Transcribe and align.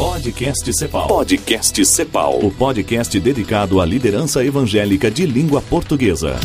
Podcast 0.00 0.72
Cepal. 0.72 1.08
Podcast 1.08 1.84
Cepal. 1.84 2.38
O 2.42 2.50
podcast 2.50 3.20
dedicado 3.20 3.82
à 3.82 3.84
liderança 3.84 4.42
evangélica 4.42 5.10
de 5.10 5.26
língua 5.26 5.60
portuguesa. 5.60 6.40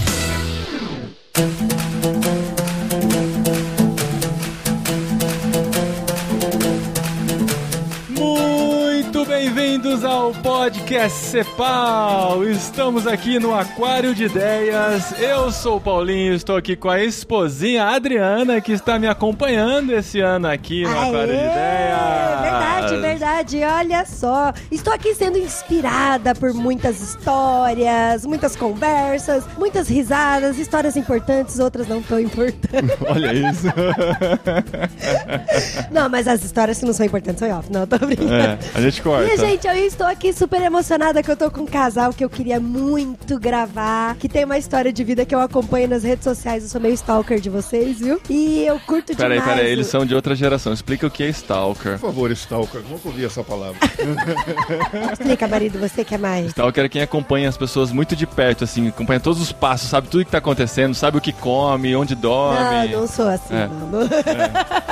Muito 8.10 9.25
bem-vindos 9.25 10.03
ao 10.03 10.33
podcast 10.33 11.17
Cepal. 11.17 12.43
Estamos 12.43 13.07
aqui 13.07 13.39
no 13.39 13.55
Aquário 13.55 14.13
de 14.13 14.25
Ideias. 14.25 15.17
Eu 15.17 15.49
sou 15.49 15.77
o 15.77 15.81
Paulinho, 15.81 16.33
estou 16.33 16.57
aqui 16.57 16.75
com 16.75 16.89
a 16.89 17.01
esposinha 17.01 17.85
Adriana, 17.85 18.59
que 18.59 18.73
está 18.73 18.99
me 18.99 19.07
acompanhando 19.07 19.93
esse 19.93 20.19
ano 20.19 20.49
aqui 20.49 20.83
no 20.83 20.89
Aê! 20.89 21.07
Aquário 21.07 21.33
de 21.33 21.39
Ideias. 21.39 22.41
Verdade, 22.41 22.75
verdade. 23.02 23.61
Olha 23.63 24.05
só. 24.05 24.54
Estou 24.71 24.93
aqui 24.93 25.14
sendo 25.15 25.37
inspirada 25.37 26.33
por 26.36 26.54
muitas 26.54 27.01
histórias, 27.01 28.25
muitas 28.25 28.55
conversas, 28.55 29.43
muitas 29.57 29.87
risadas, 29.87 30.57
histórias 30.57 30.96
importantes, 30.96 31.60
outras 31.60 31.87
não 31.87 32.02
tão 32.02 32.19
importantes. 32.19 32.95
Olha 33.08 33.33
isso. 33.33 33.67
não, 35.91 36.09
mas 36.09 36.27
as 36.27 36.44
histórias 36.44 36.80
que 36.80 36.86
não 36.86 36.94
são 36.94 37.05
importantes 37.05 37.39
são 37.39 37.58
off. 37.59 37.72
Não, 37.72 37.86
tô 37.88 37.97
brincando. 38.00 38.33
É, 38.33 38.58
a 38.73 38.81
gente 38.81 39.02
corta. 39.02 39.31
E, 39.33 39.38
gente, 39.38 39.67
eu 39.67 39.73
estou 39.75 40.08
aqui 40.08 40.33
super 40.33 40.61
emocionada 40.61 41.22
que 41.23 41.30
eu 41.31 41.38
tô 41.38 41.49
com 41.52 41.61
um 41.61 41.66
casal 41.66 42.13
que 42.13 42.23
eu 42.23 42.30
queria 42.30 42.59
muito 42.59 43.39
gravar, 43.39 44.16
que 44.16 44.27
tem 44.30 44.45
uma 44.45 44.58
história 44.58 44.91
de 44.91 45.03
vida 45.03 45.25
que 45.25 45.33
eu 45.33 45.39
acompanho 45.39 45.88
nas 45.89 46.03
redes 46.03 46.23
sociais. 46.23 46.63
Eu 46.63 46.69
sou 46.69 46.81
meio 46.81 46.94
stalker 46.94 47.39
de 47.39 47.49
vocês, 47.49 47.99
viu? 47.99 48.19
E 48.30 48.63
eu 48.66 48.80
curto 48.80 49.16
Peraí, 49.16 49.39
demais. 49.39 49.55
peraí, 49.55 49.69
o- 49.69 49.73
eles 49.73 49.88
são 49.88 50.05
de 50.05 50.16
outra 50.16 50.36
geração. 50.36 50.73
Explica 50.73 51.08
o 51.08 51.11
que 51.11 51.23
é 51.23 51.30
Stalker. 51.30 51.94
Por 51.99 52.08
favor, 52.08 52.31
Stalker, 52.31 52.75
nunca 52.81 53.08
ouvi 53.08 53.25
essa 53.25 53.44
palavra. 53.44 53.78
Explica, 55.14 55.47
marido, 55.47 55.80
você 55.80 56.03
quer 56.03 56.20
mais? 56.20 56.47
Stalker 56.47 56.86
é 56.86 56.89
quem 56.89 57.02
acompanha 57.02 57.49
as 57.49 57.58
pessoas 57.58 57.91
muito 57.91 58.16
de 58.16 58.25
perto, 58.25 58.63
assim, 58.63 58.88
acompanha 58.88 59.19
todos 59.19 59.41
os 59.41 59.52
passos, 59.52 59.89
sabe 59.89 60.08
tudo 60.08 60.25
que 60.25 60.31
tá 60.31 60.38
acontecendo, 60.39 60.94
sabe 60.94 61.17
o 61.17 61.22
que 61.22 61.31
come, 61.33 61.95
onde 61.95 62.16
dorme. 62.16 62.89
Não, 62.91 63.02
não 63.02 63.08
sou 63.08 63.27
assim, 63.27 63.55
É. 63.55 63.67
não. 63.67 63.86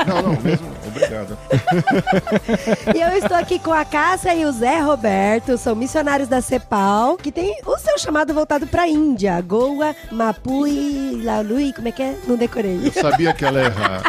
Não, 0.05 0.21
não, 0.33 0.41
mesmo. 0.41 0.67
Obrigado. 0.87 1.37
E 2.95 3.01
eu 3.01 3.09
estou 3.17 3.35
aqui 3.37 3.57
com 3.59 3.71
a 3.71 3.83
Cássia 3.85 4.35
e 4.35 4.45
o 4.45 4.51
Zé 4.51 4.79
Roberto, 4.79 5.57
são 5.57 5.75
missionários 5.75 6.27
da 6.27 6.41
CEPAL, 6.41 7.17
que 7.17 7.31
tem 7.31 7.57
o 7.65 7.77
seu 7.77 7.97
chamado 7.97 8.33
voltado 8.33 8.67
pra 8.67 8.87
Índia. 8.87 9.39
Goa, 9.41 9.95
Mapui, 10.11 11.21
Lalui, 11.23 11.73
como 11.73 11.87
é 11.87 11.91
que 11.91 12.01
é? 12.03 12.15
Não 12.27 12.35
decorei. 12.35 12.79
Eu 12.83 12.91
sabia 13.01 13.33
que 13.33 13.45
ela 13.45 13.59
ia 13.61 13.65
errar. 13.67 14.01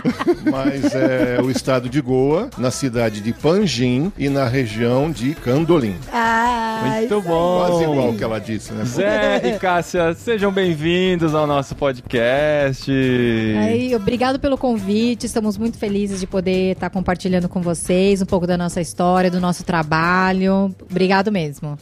Mas 0.51 0.95
é 0.95 1.41
o 1.43 1.51
estado 1.51 1.89
de 1.89 2.01
Goa, 2.01 2.51
na 2.59 2.70
cidade 2.70 3.20
de 3.20 3.33
Panjim 3.65 4.12
e 4.19 4.29
na 4.29 4.47
região 4.47 5.11
de 5.11 5.34
Candolim. 5.34 5.97
Ah, 6.12 6.83
Muito 6.98 7.23
bom. 7.23 7.67
Quase 7.67 7.84
igual 7.84 8.12
que 8.12 8.23
ela 8.23 8.39
disse, 8.39 8.75
né? 8.75 8.84
Zé 8.84 9.41
e 9.43 9.59
Cássia, 9.59 10.12
sejam 10.12 10.53
bem-vindos 10.53 11.34
ao 11.34 11.47
nosso 11.47 11.75
podcast. 11.75 12.92
Aí, 12.92 13.97
obrigado 13.97 14.39
pelo 14.39 14.59
convite. 14.59 15.25
Estamos 15.25 15.57
muito 15.57 15.79
felizes 15.79 16.20
de 16.20 16.27
poder 16.27 16.73
estar 16.73 16.91
compartilhando 16.91 17.48
com 17.48 17.62
vocês 17.62 18.20
um 18.20 18.27
pouco 18.27 18.47
da 18.47 18.59
nossa 18.59 18.83
história, 18.83 19.31
do 19.31 19.41
nosso 19.41 19.65
trabalho. 19.65 20.70
Obrigado 20.91 21.33
mesmo. 21.33 21.79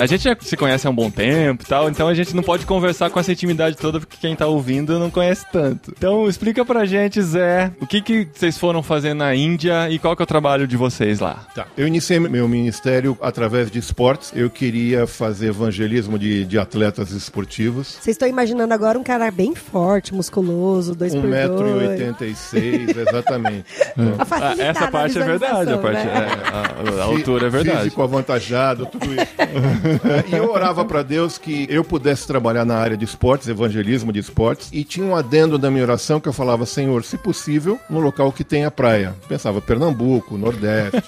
A 0.00 0.06
gente 0.06 0.24
já 0.24 0.36
se 0.40 0.56
conhece 0.56 0.86
há 0.86 0.90
um 0.90 0.94
bom 0.94 1.10
tempo 1.10 1.62
e 1.64 1.66
tal, 1.66 1.88
então 1.88 2.08
a 2.08 2.14
gente 2.14 2.34
não 2.34 2.42
pode 2.42 2.66
conversar 2.66 3.10
com 3.10 3.18
essa 3.18 3.32
intimidade 3.32 3.76
toda 3.76 3.98
porque 4.00 4.16
quem 4.20 4.36
tá 4.36 4.46
ouvindo 4.46 4.98
não 4.98 5.10
conhece 5.10 5.44
tanto. 5.52 5.92
Então 5.96 6.28
explica 6.28 6.64
pra 6.64 6.84
gente, 6.84 7.20
Zé, 7.22 7.72
o 7.80 7.86
que 7.86 8.00
que 8.00 8.28
vocês 8.32 8.58
foram 8.58 8.82
fazer 8.82 9.14
na 9.14 9.34
Índia 9.34 9.88
e 9.90 9.98
qual 9.98 10.14
que 10.14 10.22
é 10.22 10.24
o 10.24 10.26
trabalho 10.26 10.66
de 10.66 10.76
vocês 10.76 11.20
lá? 11.20 11.46
Tá. 11.54 11.66
Eu 11.76 11.86
iniciei 11.86 12.18
meu 12.20 12.48
ministério 12.48 13.16
através 13.20 13.70
de 13.70 13.78
esportes. 13.78 14.32
Eu 14.34 14.50
queria 14.50 15.06
fazer 15.06 15.48
evangelismo 15.48 16.18
de, 16.18 16.44
de 16.44 16.58
atletas 16.58 17.10
esportivos. 17.12 17.96
Vocês 18.00 18.14
estão 18.14 18.28
imaginando 18.28 18.72
agora 18.74 18.98
um 18.98 19.02
cara 19.04 19.30
bem 19.30 19.54
forte, 19.54 20.14
musculoso, 20.14 20.94
dois 20.94 21.14
por 21.14 21.22
dois. 21.22 21.32
1,86m, 21.32 22.96
exatamente. 23.08 23.64
Então, 23.96 24.14
Ah, 24.30 24.54
essa 24.58 24.90
parte 24.90 25.18
é 25.18 25.24
verdade, 25.24 25.72
a, 25.72 25.78
parte, 25.78 26.04
né? 26.04 26.12
é, 26.12 26.98
a, 26.98 27.00
a 27.00 27.04
altura 27.04 27.46
é 27.46 27.50
verdade. 27.50 27.78
Físico 27.84 28.02
avantajado, 28.02 28.84
tudo 28.86 29.06
isso. 29.06 29.26
E 30.28 30.34
eu 30.34 30.50
orava 30.50 30.84
para 30.84 31.02
Deus 31.02 31.38
que 31.38 31.66
eu 31.70 31.84
pudesse 31.84 32.26
trabalhar 32.26 32.64
na 32.64 32.76
área 32.76 32.96
de 32.96 33.04
esportes, 33.04 33.48
evangelismo 33.48 34.12
de 34.12 34.18
esportes, 34.18 34.68
e 34.72 34.84
tinha 34.84 35.06
um 35.06 35.14
adendo 35.14 35.58
da 35.58 35.70
minha 35.70 35.82
oração 35.82 36.20
que 36.20 36.28
eu 36.28 36.32
falava, 36.32 36.66
Senhor, 36.66 37.04
se 37.04 37.16
possível, 37.16 37.78
no 37.88 38.00
local 38.00 38.32
que 38.32 38.44
tenha 38.44 38.70
praia. 38.70 39.14
Pensava 39.28 39.60
Pernambuco, 39.60 40.36
Nordeste. 40.36 41.02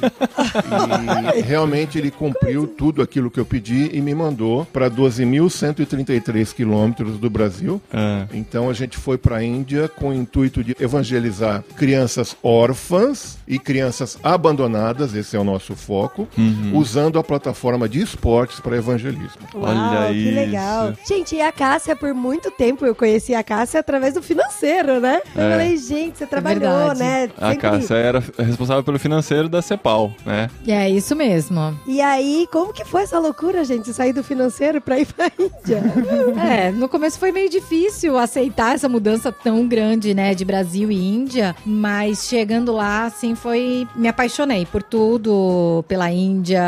e 1.37 1.41
realmente 1.41 1.99
ele 1.99 2.11
cumpriu 2.11 2.67
tudo 2.67 3.03
aquilo 3.03 3.31
que 3.31 3.41
eu 3.41 3.45
pedi 3.45 3.91
e 3.93 4.01
me 4.01 4.15
mandou 4.15 4.65
para 4.67 4.91
12.133 4.91 6.55
quilômetros 6.55 7.19
do 7.19 7.29
Brasil. 7.31 7.81
Ah. 7.93 8.27
Então 8.33 8.71
a 8.71 8.73
gente 8.73 8.97
foi 8.97 9.19
para 9.19 9.37
a 9.37 9.45
Índia 9.45 9.89
com 9.89 10.11
o 10.11 10.15
intuito 10.15 10.63
de 10.63 10.77
evangelizar 10.81 11.63
crianças 11.77 12.37
órfãs 12.43 13.39
e 13.47 13.59
crianças 13.59 14.19
abandonadas, 14.23 15.15
esse 15.15 15.37
é 15.37 15.39
o 15.39 15.45
nosso 15.45 15.75
foco, 15.75 16.29
usando 16.73 17.19
a 17.19 17.25
plataforma 17.25 17.89
de 17.89 18.01
esportes 18.01 18.61
para 18.69 18.77
evangelismo. 18.79 19.43
Uau, 19.55 19.65
Olha 19.65 20.09
que 20.13 20.19
isso. 20.19 20.35
legal. 20.35 20.93
Gente, 21.07 21.37
e 21.37 21.41
a 21.41 21.51
Cássia, 21.53 21.97
por 21.97 22.13
muito 22.15 22.51
tempo, 22.51 22.85
eu 22.85 22.95
conheci 22.95 23.35
a 23.35 23.43
Cássia 23.43 23.81
através 23.81 24.15
do 24.15 24.23
financeiro, 24.23 25.01
né? 25.01 25.21
Eu 25.35 25.43
É. 25.43 25.51
falei, 25.53 25.77
gente, 25.77 26.19
você 26.19 26.27
trabalhou, 26.27 26.61
verdade. 26.61 26.99
né? 27.01 27.31
A 27.39 27.51
Sempre- 27.51 27.71
Cássia 27.71 27.95
era 27.97 28.23
responsável 28.39 28.83
pelo 28.85 28.99
financeiro 28.99 29.49
da 29.49 29.63
Cepal, 29.63 30.13
né? 30.25 30.51
E 30.65 30.73
é 30.73 30.89
isso 30.91 31.15
mesmo. 31.17 31.77
E 31.87 32.01
aí, 32.01 32.47
como 32.53 32.73
que 32.73 32.85
foi 32.85 33.03
essa 33.03 33.19
loucura, 33.19 33.65
gente? 33.65 33.93
Sair 33.93 34.13
do 34.13 34.23
financeiro 34.23 34.81
pra 34.81 34.99
ir 34.99 35.07
pra 35.07 35.27
Índia? 35.39 35.83
É, 36.49 36.71
no 36.71 36.89
começo 36.89 37.19
foi 37.19 37.33
meio 37.33 37.49
difícil 37.51 38.17
aceitar 38.19 38.75
essa 38.75 38.89
mudança 38.89 39.31
tão 39.33 39.67
grande, 39.67 40.15
né, 40.15 40.35
de 40.35 40.45
Brasil 40.45 40.91
e 40.91 40.97
Índia, 40.97 41.55
mas 41.65 42.27
chegando 42.27 42.73
lá, 42.73 43.05
assim, 43.07 43.35
foi. 43.35 43.87
Me 43.95 44.09
apaixonei 44.09 44.67
por 44.67 44.83
tudo, 44.83 45.85
pela 45.89 46.11
Índia. 46.11 46.61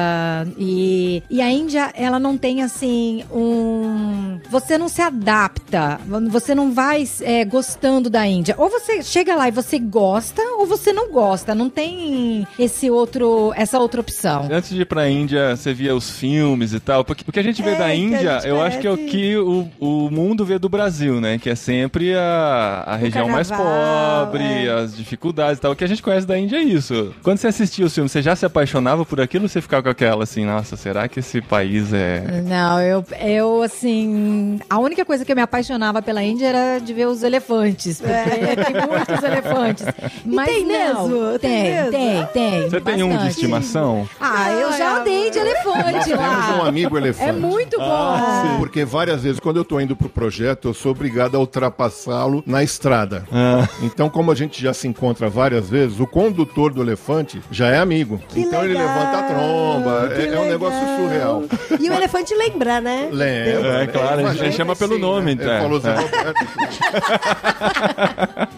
E, 0.58 1.22
e 1.30 1.40
a 1.40 1.50
Índia, 1.50 1.89
ela 1.94 2.18
não 2.18 2.36
tem, 2.36 2.62
assim, 2.62 3.24
um. 3.32 4.38
Você 4.50 4.76
não 4.76 4.88
se 4.88 5.02
adapta, 5.02 6.00
você 6.30 6.54
não 6.54 6.72
vai 6.72 7.04
é, 7.22 7.44
gostando 7.44 8.10
da 8.10 8.26
Índia. 8.26 8.54
Ou 8.58 8.68
você 8.68 9.02
chega 9.02 9.34
lá 9.34 9.48
e 9.48 9.50
você 9.50 9.78
gosta, 9.78 10.42
ou 10.58 10.66
você 10.66 10.92
não 10.92 11.10
gosta. 11.10 11.54
Não 11.54 11.70
tem 11.70 12.46
esse 12.58 12.90
outro, 12.90 13.52
essa 13.56 13.78
outra 13.78 14.00
opção. 14.00 14.48
Antes 14.50 14.70
de 14.70 14.82
ir 14.82 14.86
pra 14.86 15.08
Índia, 15.08 15.56
você 15.56 15.72
via 15.72 15.94
os 15.94 16.10
filmes 16.10 16.72
e 16.72 16.80
tal. 16.80 17.04
Porque 17.04 17.24
o 17.26 17.32
que 17.32 17.40
a 17.40 17.42
gente 17.42 17.62
vê 17.62 17.70
É, 17.70 17.78
da 17.78 17.94
Índia, 17.94 18.40
eu 18.44 18.60
acho 18.60 18.78
que 18.78 18.86
é 18.86 18.90
o 18.90 18.96
que 18.96 19.36
o, 19.36 19.68
o 19.78 20.10
mundo 20.10 20.44
vê 20.44 20.58
do 20.58 20.68
Brasil, 20.68 21.20
né? 21.20 21.38
Que 21.38 21.50
é 21.50 21.54
sempre 21.54 22.14
a, 22.14 22.84
a 22.86 22.96
região 22.96 23.28
mais 23.28 23.48
carnaval, 23.48 24.26
pobre, 24.26 24.66
é. 24.66 24.70
as 24.70 24.96
dificuldades 24.96 25.58
e 25.58 25.60
tal. 25.60 25.72
O 25.72 25.76
que 25.76 25.84
a 25.84 25.88
gente 25.88 26.02
conhece 26.02 26.26
da 26.26 26.38
Índia 26.38 26.56
é 26.56 26.62
isso. 26.62 27.14
Quando 27.22 27.38
você 27.38 27.48
assistia 27.48 27.86
os 27.86 27.94
filmes, 27.94 28.12
você 28.12 28.22
já 28.22 28.34
se 28.34 28.44
apaixonava 28.44 29.04
por 29.04 29.20
aquilo 29.20 29.44
ou 29.44 29.48
você 29.48 29.60
ficava 29.60 29.82
com 29.82 29.88
aquela 29.88 30.24
assim, 30.24 30.44
nossa, 30.44 30.76
será 30.76 31.08
que 31.08 31.20
esse 31.20 31.40
país 31.40 31.79
é. 31.92 32.42
Não, 32.44 32.80
eu, 32.80 33.04
eu, 33.20 33.62
assim. 33.62 34.58
A 34.68 34.78
única 34.78 35.04
coisa 35.04 35.24
que 35.24 35.32
eu 35.32 35.36
me 35.36 35.42
apaixonava 35.42 36.00
pela 36.02 36.22
Índia 36.22 36.46
era 36.48 36.78
de 36.78 36.92
ver 36.92 37.06
os 37.06 37.22
elefantes. 37.22 38.00
Porque 38.00 38.56
tem 38.56 38.86
muitos 38.88 39.22
elefantes. 39.24 39.86
Mas 40.24 40.46
tem 40.48 40.64
não, 40.66 41.08
mesmo? 41.08 41.38
Tem 41.38 41.50
Tem, 41.60 41.90
tem, 41.90 42.26
tem. 42.32 42.68
Você 42.70 42.80
tem 42.80 43.02
um 43.02 43.16
de 43.16 43.28
estimação? 43.28 44.08
Ah, 44.20 44.50
eu 44.52 44.72
já 44.72 44.98
andei 45.00 45.30
de 45.30 45.38
elefante 45.38 46.04
Temos 46.04 46.08
lá. 46.20 46.60
um 46.62 46.66
amigo 46.66 46.96
É 46.96 47.00
elefante. 47.00 47.32
muito 47.38 47.78
bom. 47.78 47.84
Ah, 47.84 48.56
Porque 48.58 48.84
várias 48.84 49.22
vezes, 49.22 49.40
quando 49.40 49.56
eu 49.56 49.64
tô 49.64 49.80
indo 49.80 49.96
pro 49.96 50.08
projeto, 50.08 50.68
eu 50.68 50.74
sou 50.74 50.92
obrigado 50.92 51.36
a 51.36 51.40
ultrapassá-lo 51.40 52.42
na 52.46 52.62
estrada. 52.62 53.24
Ah. 53.32 53.68
Então, 53.82 54.08
como 54.10 54.30
a 54.30 54.34
gente 54.34 54.60
já 54.62 54.72
se 54.74 54.86
encontra 54.88 55.28
várias 55.28 55.68
vezes, 55.68 55.98
o 56.00 56.06
condutor 56.06 56.72
do 56.72 56.82
elefante 56.82 57.40
já 57.50 57.68
é 57.68 57.78
amigo. 57.78 58.20
Que 58.28 58.40
então 58.40 58.64
ele 58.64 58.74
legal, 58.74 58.86
levanta 58.88 59.18
a 59.18 59.22
tromba. 59.22 60.12
É, 60.14 60.34
é 60.34 60.38
um 60.40 60.48
negócio 60.48 60.78
surreal. 60.96 61.42
E 61.78 61.88
o 61.90 61.92
elefante 61.94 62.34
lembra, 62.34 62.80
né? 62.80 63.08
Lembra. 63.12 63.82
É, 63.82 63.86
claro, 63.86 64.26
a 64.26 64.34
gente 64.34 64.56
chama 64.56 64.74
pelo 64.74 64.94
sim, 64.94 65.00
nome, 65.00 65.26
né? 65.26 65.42
então. 65.42 65.52
É, 65.52 65.60
falou 65.60 65.80
Zé 65.80 65.90
É. 65.90 65.94
Roberto. 65.94 66.34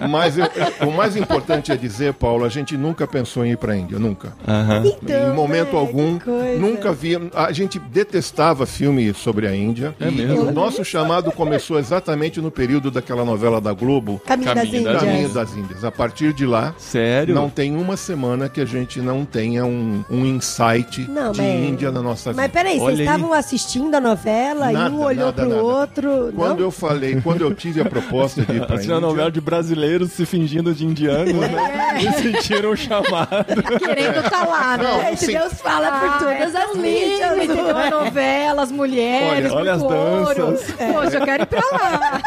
Mas 0.09 0.37
eu- 0.39 0.45
eu- 0.81 0.89
o 0.89 0.93
mais 0.93 1.17
importante 1.17 1.71
é 1.73 1.77
dizer, 1.77 2.13
Paulo, 2.15 2.45
a 2.45 2.49
gente 2.49 2.77
nunca 2.77 3.07
pensou 3.07 3.45
em 3.45 3.53
ir 3.53 3.57
para 3.57 3.73
a 3.73 3.77
Índia, 3.77 3.99
nunca. 3.99 4.33
Aham. 4.47 4.83
Então, 4.85 5.33
em 5.33 5.35
momento 5.37 5.73
né, 5.73 5.79
algum, 5.79 6.19
que 6.19 6.25
coisa. 6.25 6.59
nunca 6.59 6.93
via. 6.93 7.21
A 7.35 7.53
gente 7.53 7.79
detestava 7.79 8.67
filme 8.67 9.13
sobre 9.15 9.47
a 9.47 9.55
Índia. 9.55 9.95
É 10.01 10.09
e 10.09 10.11
mesmo? 10.13 10.43
o 10.49 10.53
nosso 10.53 10.85
chamado 10.85 11.31
começou 11.33 11.79
exatamente 11.79 12.41
no 12.41 12.51
período 12.51 12.91
daquela 12.91 13.25
novela 13.25 13.61
da 13.61 13.73
Globo, 13.73 14.21
Caminho, 14.27 14.53
Caminho 14.55 14.55
das 14.55 14.55
das 14.55 14.81
Índias. 14.81 15.01
Caminho 15.03 15.29
das 15.29 15.57
Índias. 15.57 15.85
A 15.85 15.91
partir 15.91 16.33
de 16.33 16.47
lá, 16.47 16.75
Sério? 16.79 17.35
não 17.35 17.49
tem 17.49 17.77
uma 17.77 17.97
semana 17.97 18.49
que 18.49 18.61
a 18.61 18.65
gente 18.65 19.01
não 19.01 19.25
tenha 19.25 19.65
um, 19.65 20.05
um 20.11 20.25
insight 20.27 21.09
Não, 21.09 21.33
de 21.33 21.41
mas- 21.43 21.69
Índia 21.69 21.91
na 21.93 22.03
nossa 22.03 22.31
vida. 22.31 22.43
Mas 22.43 22.53
peraí, 22.53 22.79
vocês. 22.79 23.02
Estavam 23.05 23.33
assistindo 23.33 23.95
a 23.95 24.01
novela 24.01 24.71
e 24.71 24.75
Nada, 24.75 24.95
um 24.95 25.01
olhou 25.03 25.27
nada, 25.27 25.43
pro 25.43 25.49
nada. 25.51 25.63
outro. 25.63 26.33
Quando 26.35 26.59
não? 26.59 26.65
eu 26.67 26.71
falei, 26.71 27.21
quando 27.21 27.41
eu 27.43 27.55
tive 27.55 27.81
a 27.81 27.85
proposta 27.85 28.43
de 28.43 28.53
ir 28.57 28.67
pra 28.67 28.77
Assim, 28.77 28.85
Índia, 28.85 29.01
novela 29.01 29.31
de 29.31 29.41
brasileiro 29.41 29.63
brasileiros 29.73 30.13
se 30.13 30.27
fingindo 30.27 30.75
de 30.75 30.85
indianos, 30.85 31.33
né? 31.35 31.99
E 32.01 32.13
sentiram 32.23 32.71
o 32.71 32.77
chamado. 32.77 33.29
Querendo 33.79 34.29
tá 34.31 34.45
lá, 34.45 34.77
né? 34.77 35.05
Gente, 35.11 35.25
sim. 35.27 35.33
Deus 35.33 35.53
fala 35.55 35.91
por 35.93 36.09
Ah, 36.09 36.19
todas 36.19 36.55
é 36.55 36.63
as 36.65 36.77
mídias. 36.77 37.33
lindo, 37.39 37.43
entendeu? 37.53 37.77
A 37.77 37.91
novela, 37.91 38.63
as 38.63 38.73
mulheres, 38.73 39.51
Olha, 39.53 39.55
olha 39.55 39.73
as 39.75 39.83
ouro. 39.83 40.35
danças. 40.35 40.73
Poxa, 40.73 41.17
eu 41.19 41.25
quero 41.25 41.43
ir 41.43 41.47
pra 41.47 41.61
lá. 41.73 42.21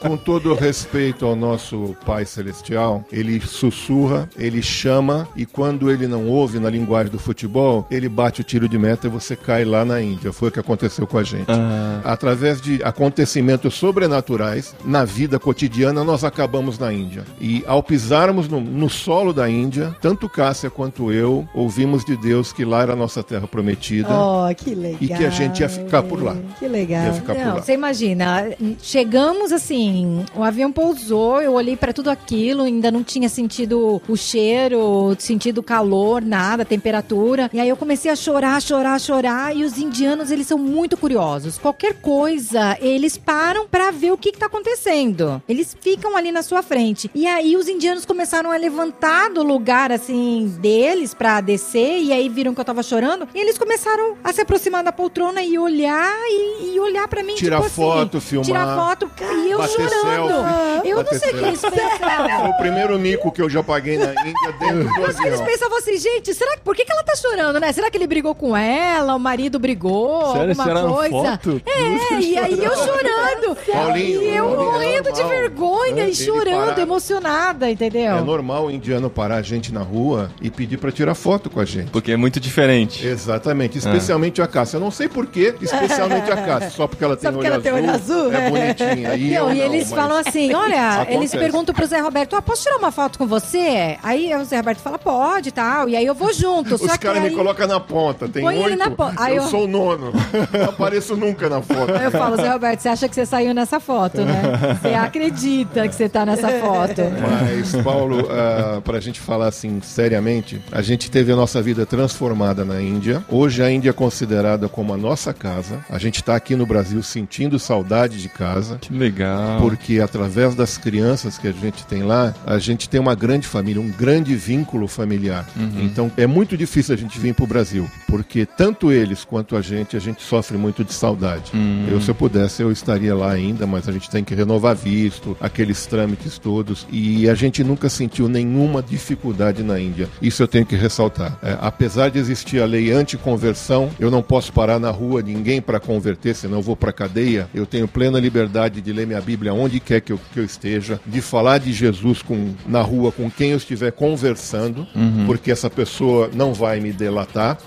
Com 0.00 0.16
todo 0.16 0.54
respeito 0.54 1.26
ao 1.26 1.36
nosso 1.36 1.96
Pai 2.04 2.24
Celestial, 2.24 3.04
ele 3.12 3.40
sussurra, 3.40 4.28
ele 4.36 4.62
chama 4.62 5.28
e 5.36 5.44
quando 5.46 5.90
ele 5.90 6.06
não 6.06 6.26
ouve 6.28 6.58
na 6.58 6.70
linguagem 6.70 7.10
do 7.12 7.18
futebol, 7.18 7.86
ele 7.90 8.08
bate 8.08 8.40
o 8.40 8.44
tiro 8.44 8.68
de 8.68 8.78
meta 8.78 9.06
e 9.06 9.10
você 9.10 9.36
cai 9.36 9.64
lá 9.64 9.84
na 9.88 10.00
Índia. 10.00 10.32
Foi 10.32 10.48
o 10.48 10.52
que 10.52 10.60
aconteceu 10.60 11.06
com 11.06 11.18
a 11.18 11.22
gente. 11.24 11.50
Ah. 11.50 12.00
Através 12.04 12.60
de 12.60 12.82
acontecimentos 12.84 13.74
sobrenaturais 13.74 14.74
na 14.84 15.04
vida 15.04 15.38
cotidiana, 15.38 16.04
nós 16.04 16.22
acabamos 16.22 16.78
na 16.78 16.92
Índia. 16.92 17.24
E 17.40 17.64
ao 17.66 17.82
pisarmos 17.82 18.48
no, 18.48 18.60
no 18.60 18.88
solo 18.88 19.32
da 19.32 19.48
Índia, 19.48 19.96
tanto 20.00 20.28
Cássia 20.28 20.70
quanto 20.70 21.10
eu 21.10 21.48
ouvimos 21.54 22.04
de 22.04 22.16
Deus 22.16 22.52
que 22.52 22.64
lá 22.64 22.82
era 22.82 22.92
a 22.92 22.96
nossa 22.96 23.22
terra 23.22 23.46
prometida. 23.46 24.08
Oh, 24.10 24.54
que 24.54 24.74
legal. 24.74 24.98
E 25.00 25.08
que 25.08 25.24
a 25.24 25.30
gente 25.30 25.60
ia 25.60 25.68
ficar 25.68 26.02
por 26.02 26.22
lá. 26.22 26.36
Que 26.58 26.68
legal. 26.68 27.06
Ia 27.06 27.12
ficar 27.14 27.34
por 27.34 27.44
Não, 27.44 27.54
lá. 27.56 27.62
você 27.62 27.72
imagina, 27.72 28.44
chegamos 28.82 29.52
assim, 29.52 30.24
o 30.34 30.42
avião 30.44 30.70
pousou, 30.70 31.40
eu 31.40 31.54
olhei 31.54 31.76
pra 31.76 31.92
tudo 31.92 32.10
aquilo, 32.10 32.64
ainda 32.64 32.90
não 32.90 33.02
tinha 33.02 33.28
sentido 33.28 34.02
o 34.06 34.16
cheiro, 34.16 35.16
sentido 35.18 35.58
o 35.58 35.62
calor, 35.62 36.22
nada, 36.22 36.64
temperatura. 36.64 37.50
E 37.52 37.60
aí 37.60 37.68
eu 37.68 37.76
comecei 37.76 38.10
a 38.10 38.16
chorar, 38.16 38.60
chorar, 38.60 39.00
chorar. 39.00 39.56
E 39.56 39.64
os 39.64 39.77
indianos, 39.78 40.30
eles 40.30 40.46
são 40.46 40.58
muito 40.58 40.96
curiosos. 40.96 41.58
Qualquer 41.58 41.94
coisa, 41.94 42.76
eles 42.80 43.16
param 43.16 43.66
pra 43.68 43.90
ver 43.90 44.12
o 44.12 44.18
que, 44.18 44.32
que 44.32 44.38
tá 44.38 44.46
acontecendo. 44.46 45.42
Eles 45.48 45.76
ficam 45.80 46.16
ali 46.16 46.30
na 46.32 46.42
sua 46.42 46.62
frente. 46.62 47.10
E 47.14 47.26
aí 47.26 47.56
os 47.56 47.68
indianos 47.68 48.04
começaram 48.04 48.50
a 48.50 48.56
levantar 48.56 49.30
do 49.30 49.42
lugar, 49.42 49.90
assim, 49.92 50.46
deles 50.60 51.14
pra 51.14 51.40
descer. 51.40 51.98
E 52.00 52.12
aí 52.12 52.28
viram 52.28 52.54
que 52.54 52.60
eu 52.60 52.64
tava 52.64 52.82
chorando. 52.82 53.28
E 53.34 53.38
eles 53.40 53.58
começaram 53.58 54.16
a 54.22 54.32
se 54.32 54.40
aproximar 54.40 54.82
da 54.82 54.92
poltrona 54.92 55.42
e 55.42 55.58
olhar 55.58 56.14
e, 56.28 56.74
e 56.74 56.80
olhar 56.80 57.06
pra 57.08 57.22
mim, 57.22 57.34
Tirar 57.34 57.58
tipo 57.58 57.70
foto, 57.70 58.18
assim, 58.18 58.28
filmar. 58.28 58.46
Tirar 58.46 58.76
foto. 58.76 59.10
E 59.20 59.50
eu 59.50 59.68
chorando. 59.68 59.90
selfie. 60.02 60.88
Eu 60.88 61.02
não 61.02 61.12
sei 61.12 61.30
o 61.30 61.38
que 61.38 61.44
eles 61.44 61.60
pensavam. 61.60 62.40
Foi 62.40 62.48
o 62.50 62.56
primeiro 62.58 62.98
mico 62.98 63.32
que 63.32 63.42
eu 63.42 63.48
já 63.50 63.62
paguei 63.62 63.98
na 63.98 64.10
Índia 64.12 64.52
dentro 64.58 64.84
do 64.84 65.00
Mas 65.00 65.18
eles 65.20 65.40
pensavam 65.40 65.78
assim, 65.78 65.96
gente, 65.98 66.34
será 66.34 66.56
que 66.56 66.62
por 66.62 66.74
que, 66.74 66.84
que 66.84 66.92
ela 66.92 67.02
tá 67.02 67.14
chorando, 67.16 67.60
né? 67.60 67.72
Será 67.72 67.90
que 67.90 67.96
ele 67.96 68.06
brigou 68.06 68.34
com 68.34 68.56
ela? 68.56 69.14
O 69.14 69.18
marido 69.18 69.57
brigou? 69.58 70.32
Sério, 70.32 70.54
alguma 70.60 70.94
coisa? 70.94 71.10
foto? 71.10 71.62
É, 71.66 72.20
e 72.20 72.38
aí 72.38 72.64
eu 72.64 72.74
chorando. 72.76 73.56
Paulinho, 73.72 74.22
e 74.22 74.36
eu 74.36 74.44
Paulinho, 74.44 74.68
é 74.68 74.72
morrendo 74.72 75.12
de 75.12 75.20
normal. 75.22 75.28
vergonha 75.28 76.04
É, 76.04 76.08
e 76.08 76.14
chorando, 76.14 76.66
parar- 76.68 76.80
emocionada, 76.80 77.70
entendeu? 77.70 78.16
É 78.16 78.20
normal 78.20 78.66
o 78.66 78.70
indiano 78.70 79.08
parar 79.10 79.36
a 79.36 79.42
gente 79.42 79.72
na 79.72 79.80
rua 79.82 80.30
e 80.40 80.50
pedir 80.50 80.76
pra 80.78 80.90
tirar 80.92 81.14
foto 81.14 81.48
com 81.50 81.60
a 81.60 81.64
gente. 81.64 81.90
Porque 81.90 82.12
é 82.12 82.16
muito 82.16 82.38
diferente. 82.40 83.06
Exatamente, 83.06 83.78
especialmente 83.78 84.40
a 84.42 84.46
Cássia. 84.46 84.76
Eu 84.76 84.80
não 84.80 84.90
sei 84.90 85.08
porquê, 85.08 85.54
especialmente 85.60 86.30
a 86.30 86.36
Cássia. 86.36 86.70
Só 86.70 86.86
porque 86.86 87.04
ela 87.04 87.16
tem, 87.16 87.30
porque 87.32 87.46
olho, 87.46 87.54
ela 87.54 87.62
tem 87.62 87.72
olho 87.72 87.90
azul, 87.90 88.26
É 88.28 88.30
né? 88.30 88.50
bonitinha. 88.50 89.14
E, 89.14 89.30
Não, 89.34 89.52
e 89.52 89.58
não, 89.58 89.64
eles 89.66 89.90
mas- 89.90 89.98
falam 90.00 90.16
assim, 90.18 90.52
olha, 90.54 90.88
Acontece. 90.94 91.16
eles 91.16 91.30
perguntam 91.32 91.74
pro 91.74 91.86
Zé 91.86 92.00
Roberto, 92.00 92.36
ah, 92.36 92.42
posso 92.42 92.62
tirar 92.62 92.76
uma 92.76 92.90
foto 92.92 93.18
com 93.18 93.26
você? 93.26 93.96
Aí 94.02 94.34
o 94.34 94.44
Zé 94.44 94.56
Roberto 94.58 94.78
fala, 94.80 94.98
pode 94.98 95.48
e 95.48 95.52
tal, 95.52 95.88
e 95.88 95.96
aí 95.96 96.04
eu 96.06 96.14
vou 96.14 96.32
junto. 96.32 96.74
Os 96.74 96.80
só 96.80 96.88
que 96.92 96.98
caras 96.98 97.22
aí... 97.22 97.30
me 97.30 97.36
colocam 97.36 97.66
na 97.66 97.80
ponta, 97.80 98.28
tem 98.28 98.42
Põe 98.42 98.54
ele 98.56 98.64
oito. 98.64 98.78
na 98.78 98.90
ponta. 98.90 99.14
Aí 99.16 99.36
eu, 99.36 99.42
eu- 99.44 99.47
sou 99.50 99.64
o 99.64 99.68
nono. 99.68 100.12
Não 100.52 100.64
apareço 100.64 101.16
nunca 101.16 101.48
na 101.48 101.62
foto. 101.62 101.92
Aí 101.94 102.04
eu 102.04 102.10
falo, 102.10 102.36
Zé 102.36 102.48
Roberto, 102.50 102.80
você 102.80 102.88
acha 102.88 103.08
que 103.08 103.14
você 103.14 103.26
saiu 103.26 103.54
nessa 103.54 103.80
foto, 103.80 104.22
né? 104.22 104.78
Você 104.80 104.94
acredita 104.94 105.88
que 105.88 105.94
você 105.94 106.08
tá 106.08 106.24
nessa 106.24 106.48
foto. 106.60 107.02
Mas, 107.20 107.82
Paulo, 107.82 108.20
uh, 108.20 108.80
para 108.82 108.98
a 108.98 109.00
gente 109.00 109.20
falar 109.20 109.48
assim 109.48 109.80
seriamente, 109.82 110.60
a 110.70 110.82
gente 110.82 111.10
teve 111.10 111.32
a 111.32 111.36
nossa 111.36 111.60
vida 111.62 111.86
transformada 111.86 112.64
na 112.64 112.80
Índia. 112.80 113.24
Hoje 113.28 113.62
a 113.62 113.70
Índia 113.70 113.90
é 113.90 113.92
considerada 113.92 114.68
como 114.68 114.92
a 114.92 114.96
nossa 114.96 115.32
casa. 115.32 115.84
A 115.88 115.98
gente 115.98 116.16
está 116.16 116.36
aqui 116.36 116.54
no 116.54 116.66
Brasil 116.66 117.02
sentindo 117.02 117.58
saudade 117.58 118.20
de 118.20 118.28
casa. 118.28 118.78
Que 118.80 118.92
legal. 118.92 119.60
Porque 119.60 120.00
através 120.00 120.54
das 120.54 120.76
crianças 120.76 121.38
que 121.38 121.48
a 121.48 121.52
gente 121.52 121.86
tem 121.86 122.02
lá, 122.02 122.34
a 122.46 122.58
gente 122.58 122.88
tem 122.88 123.00
uma 123.00 123.14
grande 123.14 123.46
família, 123.46 123.80
um 123.80 123.90
grande 123.90 124.34
vínculo 124.34 124.88
familiar. 124.88 125.46
Então 125.80 126.10
é 126.16 126.26
muito 126.26 126.56
difícil 126.56 126.94
a 126.94 126.98
gente 126.98 127.18
vir 127.18 127.34
para 127.34 127.44
o 127.44 127.46
Brasil, 127.46 127.88
porque 128.06 128.44
tanto 128.44 128.92
eles 128.92 129.24
quanto 129.24 129.37
a 129.56 129.60
gente, 129.60 129.96
a 129.96 130.00
gente 130.00 130.22
sofre 130.22 130.56
muito 130.56 130.84
de 130.84 130.92
saudade. 130.92 131.52
Eu, 131.90 132.00
se 132.00 132.10
eu 132.10 132.14
pudesse, 132.14 132.62
eu 132.62 132.70
estaria 132.70 133.14
lá 133.14 133.30
ainda, 133.30 133.66
mas 133.66 133.88
a 133.88 133.92
gente 133.92 134.10
tem 134.10 134.24
que 134.24 134.34
renovar 134.34 134.74
visto, 134.74 135.36
aqueles 135.40 135.86
trâmites 135.86 136.38
todos, 136.38 136.86
e 136.90 137.28
a 137.28 137.34
gente 137.34 137.62
nunca 137.64 137.88
sentiu 137.88 138.28
nenhuma 138.28 138.82
dificuldade 138.82 139.62
na 139.62 139.78
Índia. 139.80 140.08
Isso 140.20 140.42
eu 140.42 140.48
tenho 140.48 140.66
que 140.66 140.76
ressaltar. 140.76 141.38
É, 141.42 141.56
apesar 141.60 142.10
de 142.10 142.18
existir 142.18 142.60
a 142.60 142.66
lei 142.66 142.92
anticonversão, 142.92 143.90
eu 143.98 144.10
não 144.10 144.22
posso 144.22 144.52
parar 144.52 144.78
na 144.78 144.90
rua 144.90 145.22
ninguém 145.22 145.60
para 145.60 145.80
converter, 145.80 146.34
senão 146.34 146.58
eu 146.58 146.62
vou 146.62 146.76
para 146.76 146.92
cadeia. 146.92 147.48
Eu 147.54 147.66
tenho 147.66 147.88
plena 147.88 148.18
liberdade 148.18 148.80
de 148.80 148.92
ler 148.92 149.06
minha 149.06 149.20
Bíblia 149.20 149.52
onde 149.54 149.80
quer 149.80 150.00
que 150.00 150.12
eu, 150.12 150.20
que 150.32 150.40
eu 150.40 150.44
esteja, 150.44 151.00
de 151.06 151.20
falar 151.20 151.58
de 151.58 151.72
Jesus 151.72 152.22
com, 152.22 152.54
na 152.66 152.82
rua 152.82 153.12
com 153.12 153.30
quem 153.30 153.50
eu 153.50 153.56
estiver 153.56 153.92
conversando, 153.92 154.86
porque 155.26 155.50
essa 155.50 155.70
pessoa 155.70 156.30
não 156.32 156.52
vai 156.52 156.80
me 156.80 156.92
delatar, 156.92 157.58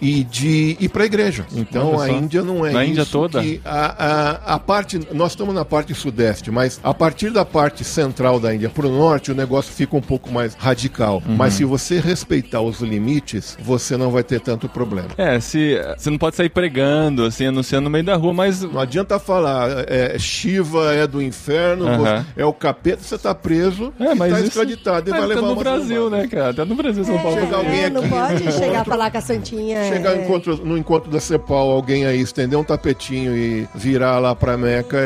e 0.00 0.24
de 0.24 0.76
ir 0.80 0.88
para 0.88 1.05
igreja. 1.06 1.46
Então 1.54 1.98
a. 2.00 2.08
Índia 2.08 2.42
não 2.42 2.64
é 2.64 2.72
Na 2.72 2.82
isso 2.84 2.92
Índia 2.92 3.06
toda? 3.06 3.40
que 3.42 3.60
a, 3.64 4.04
a, 4.50 4.54
a 4.54 4.58
parte, 4.58 5.00
nós 5.12 5.32
estamos 5.32 5.54
na 5.54 5.64
parte 5.64 5.94
sudeste, 5.94 6.50
mas 6.50 6.80
a 6.82 6.94
partir 6.94 7.30
da 7.30 7.44
parte 7.44 7.84
central 7.84 8.38
da 8.40 8.54
Índia 8.54 8.68
para 8.70 8.86
o 8.86 8.90
norte, 8.90 9.30
o 9.32 9.34
negócio 9.34 9.72
fica 9.72 9.96
um 9.96 10.00
pouco 10.00 10.30
mais 10.32 10.54
radical. 10.54 11.22
Uhum. 11.26 11.36
Mas 11.36 11.54
se 11.54 11.64
você 11.64 11.98
respeitar 12.00 12.60
os 12.60 12.80
limites, 12.80 13.56
você 13.60 13.96
não 13.96 14.10
vai 14.10 14.22
ter 14.22 14.40
tanto 14.40 14.68
problema. 14.68 15.08
É, 15.18 15.38
se 15.40 15.78
você 15.96 16.10
não 16.10 16.18
pode 16.18 16.36
sair 16.36 16.48
pregando, 16.48 17.24
assim, 17.24 17.46
anunciando 17.46 17.84
no 17.84 17.90
meio 17.90 18.04
da 18.04 18.16
rua, 18.16 18.32
mas 18.32 18.62
Não 18.62 18.80
adianta 18.80 19.18
falar, 19.18 19.84
é, 19.88 20.18
Shiva 20.18 20.94
é 20.94 21.06
do 21.06 21.20
inferno, 21.22 21.86
você- 21.98 22.24
é 22.36 22.44
o 22.44 22.52
capeta, 22.52 23.02
você 23.02 23.14
está 23.14 23.34
preso 23.34 23.92
é, 23.98 24.14
mas 24.14 24.28
está 24.28 24.38
isso- 24.38 24.48
extraditado 24.48 25.08
e 25.08 25.12
mas 25.12 25.20
vai 25.20 25.28
tá 25.28 25.34
levar 25.34 25.48
no 25.48 25.56
Brasil, 25.56 26.10
né, 26.10 26.26
cara? 26.28 26.54
Tá 26.54 26.64
no 26.64 26.74
Brasil, 26.74 27.04
São 27.04 27.18
Paulo. 27.18 27.40
Chega 27.40 27.56
alguém 27.56 27.84
É, 27.84 27.90
não 27.90 28.08
pode 28.08 28.50
chegar 28.52 28.80
a 28.80 28.84
falar 28.84 29.10
com 29.10 29.18
a 29.18 29.20
Santinha. 29.20 29.84
Chegar 29.88 30.12
é. 30.12 30.16
no 30.16 30.22
encontro, 30.22 30.56
no 30.64 30.76
encontro 30.78 30.95
da 31.00 31.20
Cepal, 31.20 31.70
alguém 31.70 32.06
aí 32.06 32.20
estender 32.20 32.58
um 32.58 32.64
tapetinho 32.64 33.36
e 33.36 33.68
virar 33.74 34.18
lá 34.18 34.34
pra 34.34 34.56
Meca, 34.56 34.98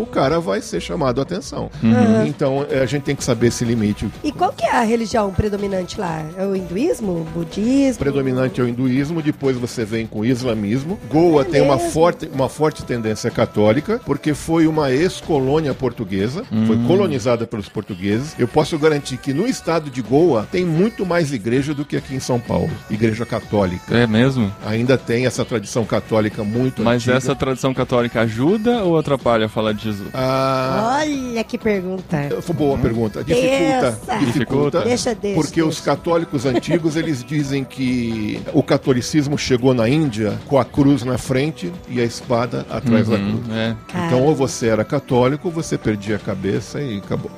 o 0.00 0.06
cara 0.06 0.40
vai 0.40 0.60
ser 0.60 0.80
chamado 0.80 1.20
a 1.20 1.22
atenção. 1.22 1.70
Uhum. 1.82 2.26
Então 2.26 2.66
é, 2.70 2.80
a 2.80 2.86
gente 2.86 3.02
tem 3.02 3.16
que 3.16 3.24
saber 3.24 3.48
esse 3.48 3.64
limite. 3.64 4.08
E 4.22 4.32
qual 4.32 4.52
que 4.52 4.64
é 4.64 4.72
a 4.72 4.82
religião 4.82 5.32
predominante 5.32 5.98
lá? 5.98 6.24
É 6.36 6.46
o 6.46 6.54
hinduísmo? 6.54 7.12
O 7.12 7.24
budismo? 7.32 7.98
Predominante 7.98 8.60
é 8.60 8.64
o 8.64 8.68
hinduísmo, 8.68 9.22
depois 9.22 9.56
você 9.56 9.84
vem 9.84 10.06
com 10.06 10.20
o 10.20 10.24
islamismo. 10.24 10.98
Goa 11.10 11.42
É 11.42 11.44
tem 11.44 11.62
uma 11.62 11.78
forte, 11.78 12.28
uma 12.32 12.48
forte 12.48 12.84
tendência 12.84 13.30
católica, 13.30 14.00
porque 14.04 14.34
foi 14.34 14.66
uma 14.66 14.90
ex-colônia 14.92 15.74
portuguesa, 15.74 16.44
foi 16.66 16.78
colonizada 16.86 17.46
pelos 17.46 17.68
portugueses. 17.68 18.34
Eu 18.38 18.46
posso 18.46 18.78
garantir 18.78 19.16
que 19.16 19.32
no 19.32 19.46
estado 19.46 19.90
de 19.90 20.02
Goa 20.02 20.46
tem 20.50 20.64
muito 20.64 21.04
mais 21.04 21.32
igreja 21.32 21.74
do 21.74 21.84
que 21.84 21.96
aqui 21.96 22.14
em 22.14 22.20
São 22.20 22.38
Paulo, 22.38 22.70
igreja 22.90 23.24
católica. 23.26 23.96
É 23.96 24.06
mesmo? 24.06 24.52
Ainda 24.64 24.96
tem 24.98 25.26
essa 25.26 25.33
tradição 25.42 25.86
católica 25.86 26.44
muito 26.44 26.82
Mas 26.82 26.96
antiga. 26.96 27.16
essa 27.16 27.34
tradição 27.34 27.72
católica 27.72 28.20
ajuda 28.20 28.84
ou 28.84 28.98
atrapalha 28.98 29.46
a 29.46 29.48
falar 29.48 29.72
de 29.72 29.84
Jesus? 29.84 30.10
Ah, 30.12 30.98
Olha 31.00 31.42
que 31.44 31.56
pergunta. 31.56 32.28
foi 32.42 32.54
boa 32.54 32.76
pergunta. 32.76 33.24
Dificulta. 33.24 33.86
Essa. 33.86 34.18
Dificulta? 34.18 34.80
Deixa, 34.82 35.14
deixa. 35.14 35.40
Porque 35.40 35.62
os 35.62 35.76
deixa. 35.76 35.82
católicos 35.84 36.44
antigos, 36.44 36.94
eles 36.96 37.24
dizem 37.24 37.64
que 37.64 38.42
o 38.52 38.62
catolicismo 38.62 39.38
chegou 39.38 39.72
na 39.72 39.88
Índia 39.88 40.38
com 40.46 40.58
a 40.58 40.64
cruz 40.64 41.04
na 41.04 41.16
frente 41.16 41.72
e 41.88 42.00
a 42.00 42.04
espada 42.04 42.66
atrás 42.68 43.08
da 43.08 43.16
cruz. 43.16 43.46
Uhum, 43.48 43.54
é. 43.54 43.76
Então, 44.06 44.22
ou 44.22 44.34
você 44.34 44.68
era 44.68 44.84
católico, 44.84 45.48
ou 45.48 45.54
você 45.54 45.78
perdia 45.78 46.16
a 46.16 46.18
cabeça 46.18 46.80
e 46.82 46.98
acabou. 46.98 47.30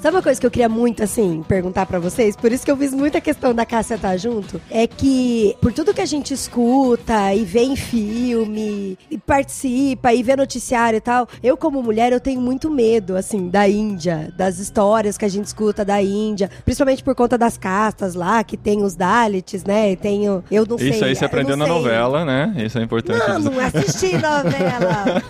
Sabe 0.00 0.16
uma 0.16 0.22
coisa 0.22 0.38
que 0.40 0.46
eu 0.46 0.50
queria 0.50 0.68
muito, 0.68 1.02
assim, 1.02 1.42
perguntar 1.48 1.86
pra 1.86 1.98
vocês? 1.98 2.36
Por 2.36 2.52
isso 2.52 2.64
que 2.64 2.70
eu 2.70 2.76
fiz 2.76 2.92
muita 2.92 3.20
questão 3.20 3.54
da 3.54 3.64
Cássia 3.66 3.94
estar 3.96 4.16
junto. 4.18 4.60
É 4.70 4.86
que, 4.86 5.56
por 5.60 5.72
tudo 5.72 5.94
que 5.94 6.00
a 6.00 6.06
gente 6.06 6.34
escuta 6.34 7.33
e 7.34 7.44
vê 7.44 7.60
em 7.62 7.76
filme, 7.76 8.98
e 9.10 9.18
participa, 9.18 10.12
e 10.12 10.22
vê 10.22 10.36
noticiário 10.36 10.96
e 10.96 11.00
tal, 11.00 11.28
eu, 11.42 11.56
como 11.56 11.82
mulher, 11.82 12.12
eu 12.12 12.20
tenho 12.20 12.40
muito 12.40 12.70
medo, 12.70 13.16
assim, 13.16 13.48
da 13.48 13.68
Índia, 13.68 14.32
das 14.36 14.58
histórias 14.58 15.16
que 15.18 15.24
a 15.24 15.28
gente 15.28 15.46
escuta 15.46 15.84
da 15.84 16.00
Índia, 16.02 16.50
principalmente 16.64 17.02
por 17.02 17.14
conta 17.14 17.36
das 17.38 17.56
castas 17.56 18.14
lá, 18.14 18.42
que 18.44 18.56
tem 18.56 18.82
os 18.82 18.94
Dalits, 18.94 19.64
né? 19.64 19.92
E 19.92 19.96
tem 19.96 20.28
o. 20.28 20.42
Eu 20.50 20.66
não 20.66 20.78
sei. 20.78 20.90
Isso 20.90 21.04
aí 21.04 21.14
você 21.14 21.24
eu 21.24 21.26
aprendeu 21.26 21.56
na 21.56 21.64
sei. 21.66 21.74
novela, 21.74 22.24
né? 22.24 22.54
Isso 22.58 22.78
é 22.78 22.82
importante 22.82 23.18
Não, 23.28 23.36
dizer. 23.38 23.50
não 23.50 23.60
assisti 23.60 24.12
novela. 24.14 25.22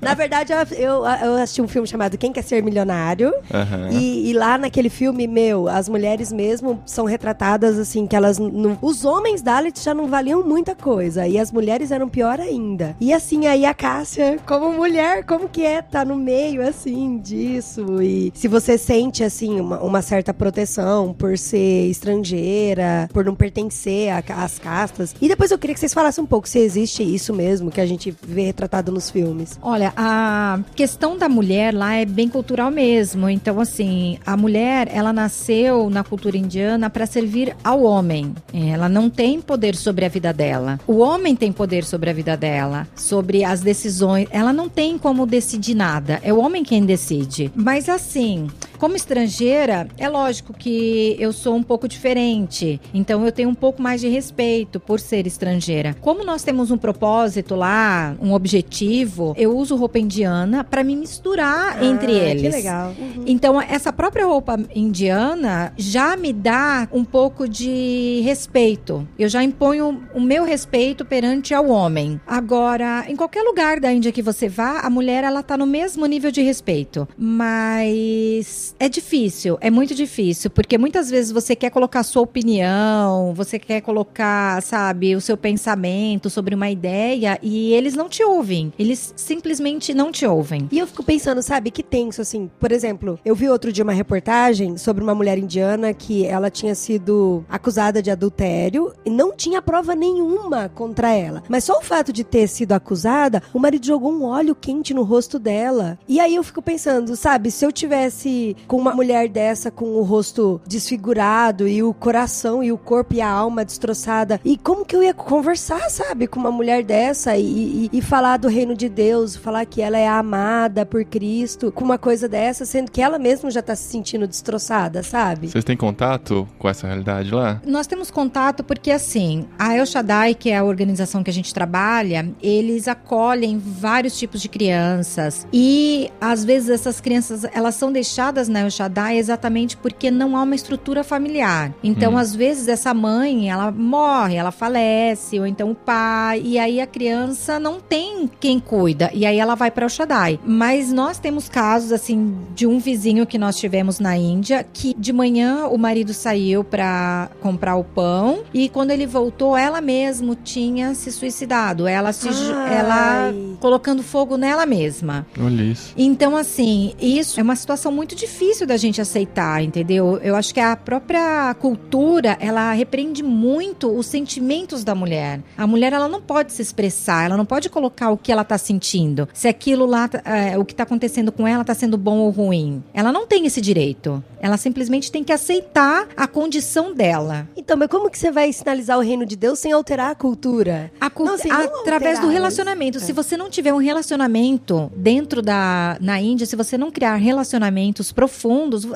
Na 0.00 0.14
verdade, 0.14 0.52
eu, 0.76 1.04
eu, 1.06 1.34
assisti 1.42 1.62
um 1.62 1.68
filme 1.68 1.86
chamado 1.86 2.16
Quem 2.18 2.32
Quer 2.32 2.42
Ser 2.42 2.62
Milionário. 2.62 3.32
Aham. 3.52 3.88
E, 3.90 4.30
e 4.30 4.32
lá 4.32 4.58
naquele 4.58 4.88
filme, 4.88 5.26
meu, 5.26 5.68
as 5.68 5.88
mulheres 5.88 6.32
mesmo 6.32 6.80
são 6.86 7.04
retratadas 7.04 7.78
assim, 7.78 8.06
que 8.06 8.14
elas. 8.16 8.38
não- 8.38 8.78
os 8.82 9.04
homens 9.04 9.42
Dalits 9.42 9.82
já 9.82 9.94
não 9.94 10.06
valiam 10.06 10.42
muita 10.42 10.74
coisa. 10.74 11.05
E 11.28 11.38
as 11.38 11.52
mulheres 11.52 11.90
eram 11.90 12.08
pior 12.08 12.40
ainda. 12.40 12.96
E 13.00 13.12
assim, 13.12 13.46
aí 13.46 13.64
a 13.64 13.72
Cássia, 13.72 14.38
como 14.46 14.72
mulher, 14.72 15.24
como 15.24 15.48
que 15.48 15.62
é 15.62 15.80
tá 15.80 16.04
no 16.04 16.16
meio, 16.16 16.66
assim, 16.66 17.18
disso? 17.18 17.36
isso 17.56 18.02
e 18.02 18.32
se 18.34 18.48
você 18.48 18.78
sente, 18.78 19.24
assim, 19.24 19.60
uma, 19.60 19.80
uma 19.80 20.02
certa 20.02 20.32
proteção 20.32 21.12
por 21.12 21.36
ser 21.38 21.88
estrangeira, 21.88 23.08
por 23.12 23.24
não 23.24 23.34
pertencer 23.34 24.10
às 24.28 24.58
castas. 24.58 25.14
E 25.20 25.28
depois 25.28 25.50
eu 25.50 25.58
queria 25.58 25.74
que 25.74 25.80
vocês 25.80 25.94
falassem 25.94 26.22
um 26.22 26.26
pouco 26.26 26.48
se 26.48 26.58
existe 26.58 27.02
isso 27.02 27.34
mesmo 27.34 27.70
que 27.70 27.80
a 27.80 27.86
gente 27.86 28.14
vê 28.22 28.44
retratado 28.44 28.92
nos 28.92 29.10
filmes. 29.10 29.58
Olha, 29.62 29.92
a 29.96 30.60
questão 30.74 31.16
da 31.16 31.28
mulher 31.28 31.74
lá 31.74 31.94
é 31.94 32.04
bem 32.04 32.28
cultural 32.28 32.70
mesmo. 32.70 33.28
Então, 33.28 33.60
assim, 33.60 34.18
a 34.24 34.36
mulher, 34.36 34.88
ela 34.92 35.12
nasceu 35.12 35.90
na 35.90 36.04
cultura 36.04 36.36
indiana 36.36 36.88
para 36.88 37.06
servir 37.06 37.56
ao 37.62 37.82
homem. 37.82 38.34
Ela 38.52 38.88
não 38.88 39.10
tem 39.10 39.40
poder 39.40 39.74
sobre 39.74 40.04
a 40.04 40.08
vida 40.08 40.32
dela. 40.32 40.78
O 40.86 40.98
homem 40.98 41.34
tem 41.34 41.50
poder 41.50 41.84
sobre 41.84 42.10
a 42.10 42.12
vida 42.12 42.36
dela, 42.36 42.86
sobre 42.94 43.42
as 43.42 43.60
decisões. 43.60 44.28
Ela 44.30 44.52
não 44.52 44.68
tem 44.68 44.96
como 44.96 45.26
decidir 45.26 45.74
nada. 45.74 46.20
É 46.22 46.32
o 46.32 46.38
homem 46.38 46.62
quem 46.62 46.86
decide. 46.86 47.50
Mas, 47.56 47.88
assim, 47.88 48.48
como 48.76 48.96
estrangeira, 48.96 49.88
é 49.98 50.08
lógico 50.08 50.52
que 50.52 51.16
eu 51.18 51.32
sou 51.32 51.54
um 51.54 51.62
pouco 51.62 51.88
diferente. 51.88 52.80
Então 52.94 53.24
eu 53.24 53.32
tenho 53.32 53.48
um 53.48 53.54
pouco 53.54 53.80
mais 53.82 54.00
de 54.00 54.08
respeito 54.08 54.78
por 54.80 55.00
ser 55.00 55.26
estrangeira. 55.26 55.94
Como 56.00 56.24
nós 56.24 56.42
temos 56.42 56.70
um 56.70 56.76
propósito 56.78 57.54
lá, 57.54 58.14
um 58.20 58.32
objetivo, 58.32 59.34
eu 59.36 59.56
uso 59.56 59.76
roupa 59.76 59.98
indiana 59.98 60.62
para 60.64 60.82
me 60.84 60.94
misturar 60.96 61.82
entre 61.82 62.12
Ah, 62.12 62.24
eles. 62.30 62.42
Que 62.42 62.48
legal. 62.48 62.94
Uhum. 62.98 63.24
Então, 63.26 63.60
essa 63.60 63.92
própria 63.92 64.26
roupa 64.26 64.58
indiana 64.74 65.72
já 65.76 66.16
me 66.16 66.32
dá 66.32 66.88
um 66.92 67.04
pouco 67.04 67.48
de 67.48 68.20
respeito. 68.24 69.06
Eu 69.18 69.28
já 69.28 69.42
imponho 69.42 70.02
o 70.14 70.20
meu 70.20 70.44
respeito 70.44 71.04
perante 71.04 71.54
ao 71.54 71.68
homem. 71.68 72.20
Agora, 72.26 73.04
em 73.08 73.16
qualquer 73.16 73.42
lugar 73.42 73.80
da 73.80 73.92
Índia 73.92 74.12
que 74.12 74.22
você 74.22 74.48
vá, 74.48 74.80
a 74.80 74.90
mulher 74.90 75.24
ela 75.24 75.42
tá 75.42 75.56
no 75.56 75.66
mesmo 75.66 76.04
nível 76.06 76.30
de 76.30 76.42
respeito. 76.42 77.06
Mas 77.18 78.65
é 78.78 78.88
difícil, 78.88 79.58
é 79.60 79.70
muito 79.70 79.94
difícil, 79.94 80.50
porque 80.50 80.78
muitas 80.78 81.10
vezes 81.10 81.30
você 81.30 81.54
quer 81.54 81.70
colocar 81.70 82.02
sua 82.02 82.22
opinião, 82.22 83.34
você 83.34 83.58
quer 83.58 83.80
colocar, 83.80 84.62
sabe, 84.62 85.14
o 85.14 85.20
seu 85.20 85.36
pensamento 85.36 86.30
sobre 86.30 86.54
uma 86.54 86.70
ideia 86.70 87.38
e 87.42 87.72
eles 87.72 87.94
não 87.94 88.08
te 88.08 88.22
ouvem. 88.22 88.72
Eles 88.78 89.12
simplesmente 89.16 89.94
não 89.94 90.10
te 90.10 90.26
ouvem. 90.26 90.68
E 90.72 90.78
eu 90.78 90.86
fico 90.86 91.02
pensando, 91.02 91.42
sabe, 91.42 91.70
que 91.70 91.82
tenso, 91.82 92.22
assim. 92.22 92.50
Por 92.58 92.72
exemplo, 92.72 93.18
eu 93.24 93.34
vi 93.34 93.48
outro 93.48 93.72
dia 93.72 93.84
uma 93.84 93.92
reportagem 93.92 94.76
sobre 94.76 95.02
uma 95.02 95.14
mulher 95.14 95.38
indiana 95.38 95.92
que 95.92 96.24
ela 96.24 96.50
tinha 96.50 96.74
sido 96.74 97.44
acusada 97.48 98.02
de 98.02 98.10
adultério 98.10 98.92
e 99.04 99.10
não 99.10 99.34
tinha 99.34 99.62
prova 99.62 99.94
nenhuma 99.94 100.68
contra 100.68 101.12
ela. 101.12 101.42
Mas 101.48 101.64
só 101.64 101.78
o 101.78 101.82
fato 101.82 102.12
de 102.12 102.24
ter 102.24 102.48
sido 102.48 102.72
acusada, 102.72 103.42
o 103.52 103.58
marido 103.58 103.86
jogou 103.86 104.12
um 104.12 104.24
óleo 104.24 104.54
quente 104.54 104.94
no 104.94 105.02
rosto 105.02 105.38
dela. 105.38 105.98
E 106.08 106.20
aí 106.20 106.34
eu 106.34 106.42
fico 106.42 106.62
pensando, 106.62 107.14
sabe, 107.16 107.50
se 107.50 107.64
eu 107.64 107.72
tivesse 107.72 108.55
com 108.66 108.76
uma 108.76 108.94
mulher 108.94 109.28
dessa 109.28 109.70
com 109.70 109.84
o 109.96 110.02
rosto 110.02 110.60
desfigurado 110.66 111.68
e 111.68 111.82
o 111.82 111.92
coração 111.92 112.62
e 112.62 112.72
o 112.72 112.78
corpo 112.78 113.14
e 113.14 113.20
a 113.20 113.28
alma 113.28 113.64
destroçada, 113.64 114.40
e 114.44 114.56
como 114.56 114.84
que 114.84 114.94
eu 114.96 115.02
ia 115.02 115.12
conversar, 115.14 115.90
sabe, 115.90 116.26
com 116.26 116.38
uma 116.40 116.50
mulher 116.50 116.82
dessa 116.84 117.36
e, 117.36 117.90
e- 117.92 117.98
e 117.98 118.02
falar 118.02 118.36
do 118.38 118.48
reino 118.48 118.74
de 118.74 118.88
Deus, 118.88 119.36
falar 119.36 119.64
que 119.66 119.80
ela 119.82 119.98
é 119.98 120.08
amada 120.08 120.84
por 120.86 121.04
Cristo, 121.04 121.70
com 121.72 121.84
uma 121.84 121.98
coisa 121.98 122.28
dessa, 122.28 122.64
sendo 122.64 122.90
que 122.90 123.00
ela 123.02 123.18
mesma 123.18 123.50
já 123.50 123.62
tá 123.62 123.74
se 123.76 123.84
sentindo 123.90 124.26
destroçada, 124.26 125.02
sabe? 125.02 125.48
Vocês 125.48 125.64
têm 125.64 125.76
contato 125.76 126.46
com 126.58 126.68
essa 126.68 126.86
realidade 126.86 127.30
lá? 127.30 127.60
Nós 127.66 127.86
temos 127.86 128.10
contato 128.10 128.64
porque, 128.64 128.90
assim, 128.90 129.46
a 129.58 129.74
El 129.76 129.86
Shaddai, 129.86 130.34
que 130.34 130.50
é 130.50 130.56
a 130.58 130.64
organização 130.64 131.22
que 131.22 131.30
a 131.30 131.32
gente 131.32 131.52
trabalha, 131.52 132.28
eles 132.42 132.88
acolhem 132.88 133.58
vários 133.58 134.18
tipos 134.18 134.40
de 134.40 134.48
crianças. 134.48 135.46
E, 135.52 136.10
às 136.20 136.44
vezes, 136.44 136.70
essas 136.70 137.00
crianças, 137.00 137.44
elas 137.52 137.74
são 137.74 137.92
deixadas 137.92 138.45
na 138.48 138.60
El 138.60 138.70
Shaddai 138.70 139.18
exatamente 139.18 139.76
porque 139.76 140.10
não 140.10 140.36
há 140.36 140.42
uma 140.42 140.54
estrutura 140.54 141.02
familiar. 141.04 141.72
Então, 141.82 142.14
Hum. 142.14 142.18
às 142.18 142.34
vezes, 142.34 142.68
essa 142.68 142.92
mãe, 142.94 143.50
ela 143.50 143.70
morre, 143.70 144.36
ela 144.36 144.50
falece, 144.50 145.38
ou 145.38 145.46
então 145.46 145.70
o 145.70 145.74
pai, 145.74 146.42
e 146.44 146.58
aí 146.58 146.80
a 146.80 146.86
criança 146.86 147.58
não 147.58 147.80
tem 147.80 148.30
quem 148.40 148.58
cuida. 148.60 149.10
E 149.12 149.24
aí 149.26 149.38
ela 149.38 149.54
vai 149.54 149.70
para 149.70 149.84
El 149.84 149.88
Shaddai. 149.88 150.38
Mas 150.44 150.92
nós 150.92 151.18
temos 151.18 151.48
casos, 151.48 151.92
assim, 151.92 152.36
de 152.54 152.66
um 152.66 152.78
vizinho 152.78 153.26
que 153.26 153.38
nós 153.38 153.56
tivemos 153.56 153.98
na 153.98 154.16
Índia, 154.16 154.66
que 154.72 154.94
de 154.98 155.12
manhã 155.12 155.66
o 155.66 155.76
marido 155.78 156.12
saiu 156.14 156.62
para 156.64 157.30
comprar 157.40 157.76
o 157.76 157.84
pão 157.84 158.40
e 158.52 158.68
quando 158.68 158.90
ele 158.90 159.06
voltou, 159.06 159.56
ela 159.56 159.80
mesmo 159.80 160.34
tinha 160.34 160.94
se 160.94 161.10
suicidado. 161.12 161.86
Ela 161.86 162.12
se 162.12 162.28
Ai. 162.28 162.74
ela 162.78 163.34
colocando 163.60 164.02
fogo 164.02 164.36
nela 164.36 164.66
mesma. 164.66 165.26
Olha 165.40 165.62
isso. 165.62 165.92
Então, 165.96 166.36
assim, 166.36 166.94
isso 167.00 167.38
é 167.40 167.42
uma 167.42 167.56
situação 167.56 167.90
muito 167.92 168.14
difícil 168.14 168.35
da 168.66 168.76
gente 168.76 169.00
aceitar, 169.00 169.62
entendeu? 169.62 170.18
Eu 170.22 170.36
acho 170.36 170.52
que 170.52 170.60
a 170.60 170.76
própria 170.76 171.54
cultura, 171.54 172.36
ela 172.40 172.72
repreende 172.72 173.22
muito 173.22 173.88
os 173.90 174.06
sentimentos 174.06 174.84
da 174.84 174.94
mulher. 174.94 175.40
A 175.56 175.66
mulher, 175.66 175.92
ela 175.92 176.08
não 176.08 176.20
pode 176.20 176.52
se 176.52 176.60
expressar, 176.60 177.24
ela 177.26 177.36
não 177.36 177.46
pode 177.46 177.68
colocar 177.70 178.10
o 178.10 178.16
que 178.16 178.30
ela 178.30 178.44
tá 178.44 178.58
sentindo. 178.58 179.28
Se 179.32 179.48
aquilo 179.48 179.86
lá, 179.86 180.08
é, 180.24 180.58
o 180.58 180.64
que 180.64 180.74
tá 180.74 180.82
acontecendo 180.82 181.32
com 181.32 181.46
ela 181.46 181.64
tá 181.64 181.74
sendo 181.74 181.96
bom 181.96 182.18
ou 182.18 182.30
ruim. 182.30 182.82
Ela 182.92 183.10
não 183.12 183.26
tem 183.26 183.46
esse 183.46 183.60
direito. 183.60 184.22
Ela 184.40 184.56
simplesmente 184.56 185.10
tem 185.10 185.24
que 185.24 185.32
aceitar 185.32 186.06
a 186.16 186.26
condição 186.26 186.94
dela. 186.94 187.48
Então, 187.56 187.76
mas 187.76 187.88
como 187.88 188.10
que 188.10 188.18
você 188.18 188.30
vai 188.30 188.52
sinalizar 188.52 188.98
o 188.98 189.02
reino 189.02 189.24
de 189.24 189.34
Deus 189.36 189.58
sem 189.58 189.72
alterar 189.72 190.10
a 190.10 190.14
cultura? 190.14 190.92
A 191.00 191.08
cult- 191.10 191.26
Não, 191.28 191.34
assim, 191.34 191.48
não 191.48 191.80
através 191.80 192.18
do 192.20 192.28
relacionamento. 192.28 192.98
é. 192.98 193.00
Se 193.00 193.12
você 193.12 193.36
não 193.36 193.48
tiver 193.50 193.72
um 193.72 193.78
relacionamento 193.78 194.90
dentro 194.96 195.40
da 195.42 195.96
na 196.00 196.20
Índia, 196.20 196.46
se 196.46 196.54
você 196.56 196.76
não 196.78 196.90
criar 196.90 197.14
relacionamentos 197.16 198.12
profundos, 198.12 198.25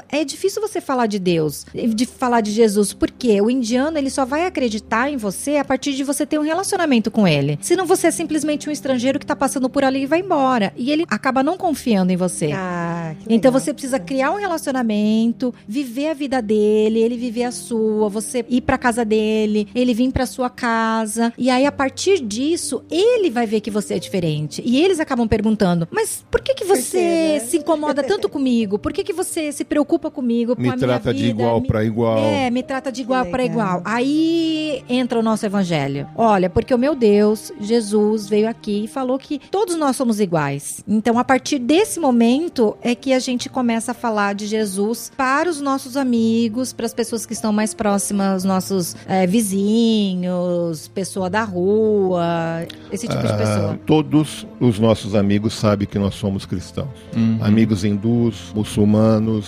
é 0.09 0.25
difícil 0.25 0.61
você 0.61 0.81
falar 0.81 1.07
de 1.07 1.19
Deus, 1.19 1.67
de 1.75 2.07
falar 2.07 2.41
de 2.41 2.51
Jesus, 2.51 2.93
porque 2.93 3.41
o 3.41 3.51
indiano 3.51 3.99
ele 3.99 4.11
só 4.11 4.25
vai 4.25 4.47
acreditar 4.47 5.11
em 5.11 5.17
você 5.17 5.57
a 5.57 5.65
partir 5.65 5.93
de 5.95 6.05
você 6.05 6.25
ter 6.27 6.39
um 6.39 6.43
relacionamento 6.43 7.11
com 7.11 7.27
ele. 7.27 7.59
Senão 7.61 7.87
você 7.87 8.09
é 8.09 8.11
simplesmente 8.11 8.69
um 8.69 8.73
estrangeiro 8.73 9.19
que 9.19 9.27
tá 9.27 9.37
passando 9.37 9.69
por 9.69 9.85
ali 9.85 10.03
e 10.03 10.07
vai 10.07 10.21
embora, 10.21 10.73
e 10.77 10.91
ele 10.91 11.05
acaba 11.09 11.43
não 11.43 11.57
confiando 11.57 12.13
em 12.13 12.17
você. 12.17 12.51
Ah, 12.53 13.15
Então 13.29 13.53
você 13.53 13.73
precisa 13.73 13.99
criar 13.99 14.33
um 14.33 14.37
relacionamento, 14.39 15.55
viver 15.67 16.09
a 16.09 16.15
vida 16.15 16.41
dele, 16.41 17.01
ele 17.01 17.17
viver 17.17 17.45
a 17.45 17.53
sua, 17.53 18.09
você 18.09 18.45
ir 18.49 18.61
pra 18.63 18.79
casa 18.79 19.05
dele, 19.05 19.69
ele 19.75 19.95
vir 19.95 20.11
pra 20.13 20.27
sua 20.27 20.49
casa. 20.51 21.33
E 21.37 21.51
aí 21.51 21.67
a 21.67 21.73
partir 21.73 22.21
disso, 22.21 22.83
ele 22.91 23.31
vai 23.31 23.47
ver 23.47 23.61
que 23.61 23.71
você 23.71 23.95
é 23.95 23.99
diferente. 23.99 24.63
E 24.65 24.83
eles 24.83 25.01
acabam 25.01 25.29
perguntando: 25.29 25.87
"Mas 25.91 26.25
por 26.31 26.41
que 26.41 26.55
que 26.55 26.65
você 26.65 26.99
né? 27.35 27.41
se 27.41 27.59
incomoda 27.59 28.03
tanto 28.03 28.29
comigo? 28.31 28.79
Por 28.79 28.93
que 28.93 29.05
que 29.05 29.13
você 29.25 29.53
se 29.53 29.65
preocupa 29.65 30.11
comigo 30.11 30.55
com 30.57 30.63
Me 30.63 30.69
a 30.69 30.77
minha 30.77 30.87
trata 30.87 31.13
de 31.13 31.23
vida? 31.25 31.43
igual 31.43 31.61
Me- 31.61 31.67
para 31.67 31.85
igual. 31.85 32.19
é, 32.19 32.51
me 32.51 32.63
trata 32.63 32.91
de 32.93 33.03
igual 33.03 33.27
para 33.27 33.45
igual. 33.45 33.83
Aí 33.85 34.83
entra 34.89 35.19
o 35.19 35.23
nosso 35.23 35.45
evangelho. 35.47 36.07
Olha, 36.17 36.49
porque 36.51 36.75
o 36.75 36.79
meu 36.79 36.95
Deus, 36.95 37.53
Jesus, 37.61 38.29
veio 38.29 38.49
aqui 38.49 38.85
e 38.85 38.89
falou 38.89 39.19
que 39.19 39.39
todos 39.51 39.77
nós 39.77 39.97
somos 39.97 40.21
iguais. 40.21 40.83
Então, 40.89 41.19
a 41.19 41.25
partir 41.25 41.59
desse 41.59 41.99
momento 42.01 42.77
é 42.83 42.95
que 42.95 43.13
a 43.13 43.19
gente 43.19 43.49
começa 43.49 43.93
a 43.93 43.95
falar 43.95 44.35
de 44.35 44.47
Jesus 44.47 45.11
para 45.17 45.49
os 45.49 45.61
nossos 45.61 45.97
amigos, 45.97 46.73
para 46.73 46.87
as 46.87 46.95
pessoas 46.95 47.25
que 47.27 47.33
estão 47.33 47.53
mais 47.53 47.75
próximas, 47.75 48.39
os 48.39 48.45
nossos 48.45 48.97
é, 49.07 49.27
vizinhos, 49.27 50.89
pessoa 50.89 51.29
da 51.31 51.43
rua, 51.45 52.67
esse 52.93 53.07
tipo 53.07 53.21
de 53.23 53.33
Ah, 53.33 53.37
pessoa. 53.37 53.81
todos 53.87 54.47
os 54.61 54.79
nossos 54.79 55.15
amigos 55.15 55.55
sabem 55.55 55.87
que 55.87 55.99
nós 55.99 56.15
somos 56.15 56.47
cristãos. 56.47 56.89
Uhum. 57.17 57.39
Amigos 57.41 57.85
hindus, 57.85 58.53
muçulmanos, 58.55 58.91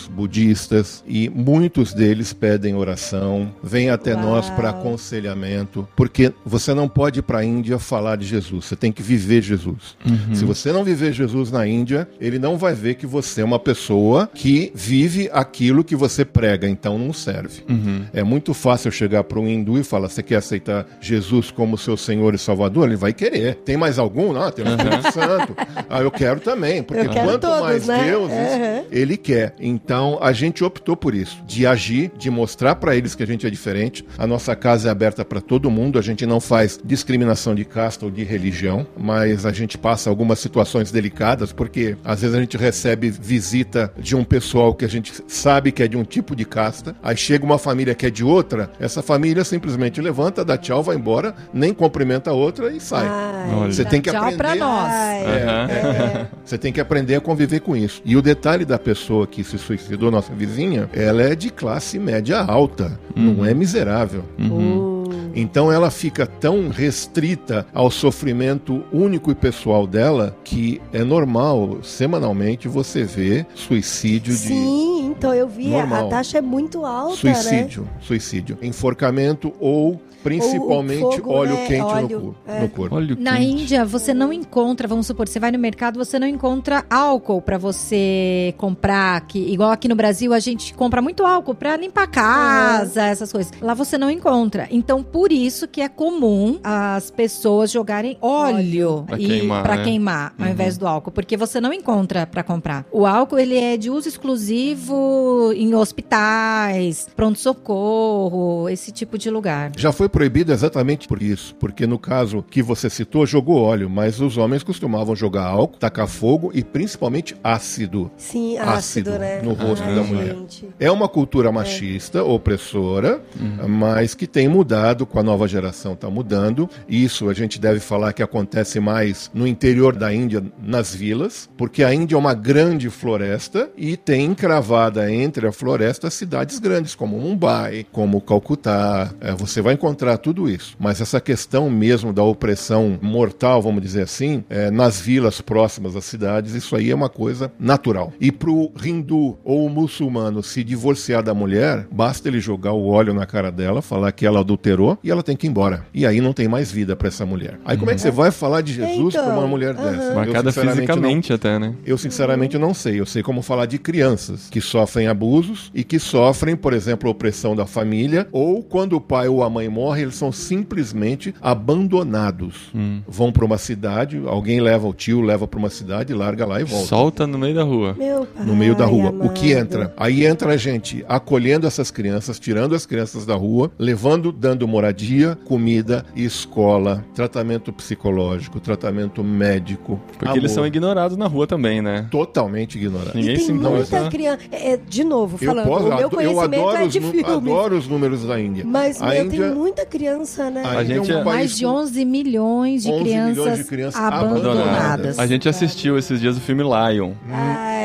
budistas, 0.08 1.04
e 1.06 1.28
muitos 1.28 1.92
deles 1.94 2.32
pedem 2.32 2.74
oração, 2.74 3.52
vêm 3.62 3.90
até 3.90 4.14
Uau. 4.14 4.22
nós 4.22 4.50
para 4.50 4.70
aconselhamento, 4.70 5.86
porque 5.96 6.32
você 6.44 6.72
não 6.74 6.88
pode 6.88 7.18
ir 7.20 7.22
para 7.22 7.38
a 7.38 7.44
Índia 7.44 7.78
falar 7.78 8.16
de 8.16 8.26
Jesus, 8.26 8.64
você 8.66 8.76
tem 8.76 8.90
que 8.92 9.02
viver 9.02 9.42
Jesus. 9.42 9.96
Uhum. 10.04 10.34
Se 10.34 10.44
você 10.44 10.72
não 10.72 10.84
viver 10.84 11.12
Jesus 11.12 11.50
na 11.50 11.66
Índia, 11.66 12.08
ele 12.20 12.38
não 12.38 12.56
vai 12.56 12.74
ver 12.74 12.94
que 12.94 13.06
você 13.06 13.40
é 13.40 13.44
uma 13.44 13.58
pessoa 13.58 14.28
que 14.32 14.72
vive 14.74 15.28
aquilo 15.32 15.84
que 15.84 15.94
você 15.96 16.24
prega, 16.24 16.68
então 16.68 16.98
não 16.98 17.12
serve. 17.12 17.62
Uhum. 17.68 18.04
É 18.12 18.22
muito 18.22 18.54
fácil 18.54 18.88
eu 18.88 18.92
chegar 18.92 19.24
para 19.24 19.38
um 19.38 19.46
hindu 19.48 19.78
e 19.78 19.84
falar: 19.84 20.08
você 20.08 20.22
quer 20.22 20.36
aceitar 20.36 20.86
Jesus 21.00 21.50
como 21.50 21.76
seu 21.76 21.96
Senhor 21.96 22.34
e 22.34 22.38
Salvador? 22.38 22.88
Ele 22.88 22.96
vai 22.96 23.12
querer. 23.12 23.56
Tem 23.64 23.76
mais 23.76 23.98
algum? 23.98 24.32
Não, 24.32 24.50
tem 24.50 24.64
o 24.64 24.68
Espírito 24.68 25.12
Santo. 25.12 25.54
Ah, 25.88 26.00
eu 26.00 26.10
quero 26.10 26.40
também, 26.40 26.82
porque 26.82 27.08
quero 27.08 27.26
quanto 27.26 27.40
todos, 27.46 27.60
mais 27.60 27.86
né? 27.86 28.04
deuses, 28.04 28.32
Uhum. 28.32 28.84
ele 28.90 29.16
quer. 29.16 29.51
Então 29.60 30.18
a 30.20 30.32
gente 30.32 30.64
optou 30.64 30.96
por 30.96 31.14
isso, 31.14 31.42
de 31.46 31.66
agir, 31.66 32.12
de 32.16 32.30
mostrar 32.30 32.76
para 32.76 32.96
eles 32.96 33.14
que 33.14 33.22
a 33.22 33.26
gente 33.26 33.46
é 33.46 33.50
diferente. 33.50 34.04
A 34.18 34.26
nossa 34.26 34.54
casa 34.54 34.88
é 34.88 34.90
aberta 34.90 35.24
para 35.24 35.40
todo 35.40 35.70
mundo, 35.70 35.98
a 35.98 36.02
gente 36.02 36.26
não 36.26 36.40
faz 36.40 36.78
discriminação 36.84 37.54
de 37.54 37.64
casta 37.64 38.04
ou 38.04 38.10
de 38.10 38.24
religião, 38.24 38.86
mas 38.96 39.46
a 39.46 39.52
gente 39.52 39.78
passa 39.78 40.10
algumas 40.10 40.38
situações 40.38 40.90
delicadas, 40.90 41.52
porque 41.52 41.96
às 42.04 42.20
vezes 42.20 42.36
a 42.36 42.40
gente 42.40 42.56
recebe 42.56 43.10
visita 43.10 43.92
de 43.98 44.16
um 44.16 44.24
pessoal 44.24 44.74
que 44.74 44.84
a 44.84 44.88
gente 44.88 45.12
sabe 45.26 45.72
que 45.72 45.82
é 45.82 45.88
de 45.88 45.96
um 45.96 46.04
tipo 46.04 46.34
de 46.34 46.44
casta, 46.44 46.94
aí 47.02 47.16
chega 47.16 47.44
uma 47.44 47.58
família 47.58 47.94
que 47.94 48.06
é 48.06 48.10
de 48.10 48.24
outra, 48.24 48.70
essa 48.80 49.02
família 49.02 49.44
simplesmente 49.44 50.00
levanta, 50.00 50.44
dá 50.44 50.56
tchau, 50.56 50.82
vai 50.82 50.96
embora, 50.96 51.34
nem 51.52 51.72
cumprimenta 51.72 52.30
a 52.30 52.34
outra 52.34 52.72
e 52.72 52.80
sai. 52.80 53.06
Ai. 53.06 53.32
Você 53.66 53.84
tem 53.84 54.00
que 54.00 54.10
Tchau 54.10 54.20
aprender. 54.20 54.36
pra 54.36 54.54
nós. 54.54 54.92
É, 54.92 55.24
é, 55.24 55.86
é. 55.86 56.26
Você 56.44 56.58
tem 56.58 56.72
que 56.72 56.80
aprender 56.80 57.16
a 57.16 57.20
conviver 57.20 57.60
com 57.60 57.76
isso. 57.76 58.00
E 58.04 58.16
o 58.16 58.22
detalhe 58.22 58.64
da 58.64 58.78
pessoa 58.78 59.26
que 59.32 59.42
se 59.42 59.56
suicidou, 59.58 60.10
nossa 60.10 60.32
vizinha, 60.34 60.88
ela 60.92 61.22
é 61.22 61.34
de 61.34 61.48
classe 61.50 61.98
média 61.98 62.38
alta, 62.42 63.00
não 63.16 63.44
é 63.44 63.54
miserável. 63.54 64.24
uh, 64.38 65.10
Então 65.34 65.72
ela 65.72 65.90
fica 65.90 66.26
tão 66.26 66.68
restrita 66.68 67.66
ao 67.72 67.90
sofrimento 67.90 68.84
único 68.92 69.30
e 69.30 69.34
pessoal 69.34 69.86
dela 69.86 70.36
que 70.44 70.80
é 70.92 71.02
normal, 71.02 71.78
semanalmente, 71.82 72.68
você 72.68 73.04
vê 73.04 73.46
suicídio 73.54 74.34
de. 74.34 74.38
Sim, 74.38 75.14
então 75.16 75.32
eu 75.34 75.48
vi, 75.48 75.74
a 75.74 75.78
Normal. 75.86 76.08
taxa 76.10 76.36
é 76.38 76.42
muito 76.42 76.84
alta, 76.84 77.16
Suicídio, 77.16 77.88
suicídio. 78.00 78.58
Enforcamento 78.60 79.52
ou 79.58 79.98
principalmente 80.22 81.16
fogo, 81.20 81.32
óleo 81.32 81.54
né? 81.54 81.66
quente 81.66 81.82
Óleo, 81.82 82.20
no, 82.20 82.26
cu- 82.32 82.36
é. 82.46 82.60
no 82.60 82.68
corpo. 82.68 82.96
Olha 82.96 83.14
o 83.14 83.20
Na 83.20 83.36
quente. 83.36 83.62
Índia, 83.62 83.84
você 83.84 84.14
não 84.14 84.32
encontra, 84.32 84.86
vamos 84.88 85.06
supor, 85.06 85.28
você 85.28 85.38
vai 85.40 85.50
no 85.50 85.58
mercado, 85.58 85.98
você 86.02 86.18
não 86.18 86.26
encontra 86.26 86.84
álcool 86.90 87.40
pra 87.42 87.58
você 87.58 88.54
comprar, 88.58 89.20
que 89.22 89.38
igual 89.38 89.70
aqui 89.70 89.88
no 89.88 89.94
Brasil 89.96 90.32
a 90.32 90.38
gente 90.38 90.74
compra 90.74 91.00
muito 91.02 91.24
álcool 91.24 91.54
pra 91.54 91.76
limpar 91.76 92.04
a 92.04 92.06
casa, 92.06 93.02
essas 93.06 93.30
coisas. 93.32 93.52
Lá 93.60 93.74
você 93.74 93.96
não 93.98 94.10
encontra. 94.10 94.66
Então, 94.70 95.02
por 95.02 95.32
isso 95.32 95.66
que 95.68 95.80
é 95.80 95.88
comum 95.88 96.58
as 96.62 97.10
pessoas 97.10 97.70
jogarem 97.70 98.16
óleo 98.20 99.04
Pra 99.06 99.18
e 99.18 99.26
queimar, 99.26 99.62
para 99.62 99.76
né? 99.76 99.84
queimar, 99.84 100.34
ao 100.38 100.48
invés 100.48 100.76
do 100.78 100.86
álcool, 100.86 101.10
porque 101.10 101.36
você 101.36 101.60
não 101.60 101.72
encontra 101.72 102.26
pra 102.26 102.42
comprar. 102.42 102.84
O 102.92 103.06
álcool 103.06 103.38
ele 103.38 103.56
é 103.58 103.76
de 103.76 103.90
uso 103.90 104.08
exclusivo 104.08 105.52
em 105.54 105.74
hospitais, 105.74 107.06
pronto-socorro, 107.16 108.68
esse 108.68 108.92
tipo 108.92 109.16
de 109.18 109.30
lugar. 109.30 109.72
Já 109.76 109.92
foi 109.92 110.08
proibido 110.12 110.52
exatamente 110.52 111.08
por 111.08 111.22
isso, 111.22 111.54
porque 111.56 111.86
no 111.86 111.98
caso 111.98 112.44
que 112.48 112.62
você 112.62 112.90
citou, 112.90 113.26
jogou 113.26 113.60
óleo, 113.62 113.88
mas 113.88 114.20
os 114.20 114.36
homens 114.36 114.62
costumavam 114.62 115.16
jogar 115.16 115.44
álcool, 115.44 115.78
tacar 115.78 116.06
fogo 116.06 116.50
e 116.54 116.62
principalmente 116.62 117.34
ácido. 117.42 118.10
Sim, 118.16 118.58
ácido, 118.58 118.72
Ácido 118.82 119.10
né? 119.18 119.40
no 119.42 119.54
rosto 119.54 119.84
Ai, 119.84 119.94
da 119.94 120.02
mulher. 120.02 120.34
gente. 120.34 120.68
É 120.78 120.90
uma 120.90 121.08
cultura 121.08 121.50
machista, 121.50 122.22
opressora, 122.22 123.22
mas 123.68 124.14
que 124.14 124.26
tem 124.26 124.48
mudado 124.48 125.06
com 125.06 125.18
a 125.18 125.22
nova 125.22 125.48
geração, 125.48 125.94
está 125.94 126.10
mudando. 126.10 126.68
Isso 126.88 127.28
a 127.28 127.34
gente 127.34 127.58
deve 127.60 127.80
falar 127.80 128.12
que 128.12 128.22
acontece 128.22 128.78
mais 128.80 129.30
no 129.32 129.46
interior 129.46 129.96
da 129.96 130.12
Índia, 130.12 130.42
nas 130.62 130.94
vilas, 130.94 131.48
porque 131.56 131.82
a 131.82 131.94
Índia 131.94 132.14
é 132.14 132.18
uma 132.18 132.34
grande 132.34 132.90
floresta 132.90 133.70
e 133.76 133.96
tem 133.96 134.26
encravada 134.26 135.10
entre 135.12 135.46
a 135.46 135.52
floresta 135.52 136.10
cidades 136.10 136.58
grandes, 136.58 136.94
como 136.94 137.18
Mumbai, 137.18 137.86
como 137.90 138.20
Calcutá. 138.20 139.10
É, 139.20 139.32
você 139.32 139.60
vai 139.62 139.74
encontrar 139.74 140.01
tudo 140.18 140.48
isso. 140.48 140.76
Mas 140.78 141.00
essa 141.00 141.20
questão 141.20 141.70
mesmo 141.70 142.12
da 142.12 142.22
opressão 142.22 142.98
mortal, 143.00 143.60
vamos 143.62 143.82
dizer 143.82 144.02
assim, 144.02 144.44
é, 144.50 144.70
nas 144.70 145.00
vilas 145.00 145.40
próximas 145.40 145.94
às 145.96 146.04
cidades, 146.04 146.54
isso 146.54 146.74
aí 146.76 146.90
é 146.90 146.94
uma 146.94 147.08
coisa 147.08 147.52
natural. 147.58 148.12
E 148.20 148.30
pro 148.32 148.70
hindu 148.84 149.38
ou 149.44 149.68
muçulmano 149.68 150.42
se 150.42 150.62
divorciar 150.64 151.22
da 151.22 151.34
mulher, 151.34 151.86
basta 151.90 152.28
ele 152.28 152.40
jogar 152.40 152.72
o 152.72 152.86
óleo 152.88 153.12
na 153.14 153.26
cara 153.26 153.50
dela, 153.50 153.82
falar 153.82 154.12
que 154.12 154.26
ela 154.26 154.40
adulterou 154.40 154.98
e 155.02 155.10
ela 155.10 155.22
tem 155.22 155.36
que 155.36 155.46
ir 155.46 155.50
embora. 155.50 155.86
E 155.92 156.06
aí 156.06 156.20
não 156.20 156.32
tem 156.32 156.48
mais 156.48 156.70
vida 156.72 156.96
pra 156.96 157.08
essa 157.08 157.26
mulher. 157.26 157.58
Aí 157.64 157.76
como 157.76 157.90
é 157.90 157.94
que 157.94 158.00
você 158.00 158.10
vai 158.10 158.30
falar 158.30 158.60
de 158.60 158.72
Jesus 158.74 159.14
Então, 159.14 159.24
pra 159.26 159.34
uma 159.38 159.46
mulher 159.46 159.74
aham. 159.76 159.90
dessa? 159.90 160.02
Eu, 160.10 160.14
Marcada 160.14 160.50
sinceramente, 160.50 160.86
fisicamente 160.86 161.32
até, 161.32 161.58
né? 161.58 161.74
eu 161.84 161.98
sinceramente 161.98 162.58
não 162.58 162.72
sei. 162.74 163.00
Eu 163.00 163.06
sei 163.06 163.22
como 163.22 163.42
falar 163.42 163.66
de 163.66 163.78
crianças 163.78 164.48
que 164.50 164.60
sofrem 164.60 165.06
abusos 165.06 165.70
e 165.74 165.84
que 165.84 165.98
sofrem, 165.98 166.56
por 166.56 166.72
exemplo, 166.72 167.10
opressão 167.10 167.54
da 167.54 167.66
família, 167.66 168.26
ou 168.32 168.62
quando 168.62 168.94
o 168.94 169.00
pai 169.00 169.28
ou 169.28 169.42
a 169.42 169.50
mãe 169.50 169.68
morre, 169.68 169.91
eles 170.00 170.14
são 170.14 170.32
simplesmente 170.32 171.34
abandonados. 171.40 172.72
Vão 173.06 173.32
para 173.32 173.44
uma 173.44 173.58
cidade, 173.58 174.20
alguém 174.26 174.60
leva 174.60 174.86
o 174.86 174.92
tio, 174.94 175.20
leva 175.20 175.46
para 175.46 175.58
uma 175.58 175.70
cidade, 175.70 176.12
larga 176.14 176.46
lá 176.46 176.60
e 176.60 176.64
volta. 176.64 176.86
Solta 176.86 177.26
no 177.26 177.38
meio 177.38 177.54
da 177.54 177.62
rua. 177.62 177.94
Meu 177.98 178.26
pai 178.26 178.44
No 178.46 178.54
meio 178.56 178.74
da 178.74 178.84
rua. 178.86 179.10
O 179.20 179.28
que 179.30 179.52
amado. 179.52 179.62
entra? 179.66 179.94
Aí 179.96 180.24
entra 180.26 180.52
a 180.52 180.56
gente 180.56 181.04
acolhendo 181.08 181.66
essas 181.66 181.90
crianças, 181.90 182.38
tirando 182.38 182.74
as 182.74 182.86
crianças 182.86 183.26
da 183.26 183.34
rua, 183.34 183.70
levando, 183.78 184.32
dando 184.32 184.66
moradia, 184.66 185.36
comida 185.44 186.04
e 186.14 186.24
escola, 186.24 187.04
tratamento 187.14 187.72
psicológico, 187.72 188.60
tratamento 188.60 189.22
médico. 189.24 190.00
Porque 190.18 190.38
eles 190.38 190.50
amor. 190.52 190.54
são 190.54 190.66
ignorados 190.66 191.16
na 191.16 191.26
rua 191.26 191.46
também, 191.46 191.80
né? 191.82 192.06
totalmente 192.10 192.76
ignorados. 192.76 193.14
Ninguém 193.14 193.34
e 193.34 193.36
tem 193.36 193.46
se 193.46 193.52
importa. 193.52 193.76
muita 193.76 194.10
criança. 194.10 194.38
É, 194.50 194.76
de 194.76 195.04
novo, 195.04 195.36
Eu, 195.40 195.46
falando, 195.48 195.66
posso, 195.66 195.86
o 195.86 195.88
meu 195.88 195.98
eu 196.00 196.10
conhecimento 196.10 196.54
adoro, 196.68 196.76
é 196.82 196.86
de 196.86 197.00
filmes. 197.00 197.24
adoro 197.24 197.76
os 197.76 197.88
números 197.88 198.24
da 198.24 198.40
Índia. 198.40 198.64
Mas, 198.66 199.00
a 199.00 199.06
meu, 199.06 199.24
Índia, 199.24 199.46
tem 199.46 199.54
muita 199.54 199.81
criança, 199.86 200.50
né? 200.50 200.62
a 200.64 200.82
gente 200.84 201.10
é 201.10 201.16
um 201.16 201.20
é- 201.20 201.24
Mais 201.24 201.56
de 201.56 201.64
com- 201.64 201.70
11 201.72 202.04
milhões 202.04 202.82
de 202.84 202.90
11 202.90 203.02
milhões 203.04 203.32
crianças 203.34 203.58
de 203.58 203.64
crianças 203.64 204.00
abandonadas. 204.00 204.46
abandonadas. 204.56 205.18
A 205.18 205.26
gente 205.26 205.48
assistiu 205.48 205.98
esses 205.98 206.20
dias 206.20 206.36
o 206.36 206.40
filme 206.40 206.62
Lion. 206.62 207.12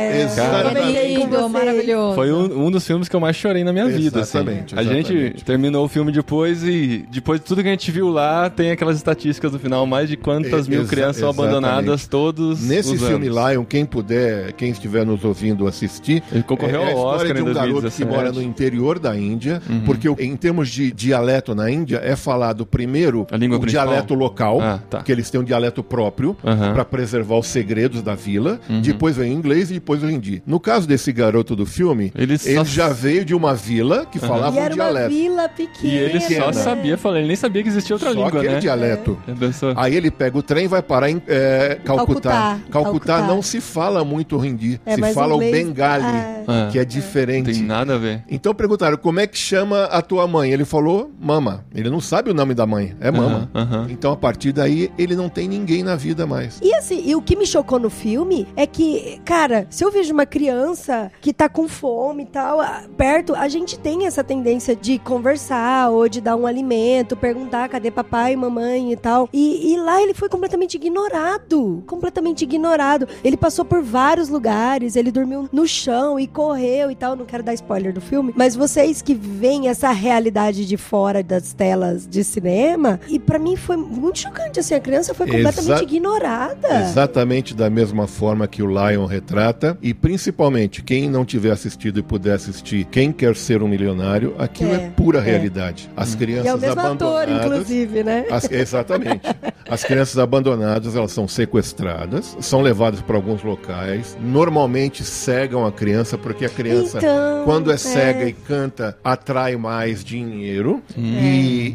Exatamente. 0.09 0.81
com 0.81 1.07
Lindo, 1.07 1.29
vocês. 1.37 1.51
maravilhoso. 1.51 2.15
Foi 2.15 2.31
um, 2.31 2.65
um 2.67 2.71
dos 2.71 2.85
filmes 2.85 3.07
que 3.09 3.15
eu 3.15 3.19
mais 3.19 3.35
chorei 3.35 3.63
na 3.63 3.73
minha 3.73 3.87
vida. 3.87 4.21
assim. 4.21 4.37
Exatamente, 4.37 4.77
A 4.77 4.83
gente 4.83 5.13
exatamente. 5.13 5.43
terminou 5.43 5.85
o 5.85 5.87
filme 5.87 6.11
depois 6.11 6.63
e 6.63 7.05
depois 7.11 7.39
de 7.39 7.45
tudo 7.45 7.61
que 7.61 7.67
a 7.67 7.71
gente 7.71 7.91
viu 7.91 8.09
lá, 8.09 8.49
tem 8.49 8.71
aquelas 8.71 8.97
estatísticas 8.97 9.51
no 9.51 9.59
final, 9.59 9.85
mais 9.85 10.09
de 10.09 10.15
quantas 10.17 10.67
E- 10.67 10.69
mil 10.69 10.85
crianças 10.85 11.17
são 11.17 11.29
abandonadas 11.29 11.77
exatamente. 12.01 12.09
todos 12.09 12.61
Nesse 12.61 12.95
os 12.95 13.01
filme 13.03 13.27
anos. 13.27 13.51
Lion, 13.53 13.65
quem 13.65 13.85
puder, 13.85 14.53
quem 14.53 14.71
estiver 14.71 15.05
nos 15.05 15.23
ouvindo 15.23 15.67
assistir, 15.67 16.23
Ele 16.31 16.43
concorreu 16.43 16.81
é, 16.81 16.83
é 16.83 16.87
a 16.87 16.91
ao 16.91 16.95
história 16.97 17.15
Oscar 17.17 17.33
de 17.35 17.39
em 17.39 17.43
um 17.43 17.53
garoto 17.53 17.75
que 17.75 17.81
2017. 17.81 18.09
mora 18.11 18.31
no 18.31 18.41
interior 18.41 18.99
da 18.99 19.15
Índia, 19.17 19.61
porque 19.85 20.07
o- 20.09 20.15
em 20.19 20.35
termos 20.35 20.69
de 20.69 20.91
dialeto 20.91 21.53
na 21.53 21.69
Índia 21.69 21.76
é 22.01 22.15
falado 22.15 22.65
primeiro 22.65 23.25
A 23.31 23.37
língua 23.37 23.57
o 23.57 23.61
principal? 23.61 23.87
dialeto 23.87 24.13
local, 24.13 24.61
Ah, 24.61 24.79
tá. 24.89 25.01
que 25.03 25.11
eles 25.11 25.29
têm 25.29 25.39
um 25.41 25.43
dialeto 25.43 25.83
próprio 25.83 26.35
Aham. 26.45 26.73
para 26.73 26.85
preservar 26.85 27.37
os 27.37 27.47
segredos 27.47 28.01
da 28.01 28.15
vila. 28.15 28.59
Uhum. 28.69 28.81
Depois 28.81 29.15
vem 29.17 29.31
o 29.31 29.33
inglês 29.33 29.69
e 29.71 29.75
depois 29.75 30.01
o 30.03 30.09
hindi. 30.09 30.41
No 30.45 30.59
caso 30.59 30.87
desse 30.87 31.11
garoto 31.11 31.55
do 31.55 31.65
filme, 31.65 32.11
Ele 32.15 32.33
ele, 32.33 32.37
só- 32.37 32.63
já 32.63 32.89
veio 32.89 33.23
de 33.25 33.33
uma 33.35 33.53
vila 33.53 34.05
que 34.05 34.19
falava 34.19 34.55
E 34.55 34.59
um 34.59 34.63
era 34.63 34.73
uma 34.75 34.83
dialeto. 34.85 35.09
vila 35.09 35.49
pequena. 35.49 35.93
E 35.93 35.97
ele 35.97 36.19
só 36.19 36.51
sabia 36.53 36.97
falar, 36.97 37.19
ele 37.19 37.27
nem 37.27 37.35
sabia 37.35 37.61
que 37.63 37.69
existia 37.69 37.95
outra 37.95 38.09
Só 38.09 38.15
língua, 38.15 38.39
aquele 38.39 38.53
né? 38.55 38.59
dialeto. 38.59 39.17
Ele 39.27 39.37
pensou, 39.37 39.73
Aí 39.75 39.95
ele 39.95 40.09
pega 40.11 40.37
o 40.37 40.41
trem 40.41 40.65
e 40.65 40.67
vai 40.67 40.81
parar 40.81 41.09
em 41.09 41.21
é, 41.27 41.79
Calcutá. 41.83 42.29
Calcutá. 42.29 42.59
Calcutá. 42.71 43.13
Calcutá. 43.17 43.21
não 43.27 43.41
se 43.41 43.59
fala 43.61 44.03
muito 44.03 44.43
hindi, 44.45 44.79
É, 44.85 44.95
se 44.95 45.13
fala 45.13 45.33
o 45.33 45.43
inglês- 45.43 45.65
bengali, 45.65 46.03
Ah. 46.47 46.69
que 46.71 46.77
é 46.79 46.81
não 46.81 46.87
diferente. 46.87 47.51
tem 47.51 47.61
nada 47.63 47.95
a 47.95 47.97
ver. 47.97 48.23
Então 48.29 48.53
perguntaram, 48.53 48.97
como 48.97 49.19
é 49.19 49.27
que 49.27 49.37
chama 49.37 49.83
a 49.85 50.01
tua 50.01 50.27
mãe? 50.27 50.51
Ele 50.51 50.65
falou, 50.65 51.11
mama. 51.19 51.65
Ele 51.77 51.91
não 51.91 52.01
sabe 52.01 52.31
o 52.31 52.33
nome 52.33 52.55
da 52.55 52.65
mãe, 52.65 52.95
é 52.99 53.11
mama. 53.11 53.51
Aham, 53.53 53.63
aham. 53.63 53.87
Então 53.91 54.11
a 54.11 54.17
partir 54.17 54.51
daí 54.51 54.91
ele 54.97 55.15
não 55.15 55.29
tem 55.29 55.47
ninguém 55.47 55.83
na 55.83 55.95
vida 55.95 56.25
mais. 56.25 56.59
E 56.63 56.73
assim, 56.73 57.03
e 57.05 57.15
o 57.15 57.21
que 57.21 57.35
me 57.35 57.45
chocou 57.45 57.77
no 57.77 57.91
filme 57.91 58.47
é 58.55 58.65
que, 58.65 59.21
cara, 59.23 59.67
se 59.69 59.83
eu 59.83 59.91
vejo 59.91 60.11
uma 60.11 60.25
criança 60.25 61.11
que 61.21 61.31
tá 61.31 61.47
com 61.47 61.67
fome 61.67 62.23
e 62.23 62.25
tal, 62.25 62.59
ah, 62.59 62.83
perto, 62.97 63.35
a 63.35 63.47
gente 63.47 63.77
tem 63.77 64.07
essa 64.07 64.23
tendência 64.23 64.75
de 64.75 64.97
conversar 64.97 65.91
ou 65.91 66.09
de 66.09 66.19
dar 66.19 66.35
um 66.35 66.47
alimento, 66.47 67.15
perguntar 67.15 67.69
cadê 67.69 67.91
papai 67.91 68.33
e 68.33 68.35
mamãe 68.35 68.91
e 68.91 68.95
tal. 68.95 69.29
E, 69.31 69.71
e 69.71 69.77
lá 69.77 70.01
ele 70.01 70.15
foi 70.15 70.29
completamente 70.29 70.77
ignorado. 70.77 71.83
Completamente 71.85 72.41
ignorado. 72.41 73.07
Ele 73.23 73.37
passou 73.37 73.63
por 73.63 73.83
vários 73.83 74.29
lugares, 74.29 74.95
ele 74.95 75.11
dormiu 75.11 75.47
no 75.51 75.67
chão 75.67 76.19
e 76.19 76.25
correu 76.25 76.89
e 76.89 76.95
tal. 76.95 77.15
Não 77.15 77.25
quero 77.25 77.43
dar 77.43 77.53
spoiler 77.53 77.93
do 77.93 78.01
filme, 78.01 78.33
mas 78.35 78.55
vocês 78.55 78.99
que 78.99 79.13
veem 79.13 79.67
essa 79.67 79.91
realidade 79.91 80.65
de 80.65 80.75
fora 80.75 81.21
das 81.21 81.53
telas 81.67 82.07
de 82.07 82.23
cinema, 82.23 82.97
e 83.09 83.19
pra 83.19 83.37
mim 83.37 83.57
foi 83.57 83.75
muito 83.75 84.19
chocante 84.19 84.59
assim, 84.59 84.73
a 84.73 84.79
criança 84.79 85.13
foi 85.13 85.25
completamente 85.27 85.71
Exa- 85.73 85.83
ignorada. 85.83 86.79
Exatamente 86.81 87.53
da 87.53 87.69
mesma 87.69 88.07
forma 88.07 88.47
que 88.47 88.63
o 88.63 88.67
Lion 88.67 89.05
retrata, 89.05 89.77
e 89.81 89.93
principalmente 89.93 90.81
quem 90.81 91.09
não 91.09 91.25
tiver 91.25 91.51
assistido 91.51 91.99
e 91.99 92.01
puder 92.03 92.35
assistir 92.35 92.85
Quem 92.85 93.11
Quer 93.11 93.35
Ser 93.35 93.61
um 93.61 93.67
Milionário, 93.67 94.33
aquilo 94.39 94.71
é, 94.71 94.85
É, 94.85 94.89
pura 94.95 95.19
é. 95.19 95.21
realidade. 95.21 95.89
As 95.97 96.15
crianças 96.15 96.45
E 96.45 96.47
é 96.49 96.55
o 96.55 96.57
mesmo 96.57 96.79
ator, 96.79 97.23
abandonadas. 97.23 97.45
inclusive, 97.45 98.03
né? 98.03 98.25
As- 98.31 98.49
exatamente. 98.49 99.21
As 99.69 99.83
crianças 99.83 100.17
abandonadas, 100.17 100.95
elas 100.95 101.11
são 101.11 101.27
sequestradas, 101.27 102.37
são 102.39 102.61
levadas 102.61 103.01
para 103.01 103.17
alguns 103.17 103.43
locais, 103.43 104.17
normalmente 104.21 105.03
cegam 105.03 105.65
a 105.65 105.71
criança, 105.71 106.17
porque 106.17 106.45
a 106.45 106.49
criança, 106.49 106.97
Então, 106.99 107.43
quando 107.43 107.69
é, 107.71 107.73
é. 107.73 107.77
cega 107.77 108.25
e 108.25 108.31
canta, 108.31 108.97
atrai 109.03 109.57
mais 109.57 110.03
dinheiro 110.03 110.81
e, 110.97 111.01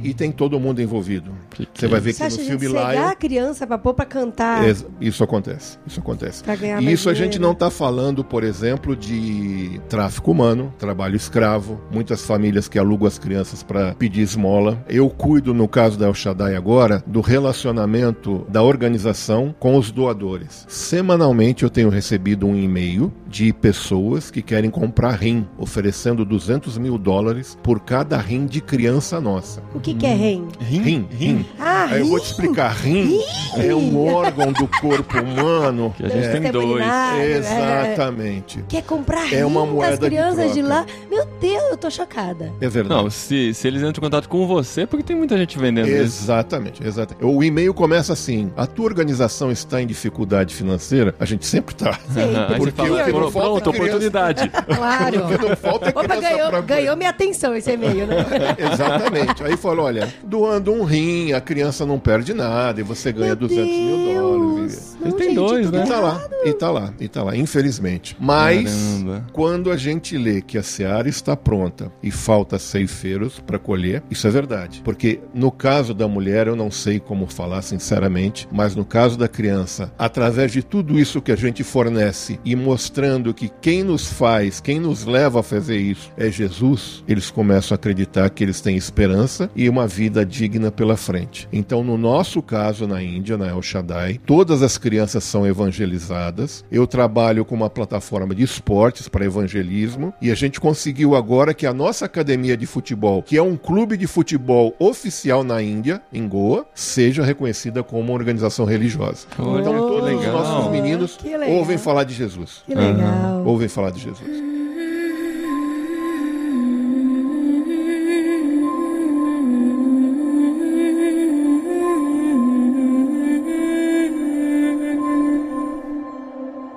e 0.03 0.15
tem 0.15 0.31
todo 0.33 0.59
mundo 0.61 0.81
envolvido. 0.83 1.33
Você 1.75 1.87
vai 1.87 2.01
ver 2.01 2.13
Você 2.13 2.19
que 2.19 2.25
acha 2.27 2.37
no 2.39 2.45
filme 2.49 2.67
cegar 2.67 2.93
Lion... 2.95 3.09
a 3.09 3.15
criança 3.15 3.67
pra 3.67 3.79
pôr 3.79 3.95
pra 3.95 4.05
cantar? 4.05 4.67
Ex- 4.67 4.87
Isso 5.01 5.23
acontece, 5.25 5.79
isso 5.87 6.01
acontece. 6.01 6.43
Pra 6.43 6.57
ganhar 6.57 6.83
E 6.83 6.93
isso 6.93 7.09
a 7.11 7.15
gente 7.15 7.39
não 7.39 7.53
está 7.53 7.71
falando, 7.71 8.25
por 8.25 8.43
exemplo, 8.45 8.95
de 8.97 9.81
tráfico 9.89 10.31
humano, 10.31 10.73
trabalho 10.79 11.17
escravo, 11.17 11.81
muitas 11.91 12.25
famílias 12.25 12.69
que 12.69 12.79
alugam 12.79 13.07
as 13.07 13.19
crianças 13.19 13.63
para 13.63 13.95
pedir 13.95 14.23
esmola. 14.23 14.83
Eu 14.89 15.09
cuido, 15.11 15.53
no 15.55 15.69
caso 15.69 15.99
da 15.99 16.07
El 16.07 16.15
Shaddai 16.15 16.55
agora, 16.57 17.03
do 17.07 17.21
relacionamento 17.21 18.45
da 18.49 18.63
organização 18.63 19.55
com 19.59 19.77
os 19.77 19.91
doadores. 19.91 20.65
Semanalmente 20.69 21.63
eu 21.65 21.71
tenho 21.71 21.89
recebido 21.89 22.47
um 22.47 22.57
e-mail 22.57 23.13
de 23.29 23.53
pessoas 23.53 24.31
que 24.31 24.43
querem 24.43 24.71
comprar 24.71 25.13
rim, 25.13 25.47
oferecendo 25.59 26.25
200 26.25 26.77
mil 26.79 26.99
dólares 26.99 27.57
por 27.63 27.81
cada 27.81 28.19
rim 28.19 28.47
de 28.47 28.61
criança 28.61 29.21
nossa. 29.21 29.62
O 29.75 29.81
que, 29.81 29.95
que 29.95 30.05
é 30.07 30.13
REM? 30.15 30.49
Rim, 30.61 31.09
rim. 31.11 31.47
Ah, 31.59 31.87
Aí 31.91 32.01
eu 32.01 32.07
vou 32.07 32.21
te 32.21 32.25
rim? 32.25 32.31
explicar. 32.31 32.73
Rim 32.77 33.19
é 33.57 33.75
um 33.75 34.07
órgão 34.07 34.53
do 34.53 34.69
corpo 34.69 35.19
humano. 35.19 35.95
Que 35.97 36.05
a 36.05 36.09
gente 36.11 36.27
É, 36.27 36.31
tem 36.41 36.53
dois. 36.53 36.85
é. 36.85 37.37
Exatamente. 37.39 38.63
Quer 38.69 38.83
comprar 38.83 39.33
É 39.33 39.39
rim 39.39 39.43
uma 39.45 39.63
das 39.63 39.71
moeda 39.71 39.97
de 39.97 40.07
crianças 40.07 40.53
de, 40.53 40.61
troca. 40.63 40.75
lá? 40.75 40.87
Meu 41.11 41.27
Deus, 41.41 41.63
eu 41.71 41.77
tô 41.79 41.91
chocada. 41.91 42.53
É 42.61 42.69
verdade. 42.69 43.03
Não, 43.03 43.11
se, 43.11 43.55
se 43.55 43.67
eles 43.67 43.81
entram 43.83 44.01
em 44.01 44.11
contato 44.11 44.29
com 44.29 44.47
você, 44.47 44.87
porque 44.87 45.03
tem 45.03 45.17
muita 45.17 45.37
gente 45.39 45.59
vendendo 45.59 45.89
isso. 45.89 46.01
Exatamente, 46.23 46.87
exatamente. 46.87 47.25
O 47.25 47.43
e-mail 47.43 47.73
começa 47.73 48.13
assim: 48.13 48.53
a 48.57 48.67
tua 48.67 48.85
organização 48.85 49.51
está 49.51 49.81
em 49.81 49.87
dificuldade 49.87 50.55
financeira? 50.55 51.15
A 51.19 51.25
gente 51.25 51.47
sempre 51.47 51.75
tá. 51.75 51.99
Você 52.09 52.21
Porque 52.59 52.73
fala, 52.73 53.01
o 53.01 53.05
que 53.05 53.13
não 53.13 53.31
falta 53.31 53.61
pronto, 53.63 53.67
é 53.67 53.71
oportunidade. 53.85 54.53
Claro. 54.83 55.25
O 55.25 55.29
que 55.39 55.49
não 55.49 55.57
falta 55.57 55.87
é 55.87 55.91
Opa, 55.91 56.17
ganhou, 56.17 56.49
pra- 56.51 56.61
ganhou 56.61 56.97
minha 56.97 57.11
atenção 57.11 57.55
esse 57.55 57.71
e-mail, 57.73 58.07
né? 58.07 58.17
Exatamente. 58.59 59.43
Aí 59.45 59.52
falou: 59.57 59.87
olha, 59.87 60.13
doando 60.25 60.73
um 60.73 60.85
rim, 60.85 61.33
a 61.33 61.41
criança 61.41 61.85
não 61.87 61.99
perde 61.99 62.35
nada 62.35 62.81
e 62.81 62.85
você 62.85 63.13
ganha 63.13 63.35
200 63.35 63.65
mil 63.67 64.15
dólares. 64.15 64.97
Não, 65.01 65.07
Eles 65.09 65.15
têm 65.15 65.29
gente, 65.29 65.35
dois, 65.35 65.71
né? 65.71 65.85
E 65.85 65.89
tá 65.89 66.01
lá, 66.01 66.29
e 66.45 66.53
tá 66.53 66.71
lá, 66.71 66.95
e 67.01 67.09
tá 67.09 67.23
lá, 67.23 67.37
infelizmente. 67.37 68.17
Mas, 68.21 68.71
Caramba. 68.71 69.27
quando 69.33 69.71
a 69.71 69.77
gente 69.77 70.17
lê 70.17 70.41
que 70.41 70.57
a 70.57 70.63
seara 70.63 71.09
está 71.09 71.37
pronta 71.37 71.91
e 72.03 72.11
falta 72.11 72.59
ceifeiros 72.59 73.41
para 73.41 73.59
colher, 73.59 74.03
isso 74.11 74.27
é 74.27 74.31
verdade. 74.31 74.81
Porque 74.85 75.21
no 75.35 75.51
caso 75.51 75.93
da 75.95 76.07
mulher, 76.07 76.47
eu 76.47 76.57
não 76.57 76.71
sei 76.71 77.01
como 77.01 77.27
falar 77.27 77.63
sinceramente, 77.63 78.49
mas 78.53 78.77
no 78.77 78.85
caso 78.85 79.19
da 79.19 79.29
criança, 79.29 79.93
através 79.99 80.53
de 80.53 80.63
tudo 80.63 80.99
isso 80.99 81.21
que 81.21 81.33
a 81.33 81.37
gente 81.37 81.63
fornece 81.65 82.39
e 82.45 82.55
mostrando 82.55 83.35
que 83.35 83.51
quem 83.61 83.83
nos 83.83 84.11
faz, 84.13 84.61
quem 84.61 84.79
nos 84.79 85.05
leva 85.05 85.41
a 85.41 85.43
fazer 85.43 85.77
isso 85.77 86.11
é 86.17 86.31
Jesus, 86.31 87.03
eles 87.09 87.31
começam 87.31 87.75
a 87.75 87.77
acreditar 87.77 88.29
que 88.31 88.45
eles 88.45 88.61
têm 88.61 88.77
esperança 88.77 89.42
e 89.55 89.69
uma 89.69 89.87
vida 89.87 90.25
digna 90.25 90.71
pela 90.71 90.97
frente. 90.97 91.49
Então, 91.53 91.83
no 91.85 91.97
nosso 91.99 92.43
caso 92.43 92.87
na 92.87 93.03
Índia, 93.03 93.37
na 93.37 93.49
El 93.49 93.63
Shaddai, 93.63 94.21
todas 94.27 94.63
as 94.63 94.77
crianças 94.79 95.25
são 95.25 95.47
evangelizadas. 95.47 96.65
Eu 96.71 96.87
trabalho 96.87 97.45
com 97.45 97.55
uma 97.55 97.71
plataforma 97.71 98.35
de 98.35 98.43
esportes 98.43 99.09
para 99.09 99.25
evangelismo 99.25 100.13
e 100.21 100.31
a 100.31 100.35
gente 100.35 100.61
conseguiu 100.61 101.15
agora 101.15 101.55
que 101.55 101.67
a 101.67 101.73
nossa 101.75 102.05
academia 102.07 102.57
de 102.57 102.67
futebol, 102.67 103.23
que 103.23 103.37
é 103.37 103.43
um 103.43 103.57
clube 103.57 103.97
de 103.97 104.07
futebol 104.07 104.75
oficial 104.79 105.45
na 105.45 105.63
Índia, 105.63 106.01
em 106.13 106.27
Goa, 106.29 106.67
seja 106.75 107.23
reconhecida 107.25 107.83
como 107.83 108.01
uma 108.03 108.13
organização 108.13 108.65
religiosa. 108.65 109.27
Olha, 109.39 109.61
Então, 109.61 109.77
todos 109.79 110.11
os 110.13 110.19
legal. 110.21 110.33
nossos 110.33 110.71
meninos 110.73 111.19
legal. 111.23 111.51
ouvem 111.51 111.79
falar 111.79 112.05
de 112.05 112.15
Jesus. 112.15 112.63
Que 112.67 112.75
legal. 112.75 113.43
Ouvem 113.47 113.69
falar 113.69 113.91
de 113.91 114.01
Jesus. 114.01 114.52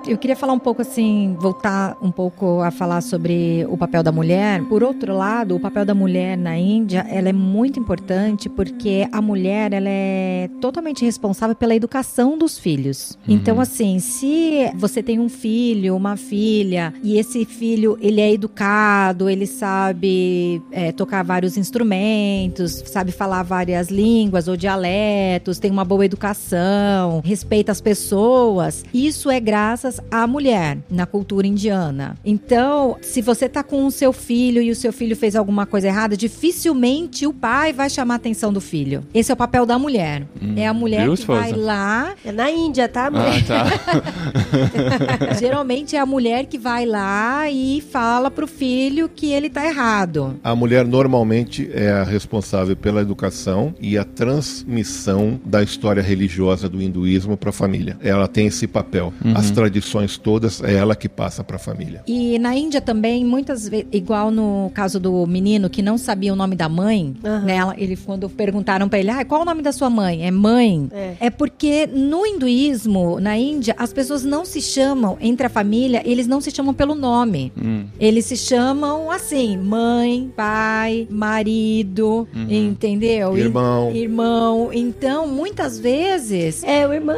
Eu 0.06 0.16
queria 0.16 0.36
falar 0.36 0.52
um 0.52 0.58
pouco 0.58 0.82
assim, 0.82 1.36
voltar 1.40 1.96
um 2.00 2.12
pouco 2.12 2.60
a 2.60 2.70
falar 2.70 3.00
sobre 3.00 3.66
o 3.68 3.76
papel 3.76 4.04
da 4.04 4.12
mulher. 4.12 4.62
Por 4.68 4.84
outro 4.84 5.12
lado, 5.12 5.56
o 5.56 5.60
papel 5.60 5.84
da 5.84 5.94
mulher 5.94 6.38
na 6.38 6.56
Índia, 6.56 7.04
ela 7.10 7.28
é 7.28 7.32
muito 7.32 7.80
importante 7.80 8.48
porque 8.48 9.08
a 9.10 9.20
mulher, 9.20 9.72
ela 9.72 9.88
é 9.88 10.48
totalmente 10.60 11.04
responsável 11.04 11.56
pela 11.56 11.74
educação 11.74 12.38
dos 12.38 12.56
filhos. 12.56 13.18
Então, 13.26 13.60
assim, 13.60 13.98
se 13.98 14.70
você 14.76 15.02
tem 15.02 15.18
um 15.18 15.28
filho, 15.28 15.96
uma 15.96 16.16
filha, 16.16 16.94
e 17.02 17.18
esse 17.18 17.44
filho, 17.44 17.98
ele 18.00 18.20
é 18.20 18.32
educado, 18.32 19.28
ele 19.28 19.46
sabe 19.46 20.62
é, 20.70 20.92
tocar 20.92 21.24
vários 21.24 21.56
instrumentos, 21.56 22.84
sabe 22.86 23.10
falar 23.10 23.42
várias 23.42 23.88
línguas 23.88 24.46
ou 24.46 24.56
dialetos, 24.56 25.58
tem 25.58 25.70
uma 25.70 25.84
boa 25.84 26.04
educação, 26.04 27.20
respeita 27.24 27.72
as 27.72 27.80
pessoas, 27.80 28.84
isso 28.94 29.28
é 29.28 29.40
graças 29.40 29.95
à 30.10 30.26
mulher 30.26 30.78
na 30.90 31.06
cultura 31.06 31.46
indiana. 31.46 32.16
Então, 32.24 32.96
se 33.00 33.20
você 33.20 33.48
tá 33.48 33.62
com 33.62 33.86
o 33.86 33.90
seu 33.90 34.12
filho 34.12 34.60
e 34.62 34.70
o 34.70 34.76
seu 34.76 34.92
filho 34.92 35.16
fez 35.16 35.36
alguma 35.36 35.66
coisa 35.66 35.88
errada, 35.88 36.16
dificilmente 36.16 37.26
o 37.26 37.32
pai 37.32 37.72
vai 37.72 37.88
chamar 37.90 38.14
a 38.14 38.16
atenção 38.16 38.52
do 38.52 38.60
filho. 38.60 39.04
Esse 39.12 39.30
é 39.30 39.34
o 39.34 39.36
papel 39.36 39.66
da 39.66 39.78
mulher. 39.78 40.26
é 40.56 40.66
a 40.66 40.74
mulher 40.74 41.04
viu, 41.04 41.14
que 41.14 41.24
vai 41.26 41.50
esposa? 41.50 41.66
lá 41.66 42.14
É 42.24 42.32
na 42.32 42.50
Índia, 42.50 42.88
tá? 42.88 43.06
Ah, 43.06 43.42
tá. 43.46 43.66
Geralmente 45.38 45.96
é 45.96 45.98
a 45.98 46.06
mulher 46.06 46.46
que 46.46 46.58
vai 46.58 46.86
lá 46.86 47.50
e 47.50 47.80
fala 47.80 48.30
pro 48.30 48.46
filho 48.46 49.08
que 49.08 49.32
ele 49.32 49.48
tá 49.50 49.64
errado. 49.66 50.38
A 50.42 50.54
mulher 50.54 50.86
normalmente 50.86 51.68
é 51.72 51.90
a 51.90 52.04
responsável 52.04 52.76
pela 52.76 53.00
educação 53.00 53.74
e 53.80 53.98
a 53.98 54.04
transmissão 54.04 55.40
da 55.44 55.62
história 55.62 56.02
religiosa 56.02 56.68
do 56.68 56.80
hinduísmo 56.80 57.36
para 57.36 57.50
a 57.50 57.52
família. 57.52 57.96
Ela 58.02 58.28
tem 58.28 58.46
esse 58.46 58.66
papel. 58.66 59.12
As 59.34 59.50
tradições 59.50 59.85
todas 60.22 60.62
é 60.62 60.74
ela 60.74 60.94
que 60.96 61.08
passa 61.08 61.42
para 61.44 61.56
a 61.56 61.58
família. 61.58 62.02
E 62.06 62.38
na 62.38 62.54
Índia 62.56 62.80
também, 62.80 63.24
muitas 63.24 63.68
vezes, 63.68 63.86
igual 63.92 64.30
no 64.30 64.70
caso 64.74 64.98
do 65.00 65.26
menino 65.26 65.68
que 65.70 65.82
não 65.82 65.96
sabia 65.98 66.32
o 66.32 66.36
nome 66.36 66.54
da 66.56 66.68
mãe, 66.68 67.14
Aham. 67.24 67.44
né? 67.44 67.56
ela- 67.56 67.74
Ele, 67.78 67.96
quando 67.96 68.28
perguntaram 68.28 68.88
pra 68.88 68.98
ele, 68.98 69.10
ah, 69.10 69.24
qual 69.24 69.42
o 69.42 69.44
nome 69.44 69.62
da 69.62 69.72
sua 69.72 69.88
mãe? 69.90 70.26
É 70.26 70.30
mãe. 70.30 70.88
É. 71.20 71.30
porque 71.30 71.86
no 71.86 72.24
hinduísmo, 72.26 73.20
na 73.20 73.36
Índia, 73.36 73.74
as 73.78 73.92
pessoas 73.92 74.24
não 74.24 74.44
se 74.44 74.60
chamam, 74.62 75.16
entre 75.20 75.46
a 75.46 75.50
família, 75.50 76.02
eles 76.04 76.26
não 76.26 76.40
se 76.40 76.50
chamam 76.50 76.72
pelo 76.74 76.94
nome. 76.94 77.52
Hum. 77.56 77.84
Eles 78.00 78.24
se 78.26 78.36
chamam 78.36 79.10
assim, 79.10 79.56
mãe, 79.58 80.30
pai, 80.36 81.06
marido, 81.10 82.26
entendeu? 82.48 83.36
Irmão. 83.36 83.92
Irmão. 83.94 84.70
Então, 84.72 85.26
muitas 85.28 85.78
vezes, 85.78 86.62
É, 86.64 86.86
o 86.86 86.92
irmão 86.92 87.16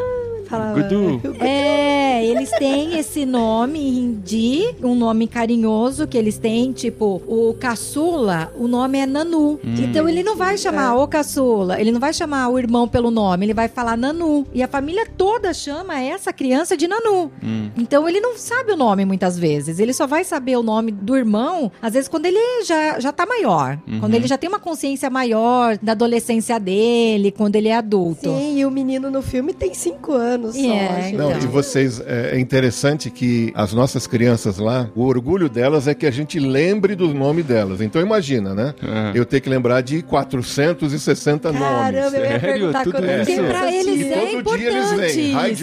falava. 0.48 0.82
Gudu. 0.82 1.20
é, 1.40 2.24
eles 2.24 2.50
têm 2.58 2.98
esse 2.98 3.24
nome 3.24 3.78
em 3.78 3.98
hindi, 3.98 4.74
um 4.82 4.94
nome 4.94 5.26
carinhoso 5.26 6.06
que 6.06 6.16
eles 6.16 6.38
têm, 6.38 6.72
tipo, 6.72 7.22
o 7.26 7.54
caçula, 7.54 8.52
o 8.56 8.66
nome 8.66 8.98
é 8.98 9.06
Nanu. 9.06 9.60
Então 9.64 10.08
ele 10.08 10.22
não 10.22 10.36
vai 10.36 10.56
chamar 10.56 10.94
o 10.96 11.06
caçula, 11.06 11.80
ele 11.80 11.92
não 11.92 12.00
vai 12.00 12.12
chamar 12.12 12.48
o 12.48 12.58
irmão 12.58 12.88
pelo 12.88 13.10
nome, 13.10 13.46
ele 13.46 13.54
vai 13.54 13.68
falar 13.68 13.96
Nanu. 13.96 14.46
E 14.52 14.62
a 14.62 14.68
família 14.68 15.06
toda 15.16 15.52
chama 15.52 16.00
essa 16.00 16.32
criança 16.32 16.76
de 16.76 16.88
Nanu. 16.88 17.30
Então 17.76 18.08
ele 18.08 18.20
não 18.20 18.36
sabe 18.36 18.72
o 18.72 18.76
nome 18.76 19.04
muitas 19.04 19.38
vezes, 19.38 19.78
ele 19.78 19.92
só 19.92 20.06
vai 20.06 20.24
saber 20.24 20.56
o 20.56 20.62
nome 20.62 20.92
do 20.92 21.16
irmão, 21.16 21.70
às 21.82 21.92
vezes 21.92 22.08
quando 22.08 22.26
ele 22.26 22.64
já, 22.64 22.98
já 22.98 23.12
tá 23.12 23.26
maior, 23.26 23.78
quando 24.00 24.14
ele 24.14 24.26
já 24.26 24.38
tem 24.38 24.48
uma 24.48 24.58
consciência 24.58 25.10
maior 25.10 25.76
da 25.82 25.92
adolescência 25.92 26.58
dele, 26.58 27.30
quando 27.30 27.56
ele 27.56 27.68
é 27.68 27.76
adulto. 27.76 28.28
Sim, 28.30 28.58
e 28.58 28.64
o 28.66 28.70
menino 28.70 29.10
no 29.10 29.22
filme 29.22 29.52
tem 29.52 29.74
cinco 29.74 30.12
anos 30.12 30.37
só. 30.52 30.58
É, 30.58 31.02
gente. 31.02 31.16
Não, 31.16 31.30
Então. 31.30 31.42
e 31.42 31.46
vocês, 31.46 32.00
é, 32.06 32.30
é 32.34 32.38
interessante 32.38 33.10
que 33.10 33.52
as 33.54 33.72
nossas 33.72 34.06
crianças 34.06 34.58
lá, 34.58 34.88
o 34.94 35.04
orgulho 35.04 35.48
delas 35.48 35.88
é 35.88 35.94
que 35.94 36.06
a 36.06 36.10
gente 36.10 36.38
lembre 36.38 36.94
do 36.94 37.12
nome 37.12 37.42
delas. 37.42 37.80
Então 37.80 38.00
imagina, 38.00 38.54
né? 38.54 38.74
É. 38.82 39.18
Eu 39.18 39.24
ter 39.24 39.40
que 39.40 39.48
lembrar 39.48 39.80
de 39.80 40.02
460 40.02 41.52
Caramba, 41.52 41.92
nomes. 41.92 41.94
eu 42.14 42.20
ia 42.20 42.28
Sério? 42.28 42.40
perguntar 42.40 42.84
Tudo 42.84 42.92
quando 42.98 43.10
isso? 43.28 43.42
Pra 43.44 43.72
eles 43.72 44.00
E 44.06 44.12
é 44.12 44.26
todo 44.42 44.56
dia 44.56 44.68
eles 44.68 44.84
importante 44.92 45.12
vêm. 45.14 45.34
Hi. 45.34 45.56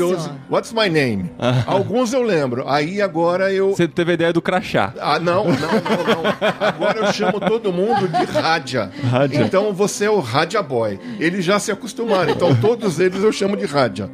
What's 0.49 0.73
my 0.73 0.89
name? 0.89 1.31
Alguns 1.65 2.13
eu 2.13 2.21
lembro. 2.23 2.67
Aí 2.67 3.01
agora 3.01 3.51
eu. 3.51 3.69
Você 3.75 3.87
teve 3.87 4.11
a 4.11 4.13
ideia 4.15 4.33
do 4.33 4.41
crachá. 4.41 4.93
Ah, 4.99 5.19
não, 5.19 5.45
não, 5.45 5.53
não, 5.53 6.23
não. 6.23 6.33
Agora 6.59 6.99
eu 6.99 7.13
chamo 7.13 7.39
todo 7.39 7.71
mundo 7.71 8.07
de 8.07 8.25
Rádia. 8.25 8.89
Rádia. 9.09 9.41
Então 9.41 9.73
você 9.73 10.05
é 10.05 10.09
o 10.09 10.19
Rádia 10.19 10.61
Boy. 10.61 10.99
Eles 11.19 11.43
já 11.45 11.59
se 11.59 11.71
acostumaram. 11.71 12.31
Então 12.31 12.55
todos 12.55 12.99
eles 12.99 13.23
eu 13.23 13.31
chamo 13.31 13.55
de 13.55 13.65
Rádia. 13.65 14.09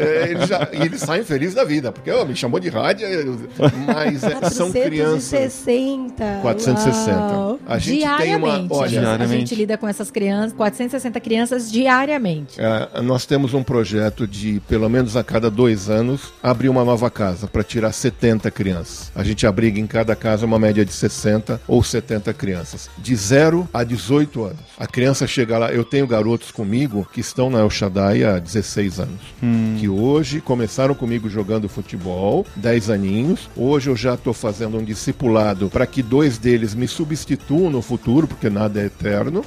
É, 0.00 0.30
eles 0.30 0.48
já- 0.48 0.68
e 0.72 0.82
eles 0.82 1.00
saem 1.00 1.22
felizes 1.24 1.54
da 1.54 1.64
vida, 1.64 1.92
porque 1.92 2.10
ó, 2.10 2.24
me 2.24 2.34
chamou 2.34 2.58
de 2.60 2.68
Rádia, 2.68 3.06
eu- 3.06 3.38
mas 3.86 4.22
é, 4.24 4.50
são 4.50 4.70
crianças. 4.72 5.30
460. 5.30 6.38
460. 6.42 7.16
Uau. 7.18 7.58
A 7.66 7.78
gente 7.78 7.98
tem 8.00 8.06
uma. 8.08 8.18
diariamente. 8.18 8.68
Olha, 8.74 8.84
A 8.84 8.88
Diariamente. 9.02 9.38
gente 9.40 9.54
lida 9.54 9.76
com 9.78 9.86
essas 9.88 10.10
crianças, 10.10 10.52
460 10.52 11.20
crianças 11.20 11.70
diariamente. 11.70 12.60
É, 12.60 13.00
nós 13.02 13.26
temos 13.26 13.54
um 13.54 13.62
projeto 13.62 14.26
de, 14.26 14.60
pelo 14.68 14.88
menos 14.88 15.16
a 15.16 15.24
cada 15.24 15.50
dois 15.50 15.88
anos, 15.90 16.32
abrir 16.42 16.68
uma 16.68 16.84
nova 16.84 17.10
casa 17.10 17.46
para 17.46 17.62
tirar 17.62 17.92
70 17.92 18.50
crianças. 18.50 19.10
A 19.14 19.22
gente 19.22 19.46
abriga 19.46 19.78
em 19.80 19.86
cada 19.86 20.14
casa 20.16 20.46
uma 20.46 20.58
média 20.58 20.84
de 20.84 20.92
60 20.92 21.60
ou 21.66 21.82
70 21.82 22.32
crianças, 22.32 22.88
de 22.98 23.14
0 23.14 23.68
a 23.72 23.84
18 23.84 24.44
anos. 24.44 24.58
A 24.78 24.86
criança 24.86 25.26
chega 25.26 25.58
lá, 25.58 25.70
eu 25.72 25.84
tenho 25.84 26.06
garotos 26.06 26.50
comigo 26.50 27.06
que 27.12 27.20
estão 27.20 27.50
na 27.50 27.60
El 27.60 27.70
Shaddai 27.70 28.24
há 28.24 28.38
16 28.38 28.98
anos, 29.00 29.20
que 29.78 29.88
hoje 29.90 30.40
começaram 30.40 30.94
comigo 30.94 31.28
jogando 31.28 31.68
futebol, 31.68 32.46
10 32.56 32.90
aninhos. 32.90 33.48
Hoje 33.56 33.90
eu 33.90 33.96
já 33.96 34.14
estou 34.14 34.32
fazendo 34.32 34.78
um 34.78 34.84
discipulado 34.84 35.68
para 35.68 35.86
que 35.86 36.02
dois 36.02 36.38
deles 36.38 36.74
me 36.74 36.88
substituam 36.88 37.70
no 37.70 37.82
futuro, 37.82 38.26
porque 38.26 38.48
nada 38.48 38.80
é 38.80 38.86
eterno. 38.86 39.44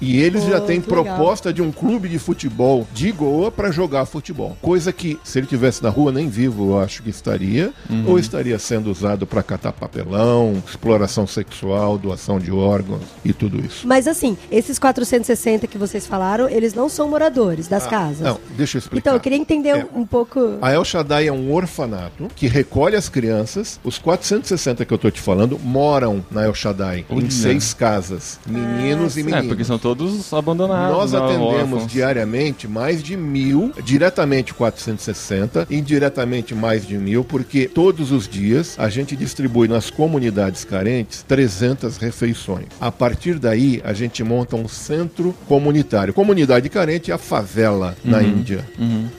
E 0.00 0.20
eles 0.20 0.44
Pô, 0.44 0.50
já 0.50 0.60
têm 0.60 0.80
que 0.80 0.90
legal. 0.90 1.16
proposta 1.16 1.52
de 1.52 1.62
um 1.62 1.72
clube 1.72 2.08
de 2.08 2.18
futebol 2.18 2.86
de 2.92 3.12
Goa 3.12 3.50
para 3.50 3.70
jogar 3.70 4.06
futebol. 4.06 4.56
Coisa 4.62 4.92
que, 4.92 5.18
se 5.24 5.38
ele 5.38 5.46
tivesse 5.46 5.82
na 5.82 5.88
rua, 5.88 6.12
nem 6.12 6.28
vivo, 6.28 6.72
eu 6.72 6.80
acho 6.80 7.02
que 7.02 7.10
estaria. 7.10 7.72
Ou 8.06 8.18
estaria 8.18 8.58
sendo 8.58 8.90
usado 8.90 9.26
para 9.26 9.42
catar 9.42 9.72
papelão, 9.72 10.62
exploração 10.66 11.26
sexual, 11.26 11.98
doação 11.98 12.38
de 12.38 12.50
órgãos 12.50 13.02
e 13.24 13.32
tudo 13.32 13.64
isso. 13.64 13.86
Mas 13.86 14.06
assim, 14.06 14.36
esses 14.50 14.78
460 14.78 15.66
que 15.66 15.78
vocês 15.78 16.06
falaram, 16.06 16.48
eles 16.48 16.74
não 16.74 16.88
são 16.88 17.08
moradores 17.08 17.68
das 17.68 17.86
casas. 17.86 18.20
Não, 18.20 18.38
deixa 18.56 18.76
eu 18.76 18.80
explicar. 18.80 19.00
Então, 19.00 19.14
eu 19.14 19.20
queria 19.20 19.38
entender 19.38 19.77
É. 19.80 19.86
um 19.98 20.04
pouco. 20.06 20.58
A 20.60 20.72
El 20.72 20.84
Shaddai 20.84 21.28
é 21.28 21.32
um 21.32 21.52
orfanato 21.52 22.28
que 22.34 22.46
recolhe 22.46 22.96
as 22.96 23.08
crianças. 23.08 23.78
Os 23.84 23.98
460 23.98 24.84
que 24.84 24.92
eu 24.92 24.98
tô 24.98 25.10
te 25.10 25.20
falando 25.20 25.58
moram 25.58 26.24
na 26.30 26.44
El 26.44 26.54
Shaddai, 26.54 27.04
em 27.10 27.16
Olha. 27.18 27.30
seis 27.30 27.72
casas. 27.74 28.38
Meninos 28.46 29.16
e 29.16 29.20
É, 29.20 29.24
meninas. 29.24 29.46
porque 29.46 29.64
são 29.64 29.78
todos 29.78 30.32
abandonados. 30.32 30.96
Nós 30.96 31.12
né, 31.12 31.18
atendemos 31.18 31.72
órfãos. 31.74 31.86
diariamente 31.92 32.66
mais 32.68 33.02
de 33.02 33.16
mil, 33.16 33.72
diretamente 33.84 34.52
460, 34.54 35.66
indiretamente 35.70 36.54
mais 36.54 36.86
de 36.86 36.96
mil, 36.98 37.24
porque 37.24 37.66
todos 37.68 38.12
os 38.12 38.28
dias 38.28 38.74
a 38.78 38.88
gente 38.88 39.16
distribui 39.16 39.68
nas 39.68 39.90
comunidades 39.90 40.64
carentes 40.64 41.24
300 41.26 41.96
refeições. 41.98 42.66
A 42.80 42.90
partir 42.90 43.38
daí, 43.38 43.80
a 43.84 43.92
gente 43.92 44.22
monta 44.22 44.56
um 44.56 44.68
centro 44.68 45.34
comunitário. 45.46 46.12
Comunidade 46.14 46.68
carente 46.68 47.10
é 47.10 47.14
a 47.14 47.18
favela 47.18 47.96
na 48.04 48.22
Índia. 48.22 48.64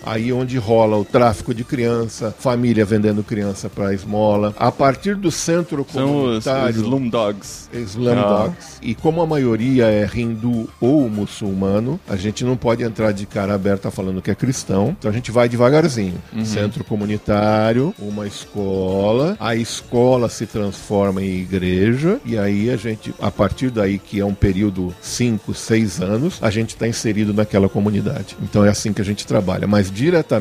Aí 0.06 0.32
onde 0.32 0.49
rola 0.58 0.98
o 0.98 1.06
tráfico 1.06 1.54
de 1.54 1.64
criança, 1.64 2.34
família 2.38 2.86
vendendo 2.86 3.24
criança 3.24 3.70
para 3.70 3.94
esmola. 3.94 4.54
A 4.58 4.72
partir 4.72 5.16
do 5.16 5.32
centro 5.32 5.86
São 5.92 6.24
os, 6.24 6.38
os 6.38 6.44
comunitário. 6.44 6.76
Slum 6.82 7.10
Dogs. 7.10 7.70
Slumdogs. 7.74 8.80
E 8.82 8.96
como 8.96 9.22
a 9.22 9.28
maioria 9.28 9.86
é 9.86 10.10
hindu 10.16 10.70
ou 10.80 11.10
muçulmano, 11.10 12.00
a 12.08 12.16
gente 12.16 12.44
não 12.44 12.58
pode 12.58 12.84
entrar 12.84 13.12
de 13.12 13.26
cara 13.26 13.54
aberta 13.54 13.92
falando 13.92 14.22
que 14.22 14.32
é 14.32 14.36
cristão. 14.36 14.96
Então 14.98 15.10
a 15.10 15.14
gente 15.14 15.32
vai 15.32 15.48
devagarzinho. 15.48 16.16
Centro 16.44 16.84
comunitário, 16.84 17.94
uma 18.00 18.28
escola, 18.28 19.38
a 19.40 19.56
escola 19.56 20.30
se 20.30 20.46
transforma 20.46 21.22
em 21.22 21.40
igreja, 21.40 22.20
e 22.26 22.38
aí 22.38 22.70
a 22.70 22.78
gente, 22.78 23.14
a 23.20 23.30
partir 23.30 23.70
daí, 23.70 24.00
que 24.00 24.20
é 24.20 24.26
um 24.26 24.34
período 24.34 24.94
5, 25.02 25.54
6 25.54 26.02
anos, 26.02 26.40
a 26.42 26.50
gente 26.50 26.70
está 26.70 26.88
inserido 26.88 27.34
naquela 27.34 27.70
comunidade. 27.70 28.38
Então 28.42 28.66
é 28.66 28.70
assim 28.70 28.94
que 28.94 29.02
a 29.02 29.06
gente 29.06 29.26
trabalha. 29.28 29.68
Mas 29.68 29.92
diretamente, 29.92 30.39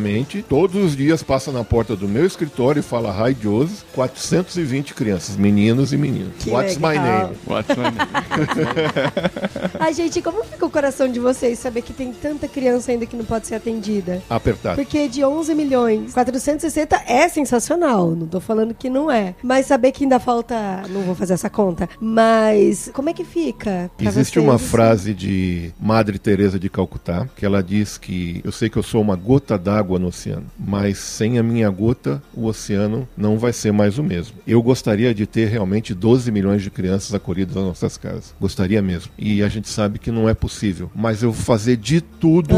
todos 0.48 0.84
os 0.84 0.96
dias 0.96 1.22
passa 1.22 1.50
na 1.52 1.64
porta 1.64 1.96
do 1.96 2.08
meu 2.08 2.24
escritório 2.24 2.80
e 2.80 2.82
fala 2.82 3.11
Hi 3.28 3.37
Joseph, 3.40 3.82
420 3.94 4.94
crianças, 4.94 5.37
meninos 5.37 5.92
e 5.92 5.96
meninas. 5.96 6.32
Que 6.38 6.50
What's 6.50 6.76
my 6.76 6.88
legal. 6.88 7.04
name? 7.04 7.37
What's 7.46 7.76
my 7.76 7.84
name? 7.84 7.98
Ai, 9.78 9.92
gente, 9.94 10.20
como 10.22 10.44
fica 10.44 10.66
o 10.66 10.70
coração 10.70 11.11
de 11.11 11.20
vocês 11.20 11.58
saber 11.58 11.82
que 11.82 11.92
tem 11.92 12.12
tanta 12.12 12.48
criança 12.48 12.92
ainda 12.92 13.06
que 13.06 13.16
não 13.16 13.24
pode 13.24 13.46
ser 13.46 13.56
atendida? 13.56 14.22
Apertado. 14.28 14.76
Porque 14.76 15.08
de 15.08 15.24
11 15.24 15.54
milhões, 15.54 16.14
460 16.14 17.02
é 17.06 17.28
sensacional. 17.28 18.11
Não 18.11 18.26
tô 18.26 18.40
falando 18.40 18.74
que 18.74 18.90
não 18.90 19.11
é. 19.11 19.34
Mas 19.42 19.66
saber 19.66 19.92
que 19.92 20.04
ainda 20.04 20.18
falta. 20.18 20.82
Não 20.90 21.02
vou 21.02 21.14
fazer 21.14 21.34
essa 21.34 21.50
conta. 21.50 21.88
Mas 22.00 22.90
como 22.92 23.11
é 23.11 23.12
que 23.12 23.24
fica? 23.24 23.90
Existe 23.98 24.34
vocês, 24.34 24.44
uma 24.44 24.54
assim? 24.56 24.64
frase 24.66 25.14
de 25.14 25.72
Madre 25.80 26.18
Teresa 26.18 26.58
de 26.58 26.68
Calcutá 26.68 27.28
que 27.37 27.44
ela 27.44 27.62
diz 27.62 27.96
que 27.98 28.40
eu 28.44 28.52
sei 28.52 28.68
que 28.68 28.76
eu 28.76 28.82
sou 28.82 29.00
uma 29.00 29.16
gota 29.16 29.56
d'água 29.58 29.77
no 29.82 30.08
oceano, 30.08 30.46
mas 30.58 30.98
sem 30.98 31.38
a 31.38 31.42
minha 31.42 31.68
gota 31.70 32.22
o 32.34 32.46
oceano 32.46 33.08
não 33.16 33.38
vai 33.38 33.52
ser 33.52 33.72
mais 33.72 33.98
o 33.98 34.02
mesmo. 34.02 34.36
Eu 34.46 34.62
gostaria 34.62 35.14
de 35.14 35.26
ter 35.26 35.48
realmente 35.48 35.94
12 35.94 36.30
milhões 36.30 36.62
de 36.62 36.70
crianças 36.70 37.14
acolhidas 37.14 37.54
nas 37.54 37.64
nossas 37.64 37.96
casas. 37.96 38.34
Gostaria 38.40 38.80
mesmo. 38.82 39.10
E 39.18 39.42
a 39.42 39.48
gente 39.48 39.68
sabe 39.68 39.98
que 39.98 40.10
não 40.10 40.28
é 40.28 40.34
possível, 40.34 40.90
mas 40.94 41.22
eu 41.22 41.32
vou 41.32 41.44
fazer 41.44 41.76
de 41.76 42.00
tudo 42.00 42.54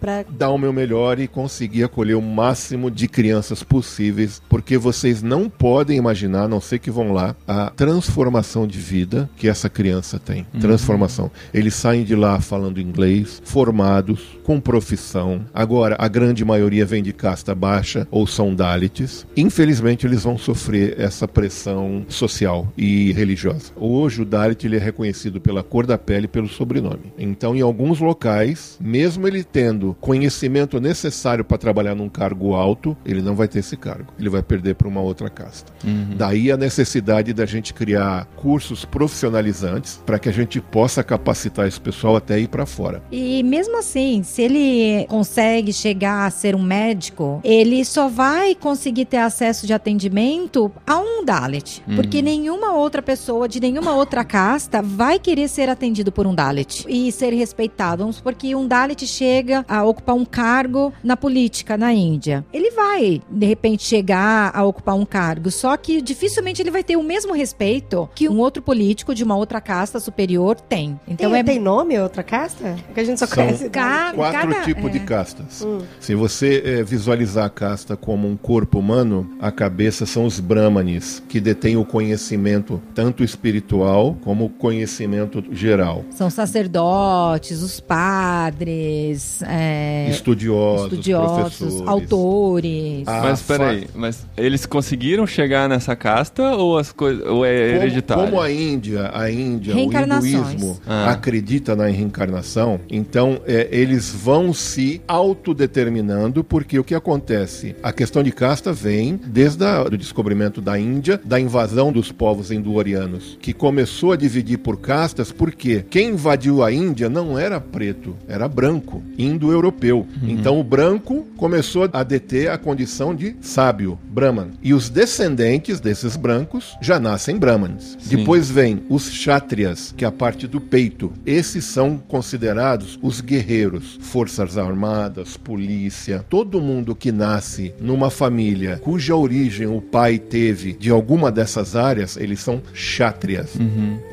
pra 0.00 0.24
dar 0.28 0.50
o 0.50 0.58
meu 0.58 0.72
melhor 0.72 1.18
e 1.18 1.28
conseguir 1.28 1.84
acolher 1.84 2.14
o 2.14 2.22
máximo 2.22 2.90
de 2.90 3.08
crianças 3.08 3.62
possíveis, 3.62 4.42
porque 4.48 4.76
vocês 4.76 5.22
não 5.22 5.48
podem 5.48 5.96
imaginar, 5.96 6.44
a 6.44 6.48
não 6.48 6.60
sei 6.60 6.78
que 6.78 6.90
vão 6.90 7.12
lá, 7.12 7.34
a 7.46 7.70
transformação 7.70 8.66
de 8.66 8.78
vida 8.78 9.28
que 9.36 9.48
essa 9.48 9.68
criança 9.68 10.18
tem. 10.18 10.46
Transformação. 10.60 11.30
Eles 11.52 11.74
saem 11.74 12.04
de 12.04 12.14
lá 12.14 12.40
falando 12.40 12.80
inglês, 12.80 13.40
formados, 13.44 14.38
com 14.44 14.60
profissão. 14.60 15.44
Agora, 15.52 15.96
a 15.98 16.08
grande 16.08 16.44
maioria 16.44 16.57
vem 16.86 17.02
de 17.02 17.12
casta 17.12 17.54
baixa 17.54 18.06
ou 18.10 18.26
são 18.26 18.54
Dalits. 18.54 19.26
Infelizmente, 19.36 20.06
eles 20.06 20.22
vão 20.22 20.38
sofrer 20.38 20.98
essa 20.98 21.26
pressão 21.26 22.04
social 22.08 22.72
e 22.76 23.12
religiosa. 23.12 23.72
Hoje, 23.76 24.22
o 24.22 24.24
Dalit 24.24 24.66
ele 24.66 24.76
é 24.76 24.80
reconhecido 24.80 25.40
pela 25.40 25.62
cor 25.62 25.86
da 25.86 25.98
pele 25.98 26.24
e 26.24 26.28
pelo 26.28 26.48
sobrenome. 26.48 27.12
Então, 27.18 27.54
em 27.54 27.60
alguns 27.60 28.00
locais, 28.00 28.78
mesmo 28.80 29.26
ele 29.26 29.44
tendo 29.44 29.96
conhecimento 30.00 30.80
necessário 30.80 31.44
para 31.44 31.58
trabalhar 31.58 31.94
num 31.94 32.08
cargo 32.08 32.54
alto, 32.54 32.96
ele 33.04 33.22
não 33.22 33.34
vai 33.34 33.48
ter 33.48 33.60
esse 33.60 33.76
cargo. 33.76 34.12
Ele 34.18 34.28
vai 34.28 34.42
perder 34.42 34.74
para 34.74 34.88
uma 34.88 35.00
outra 35.00 35.28
casta. 35.28 35.72
Daí 36.16 36.50
a 36.50 36.56
necessidade 36.56 37.32
da 37.32 37.46
gente 37.46 37.74
criar 37.74 38.26
cursos 38.36 38.84
profissionalizantes 38.84 40.02
para 40.04 40.18
que 40.18 40.28
a 40.28 40.32
gente 40.32 40.60
possa 40.60 41.02
capacitar 41.02 41.66
esse 41.66 41.80
pessoal 41.80 42.16
até 42.16 42.38
ir 42.38 42.48
para 42.48 42.66
fora. 42.66 43.02
E 43.10 43.42
mesmo 43.42 43.78
assim, 43.78 44.22
se 44.22 44.42
ele 44.42 45.06
consegue 45.08 45.72
chegar 45.72 46.26
a 46.26 46.30
ser 46.30 46.47
um 46.56 46.62
médico, 46.62 47.40
ele 47.44 47.84
só 47.84 48.08
vai 48.08 48.54
conseguir 48.54 49.04
ter 49.04 49.18
acesso 49.18 49.66
de 49.66 49.72
atendimento 49.72 50.70
a 50.86 50.98
um 50.98 51.24
Dalit. 51.24 51.82
Porque 51.94 52.22
nenhuma 52.22 52.72
outra 52.74 53.02
pessoa 53.02 53.48
de 53.48 53.60
nenhuma 53.60 53.94
outra 53.94 54.24
casta 54.24 54.80
vai 54.82 55.18
querer 55.18 55.48
ser 55.48 55.68
atendido 55.68 56.10
por 56.12 56.26
um 56.26 56.34
Dalit 56.34 56.84
e 56.88 57.10
ser 57.12 57.32
respeitado. 57.32 58.02
Vamos 58.02 58.16
supor 58.16 58.34
que 58.34 58.54
um 58.54 58.66
Dalit 58.66 59.06
chega 59.06 59.64
a 59.68 59.84
ocupar 59.84 60.14
um 60.14 60.24
cargo 60.24 60.92
na 61.02 61.16
política 61.16 61.76
na 61.76 61.92
Índia. 61.92 62.44
Ele 62.52 62.70
vai, 62.70 63.20
de 63.30 63.46
repente, 63.46 63.84
chegar 63.84 64.50
a 64.54 64.64
ocupar 64.64 64.94
um 64.94 65.04
cargo, 65.04 65.50
só 65.50 65.76
que 65.76 66.00
dificilmente 66.00 66.62
ele 66.62 66.70
vai 66.70 66.82
ter 66.84 66.96
o 66.96 67.02
mesmo 67.02 67.32
respeito 67.34 68.08
que 68.14 68.28
um 68.28 68.38
outro 68.38 68.62
político 68.62 69.14
de 69.14 69.24
uma 69.24 69.36
outra 69.36 69.60
casta 69.60 69.98
superior 70.00 70.60
tem. 70.60 70.98
Então 71.06 71.30
tem, 71.30 71.40
é 71.40 71.42
tem 71.42 71.58
nome 71.58 71.96
a 71.96 72.02
outra 72.02 72.22
casta? 72.22 72.76
Porque 72.86 73.00
a 73.00 73.04
gente 73.04 73.18
só 73.18 73.26
São 73.26 73.36
conhece. 73.36 73.68
Quatro 73.70 74.32
cada- 74.32 74.60
tipos 74.62 74.90
de 74.92 74.98
é. 74.98 75.00
castas. 75.04 75.62
Hum. 75.62 75.80
Se 76.00 76.14
você 76.14 76.37
eh, 76.46 76.82
visualizar 76.82 77.46
a 77.46 77.50
casta 77.50 77.96
como 77.96 78.28
um 78.28 78.36
corpo 78.36 78.78
humano, 78.78 79.28
a 79.40 79.50
cabeça 79.50 80.06
são 80.06 80.24
os 80.24 80.38
brahmanes, 80.40 81.22
que 81.28 81.40
detêm 81.40 81.76
o 81.76 81.84
conhecimento 81.84 82.80
tanto 82.94 83.22
espiritual 83.24 84.16
como 84.22 84.46
o 84.46 84.48
conhecimento 84.48 85.42
geral. 85.52 86.04
São 86.10 86.28
sacerdotes, 86.30 87.62
os 87.62 87.80
padres, 87.80 89.42
é, 89.42 90.08
estudiosos, 90.10 90.84
estudiosos, 90.92 91.82
autores. 91.86 93.04
Ah, 93.06 93.20
mas 93.22 93.42
peraí, 93.42 93.86
mas 93.94 94.26
eles 94.36 94.66
conseguiram 94.66 95.26
chegar 95.26 95.68
nessa 95.68 95.94
casta 95.96 96.54
ou 96.56 96.78
as 96.78 96.92
coisas 96.92 97.24
ou 97.26 97.44
é 97.44 97.72
Como, 97.72 97.82
hereditário? 97.82 98.24
como 98.24 98.40
a 98.40 98.50
Índia, 98.50 99.10
a 99.12 99.30
Índia, 99.30 99.74
o 99.74 99.78
hinduísmo 99.78 100.78
Ah. 100.86 101.10
acredita 101.10 101.74
na 101.76 101.86
reencarnação, 101.86 102.80
então 102.90 103.40
é, 103.46 103.68
eles 103.70 104.10
vão 104.10 104.52
se 104.52 105.00
autodeterminando, 105.08 106.27
porque 106.44 106.78
o 106.78 106.84
que 106.84 106.94
acontece? 106.94 107.74
A 107.82 107.92
questão 107.92 108.22
de 108.22 108.32
casta 108.32 108.72
vem 108.72 109.20
desde 109.26 109.64
o 109.64 109.96
descobrimento 109.96 110.60
da 110.60 110.78
Índia, 110.78 111.20
da 111.24 111.38
invasão 111.38 111.92
dos 111.92 112.12
povos 112.12 112.50
indo-orianos, 112.50 113.38
que 113.40 113.52
começou 113.52 114.12
a 114.12 114.16
dividir 114.16 114.58
por 114.58 114.78
castas, 114.78 115.32
porque 115.32 115.84
quem 115.88 116.10
invadiu 116.10 116.62
a 116.62 116.72
Índia 116.72 117.08
não 117.08 117.38
era 117.38 117.60
preto, 117.60 118.16
era 118.28 118.48
branco, 118.48 119.02
indo-europeu. 119.18 120.06
Então 120.22 120.58
o 120.58 120.64
branco 120.64 121.26
começou 121.36 121.88
a 121.92 122.02
deter 122.02 122.50
a 122.50 122.58
condição 122.58 123.14
de 123.14 123.36
sábio, 123.40 123.98
Brahman. 124.10 124.50
E 124.62 124.74
os 124.74 124.88
descendentes 124.88 125.80
desses 125.80 126.16
brancos 126.16 126.76
já 126.80 126.98
nascem 126.98 127.36
Brahmanes. 127.36 127.96
Sim. 128.00 128.16
Depois 128.16 128.50
vem 128.50 128.82
os 128.88 129.08
Kshatriyas, 129.08 129.94
que 129.96 130.04
é 130.04 130.08
a 130.08 130.12
parte 130.12 130.46
do 130.46 130.60
peito. 130.60 131.12
Esses 131.24 131.64
são 131.64 131.98
considerados 131.98 132.98
os 133.02 133.20
guerreiros, 133.20 133.98
forças 134.00 134.58
armadas, 134.58 135.36
polícia, 135.36 136.17
todo 136.28 136.60
mundo 136.60 136.94
que 136.94 137.12
nasce 137.12 137.74
numa 137.80 138.10
família 138.10 138.78
cuja 138.82 139.14
origem 139.14 139.66
o 139.66 139.80
pai 139.80 140.18
teve 140.18 140.72
de 140.72 140.90
alguma 140.90 141.30
dessas 141.30 141.76
áreas, 141.76 142.16
eles 142.16 142.40
são 142.40 142.60
Kshatriyas. 142.72 143.56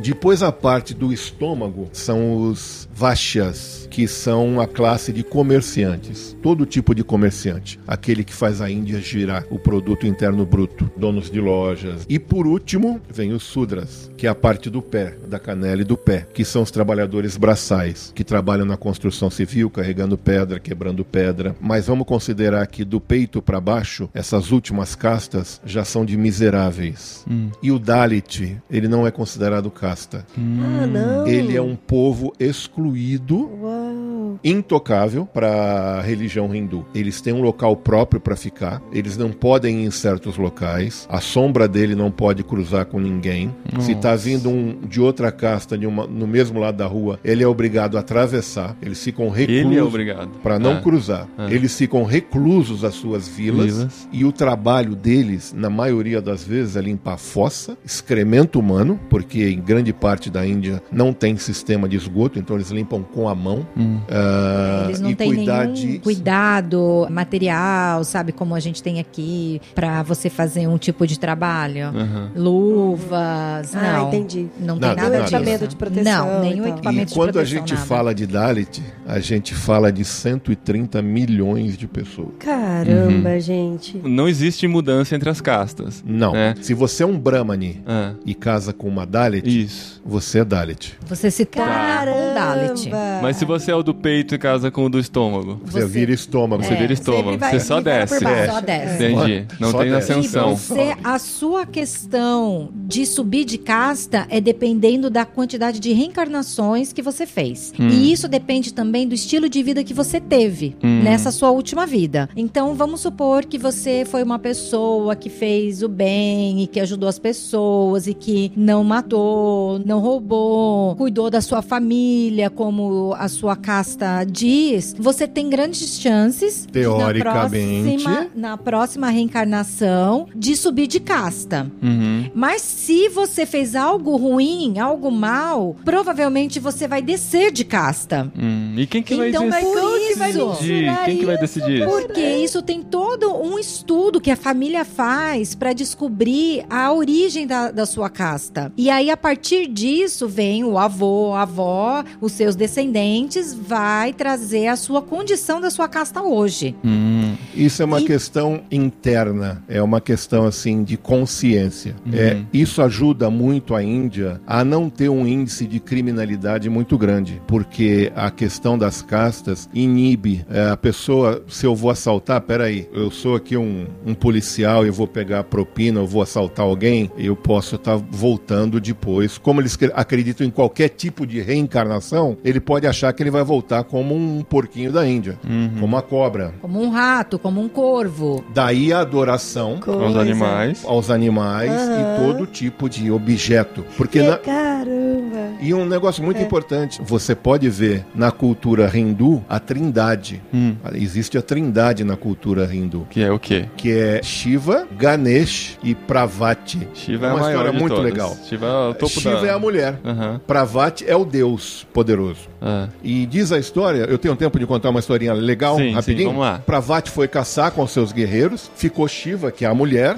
Depois 0.01 0.41
a 0.43 0.51
parte 0.51 0.93
do 0.93 1.11
estômago 1.11 1.89
são 1.91 2.37
os 2.49 2.84
Vaishyas, 2.97 3.89
que 3.91 4.08
são 4.08 4.62
a 4.62 4.65
classe 4.65 5.12
de 5.12 5.21
comerciantes. 5.21 6.36
Todo 6.41 6.65
tipo 6.65 6.95
de 6.95 7.03
comerciante. 7.03 7.77
Aquele 7.86 8.23
que 8.23 8.34
faz 8.34 8.62
a 8.62 8.71
Índia 8.71 9.01
girar 9.01 9.45
o 9.49 9.60
produto 9.60 10.08
interno 10.08 10.45
bruto. 10.45 10.89
Donos 10.95 11.29
de 11.29 11.41
lojas. 11.41 12.05
E 12.08 12.17
por 12.17 12.47
último, 12.47 13.01
vem 13.10 13.34
os 13.34 13.43
Sudras, 13.43 14.10
que 14.15 14.25
é 14.25 14.29
a 14.29 14.36
parte 14.36 14.69
do 14.69 14.81
pé, 14.81 15.17
da 15.27 15.38
canela 15.38 15.81
e 15.81 15.84
do 15.84 15.97
pé, 15.97 16.25
que 16.34 16.45
são 16.45 16.62
os 16.62 16.71
trabalhadores 16.71 17.36
braçais, 17.36 18.13
que 18.15 18.23
trabalham 18.23 18.65
na 18.65 18.77
construção 18.77 19.29
civil, 19.29 19.69
carregando 19.69 20.17
pedra, 20.17 20.58
quebrando 20.58 21.03
pedra. 21.03 21.53
Mas 21.60 21.88
vamos 21.88 22.08
considerar 22.08 22.65
que 22.67 22.86
do 22.86 23.01
peito 23.01 23.41
para 23.41 23.60
baixo, 23.60 24.10
essas 24.13 24.53
últimas 24.53 24.95
castas 24.95 25.60
já 25.65 25.84
são 25.84 26.05
de 26.05 26.15
miseráveis. 26.15 27.25
E 27.62 27.73
o 27.73 27.77
Dalit, 27.77 28.58
ele 28.71 28.88
não 28.88 29.05
é 29.05 29.12
considerado 29.12 29.69
casta. 29.69 30.25
Ah, 30.38 30.88
não. 30.88 31.27
Ele 31.27 31.58
é 31.58 31.62
um 31.62 31.75
povo 31.75 32.31
excluído 32.39 32.84
Uau. 32.91 34.04
Intocável 34.43 35.25
para 35.25 35.97
a 35.99 36.01
religião 36.01 36.53
hindu. 36.53 36.85
Eles 36.93 37.21
têm 37.21 37.33
um 37.33 37.41
local 37.41 37.75
próprio 37.75 38.19
para 38.19 38.35
ficar, 38.35 38.81
eles 38.91 39.17
não 39.17 39.31
podem 39.31 39.81
ir 39.83 39.85
em 39.87 39.91
certos 39.91 40.37
locais, 40.37 41.07
a 41.09 41.19
sombra 41.21 41.67
dele 41.67 41.95
não 41.95 42.09
pode 42.11 42.43
cruzar 42.43 42.85
com 42.85 42.99
ninguém. 42.99 43.53
Se 43.79 43.91
está 43.93 44.15
vindo 44.15 44.49
um 44.49 44.79
de 44.87 44.99
outra 45.01 45.31
casta 45.31 45.77
de 45.77 45.85
uma- 45.87 46.07
no 46.07 46.27
mesmo 46.27 46.59
lado 46.59 46.77
da 46.77 46.85
rua, 46.85 47.19
ele 47.23 47.43
é 47.43 47.47
obrigado 47.47 47.97
a 47.97 47.99
atravessar, 47.99 48.75
eles 48.81 49.03
ficam 49.03 49.29
reclusos. 49.29 49.93
Ele 49.95 50.09
é. 50.11 50.27
Para 50.41 50.57
não 50.59 50.73
Ah. 50.77 50.81
cruzar. 50.81 51.27
Ah. 51.37 51.47
Eles 51.51 51.77
ficam 51.77 52.03
reclusos 52.03 52.83
às 52.83 52.95
suas 52.95 53.27
vilas, 53.27 53.75
Vilas. 53.77 54.07
e 54.11 54.25
o 54.25 54.31
trabalho 54.31 54.95
deles, 54.95 55.53
na 55.55 55.69
maioria 55.69 56.21
das 56.21 56.43
vezes, 56.43 56.75
é 56.75 56.81
limpar 56.81 57.17
fossa, 57.17 57.77
excremento 57.85 58.59
humano, 58.59 58.99
porque 59.09 59.49
em 59.49 59.59
grande 59.59 59.91
parte 59.93 60.29
da 60.29 60.45
Índia 60.45 60.81
não 60.91 61.13
tem 61.13 61.37
sistema 61.37 61.87
de 61.87 61.95
esgoto, 61.97 62.39
então 62.39 62.55
eles 62.55 62.69
limpam 62.71 63.01
com 63.03 63.27
a 63.29 63.35
mão. 63.35 63.65
Hum. 63.77 63.99
Ah, 64.25 64.85
Eles 64.85 64.99
não 64.99 65.09
e 65.11 65.15
têm 65.15 65.33
cuidar 65.35 65.67
nenhum 65.67 65.73
de 65.73 65.99
cuidado 65.99 67.07
material, 67.09 68.03
sabe? 68.03 68.31
Como 68.31 68.55
a 68.55 68.59
gente 68.59 68.81
tem 68.81 68.99
aqui 68.99 69.61
pra 69.73 70.03
você 70.03 70.29
fazer 70.29 70.67
um 70.67 70.77
tipo 70.77 71.05
de 71.07 71.19
trabalho. 71.19 71.88
Aham. 71.88 72.31
Luvas, 72.35 73.75
Ah, 73.75 73.93
não. 73.99 74.07
entendi. 74.07 74.47
Não 74.59 74.77
tem 74.77 74.89
Nada, 74.89 75.01
nada 75.01 75.09
nada. 75.17 75.23
equipamento 75.23 75.57
disso. 75.59 75.67
de 75.69 75.75
proteção. 75.75 76.27
Não, 76.33 76.41
nenhum 76.41 76.63
e 76.63 76.67
tal. 76.67 76.73
equipamento 76.73 77.03
E 77.03 77.05
de 77.05 77.13
quando 77.13 77.29
a 77.29 77.33
proteção, 77.33 77.57
gente 77.59 77.73
nada. 77.73 77.85
fala 77.85 78.15
de 78.15 78.25
Dalit, 78.27 78.83
a 79.07 79.19
gente 79.19 79.53
fala 79.53 79.91
de 79.91 80.03
130 80.03 81.01
milhões 81.01 81.77
de 81.77 81.87
pessoas. 81.87 82.29
Caramba, 82.39 83.39
gente. 83.39 83.97
Não 84.03 84.27
existe 84.27 84.67
mudança 84.67 85.15
entre 85.15 85.29
as 85.29 85.39
castas. 85.41 86.03
Não. 86.05 86.35
É. 86.35 86.55
Se 86.61 86.73
você 86.73 87.03
é 87.03 87.05
um 87.05 87.17
Brahmani 87.17 87.81
Ah, 87.85 88.13
e 88.25 88.33
casa 88.33 88.73
com 88.73 88.87
uma 88.87 89.05
Dalit, 89.05 89.47
isso. 89.47 90.01
você 90.05 90.39
é 90.39 90.45
Dalit. 90.45 90.97
Você 91.07 91.29
se 91.29 91.45
torna 91.45 92.11
um 92.11 92.33
Dalit. 92.33 92.89
Mas 93.21 93.37
se 93.37 93.45
você 93.45 93.71
é 93.71 93.75
o 93.75 93.83
do 93.83 93.93
peito 93.93 94.33
e 94.35 94.37
casa 94.37 94.71
com 94.71 94.85
o 94.85 94.89
do 94.89 94.99
estômago, 94.99 95.59
Você, 95.65 95.81
Você- 95.81 95.85
vira 95.87 96.11
estômago. 96.13 96.63
você 96.63 96.73
É, 96.73 96.77
vira 96.77 96.93
estômago. 96.93 97.31
sempre 97.31 97.37
vai- 97.39 97.51
Você 97.59 97.65
só 97.65 97.81
desce. 97.81 98.19
Só 98.19 98.61
desce. 98.61 99.03
É. 99.03 99.11
Entendi. 99.11 99.47
Não 99.59 99.71
Só 99.71 99.79
tem 99.79 99.91
desce. 99.91 100.11
ascensão. 100.11 100.55
Você, 100.55 100.95
a 101.03 101.19
sua 101.19 101.65
questão 101.65 102.69
de 102.73 103.05
subir 103.05 103.45
de 103.45 103.57
casta 103.57 104.25
é 104.29 104.39
dependendo 104.41 105.09
da 105.09 105.25
quantidade 105.25 105.79
de 105.79 105.91
reencarnações 105.93 106.91
que 106.93 107.01
você 107.01 107.25
fez. 107.25 107.73
Hum. 107.79 107.87
E 107.89 108.11
isso 108.11 108.27
depende 108.27 108.73
também 108.73 108.94
do 109.08 109.15
estilo 109.15 109.49
de 109.49 109.63
vida 109.63 109.84
que 109.84 109.93
você 109.93 110.19
teve 110.21 110.75
Hum. 110.84 111.01
nessa 111.03 111.31
sua 111.31 111.49
última 111.49 111.88
vida. 111.88 112.29
Então, 112.38 112.75
vamos 112.75 113.01
supor 113.01 113.45
que 113.45 113.58
você 113.58 114.05
foi 114.05 114.21
uma 114.21 114.38
pessoa 114.38 115.15
que 115.15 115.29
fez 115.29 115.81
o 115.81 115.89
bem 115.89 116.62
e 116.62 116.67
que 116.67 116.79
ajudou 116.79 117.10
as 117.10 117.17
pessoas 117.17 118.05
e 118.05 118.13
que 118.13 118.51
não 118.55 118.84
matou, 118.84 119.79
não 119.86 119.99
roubou, 119.99 120.95
cuidou 120.95 121.29
da 121.31 121.41
sua 121.41 121.62
família, 121.63 122.49
como 122.51 123.15
a 123.17 123.27
sua 123.27 123.55
casta 123.55 124.23
diz. 124.23 124.95
Você 124.99 125.27
tem 125.27 125.49
grandes 125.49 125.99
chances 125.99 126.67
de, 126.71 126.81
na 126.84 126.95
Teoricamente. 126.97 128.03
próxima- 128.03 128.27
na 128.36 128.58
próxima 128.58 129.10
reencarnação 129.10 130.27
de 130.36 130.55
subir 130.55 130.88
de 130.88 130.99
casta. 130.99 131.71
Uhum. 131.81 132.29
Mas 132.36 132.62
se 132.62 133.10
você 133.10 133.45
fez 133.45 133.75
algo 133.75 134.15
ruim, 134.17 134.77
algo 134.79 135.10
mal, 135.10 135.75
provavelmente 135.86 136.60
você 136.60 136.88
vai 136.88 137.01
descer 137.01 137.51
de 137.51 137.63
casta. 137.63 138.31
Hum, 138.38 138.73
E 138.85 138.87
quem 138.87 139.01
que 139.01 139.15
vai 139.15 139.29
Então, 139.29 139.49
decidir? 139.49 140.07
que 140.13 140.15
vai 140.19 140.29
isso- 140.29 140.49
decidir? 140.49 140.97
Quem 141.05 141.17
que 141.17 141.25
vai 141.25 141.37
decidir 141.39 141.75
isso? 141.81 141.85
Porque 141.89 142.21
isso 142.21 142.61
tem 142.61 142.83
todo 142.83 143.33
um 143.35 143.57
estudo 143.57 144.21
que 144.21 144.29
a 144.29 144.35
família 144.35 144.85
faz 144.85 145.55
para 145.55 145.73
descobrir 145.73 146.63
a 146.69 146.93
origem 146.93 147.47
da, 147.47 147.71
da 147.71 147.85
sua 147.87 148.09
casta. 148.11 148.71
E 148.77 148.89
aí, 148.91 149.09
a 149.09 149.17
partir 149.17 149.65
disso, 149.67 150.27
vem 150.27 150.63
o 150.63 150.77
avô, 150.77 151.33
a 151.33 151.41
avó, 151.41 152.03
os 152.21 152.31
seus 152.33 152.55
descendentes, 152.55 153.53
vai 153.55 154.13
trazer 154.13 154.67
a 154.67 154.75
sua 154.75 155.01
condição 155.01 155.59
da 155.59 155.71
sua 155.71 155.87
casta 155.87 156.21
hoje. 156.21 156.75
Hum, 156.85 157.35
Isso 157.55 157.81
é 157.81 157.85
uma 157.85 157.99
E- 158.01 158.05
questão 158.05 158.61
interna, 158.71 159.63
é 159.67 159.81
uma 159.81 159.99
questão 159.99 160.45
assim 160.45 160.83
de 160.83 160.95
consciência. 160.97 161.95
Uhum. 162.05 162.13
É, 162.13 162.41
isso 162.53 162.81
ajuda 162.81 163.29
muito 163.29 163.73
a 163.73 163.81
Índia 163.81 164.39
a 164.45 164.63
não 164.63 164.89
ter 164.89 165.09
um 165.09 165.25
índice 165.25 165.65
de 165.65 165.79
criminalidade 165.79 166.69
muito 166.69 166.97
grande, 166.97 167.41
porque 167.47 168.11
a 168.15 168.29
questão 168.29 168.74
das 168.77 169.01
castas 169.01 169.69
inibe 169.73 170.45
é, 170.49 170.69
a 170.69 170.77
pessoa. 170.77 171.43
Se 171.47 171.65
eu 171.65 171.75
vou 171.75 171.89
assaltar, 171.91 172.41
peraí, 172.41 172.88
eu 172.93 173.09
sou 173.11 173.35
aqui 173.35 173.55
um, 173.57 173.85
um 174.05 174.13
policial 174.13 174.83
e 174.85 174.88
eu 174.88 174.93
vou 174.93 175.07
pegar 175.07 175.43
propina, 175.45 175.99
eu 175.99 176.07
vou 176.07 176.21
assaltar 176.21 176.65
alguém, 176.65 177.11
eu 177.17 177.35
posso 177.35 177.75
estar 177.75 177.95
voltando 177.97 178.79
depois. 178.79 179.38
Como 179.38 179.61
eles 179.61 179.75
cre- 179.75 179.91
acreditam 179.95 180.45
em 180.45 180.49
qualquer 180.49 180.89
tipo 180.89 181.25
de 181.25 181.41
reencarnação, 181.41 182.38
ele 182.43 182.59
pode 182.59 182.88
achar 182.88 183.11
que 183.13 183.21
ele 183.23 183.31
vai 183.31 183.43
voltar 183.43 183.83
como 183.83 184.15
um 184.15 184.41
porquinho 184.41 184.91
da 184.91 185.07
Índia, 185.07 185.38
Uhum. 185.47 185.69
como 185.75 185.85
uma 185.85 186.01
cobra. 186.01 186.53
Como 186.61 186.81
um 186.81 186.89
rato, 186.89 187.38
como 187.39 187.61
um 187.61 187.67
corvo. 187.69 188.43
Daí 188.53 188.91
a 188.93 188.99
adoração 188.99 189.73
aos 189.75 189.85
Coisa. 189.85 190.19
animais. 190.21 190.83
aos 190.85 191.09
animais 191.09 191.71
Aham. 191.71 191.95
e 191.99 192.19
todo 192.25 192.45
tipo 192.47 192.89
de 192.89 193.11
objeto. 193.11 193.83
Porque 193.97 194.19
Que 194.21 194.27
na- 194.27 194.38
Caramba. 194.38 195.55
E 195.61 195.73
um 195.73 195.85
negócio 195.85 196.23
muito 196.23 196.41
importante, 196.41 197.01
você 197.03 197.33
pode 197.35 197.69
ver 197.69 198.05
na 198.13 198.31
cultura 198.31 198.64
hindu 198.93 199.43
a 199.47 199.60
trindade. 199.60 200.41
Hum, 200.54 200.75
Existe 200.93 201.38
a 201.38 201.41
trindade 201.41 202.04
na 202.04 202.15
cultura 202.17 202.65
hindu, 202.73 203.06
que 203.10 203.21
é 203.21 203.32
o 203.32 203.38
quê? 203.39 203.65
que 203.78 203.91
é 203.91 204.21
Shiva, 204.23 204.88
Ganesh 204.97 205.78
e 205.84 205.93
Pravati. 205.93 206.88
Shiva 206.93 207.28
é 207.28 207.30
Uma 207.30 207.38
a 207.38 207.41
maior 207.41 207.51
história 207.65 207.80
muito 207.80 207.95
todas. 207.95 208.12
legal. 208.12 208.38
Shiva 208.47 208.65
é 208.99 209.06
Shiva 209.08 209.41
da... 209.41 209.47
é 209.47 209.51
a 209.51 209.60
mulher. 209.60 209.99
Aham. 210.04 210.41
Pravati 210.47 211.06
é 211.08 211.15
o 211.15 211.23
deus 211.25 211.86
poderoso. 211.93 212.49
Ah. 212.61 212.87
E 213.03 213.25
diz 213.25 213.51
a 213.51 213.59
história, 213.59 214.05
eu 214.09 214.17
tenho 214.17 214.35
tempo 214.35 214.57
de 214.57 214.65
contar 214.65 214.89
uma 214.89 214.99
historinha 214.99 215.33
legal, 215.33 215.77
Sim, 215.77 215.89
sim, 215.89 215.93
rapidinho? 215.93 216.29
vamos 216.29 216.41
lá. 216.41 216.61
Pravati 216.65 217.11
foi 217.11 217.27
caçar 217.27 217.71
com 217.71 217.85
seus 217.87 218.11
guerreiros, 218.11 218.69
ficou 218.75 219.07
Shiva, 219.07 219.51
que 219.51 219.65
é 219.65 219.67
a 219.67 219.73
mulher. 219.73 220.17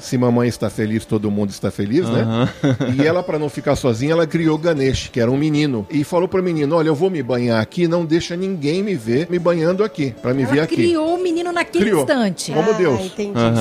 Se 0.00 0.16
mamãe 0.18 0.48
está 0.48 0.70
feliz, 0.70 1.04
todo 1.04 1.30
mundo 1.30 1.50
está 1.50 1.70
feliz, 1.70 2.08
né? 2.08 2.48
E 2.96 3.06
ela, 3.06 3.22
para 3.22 3.38
não 3.38 3.48
ficar 3.48 3.74
sozinha, 3.76 4.12
ela 4.12 4.26
criou 4.26 4.56
Ganesh, 4.58 5.08
que 5.12 5.20
era 5.20 5.30
um 5.30 5.36
menino. 5.36 5.86
E 5.90 6.04
falou 6.04 6.28
pro 6.28 6.42
menino: 6.42 6.76
Olha, 6.76 6.88
eu 6.88 6.94
vou 6.94 7.10
me 7.10 7.22
banhar 7.22 7.60
aqui, 7.60 7.88
não 7.88 8.04
deixa 8.04 8.36
ninguém 8.36 8.82
me 8.82 8.94
ver 8.94 9.26
me 9.30 9.38
banhando 9.38 9.82
aqui, 9.84 10.14
para 10.22 10.32
me 10.34 10.44
ver 10.44 10.56
Ela 10.56 10.64
aqui. 10.64 10.76
criou 10.76 11.14
o 11.14 11.22
menino 11.22 11.52
naquele 11.52 11.84
Criou. 11.84 12.00
instante. 12.02 12.52
Como 12.52 12.70
Ah, 12.70 12.74
Deus. 12.74 13.00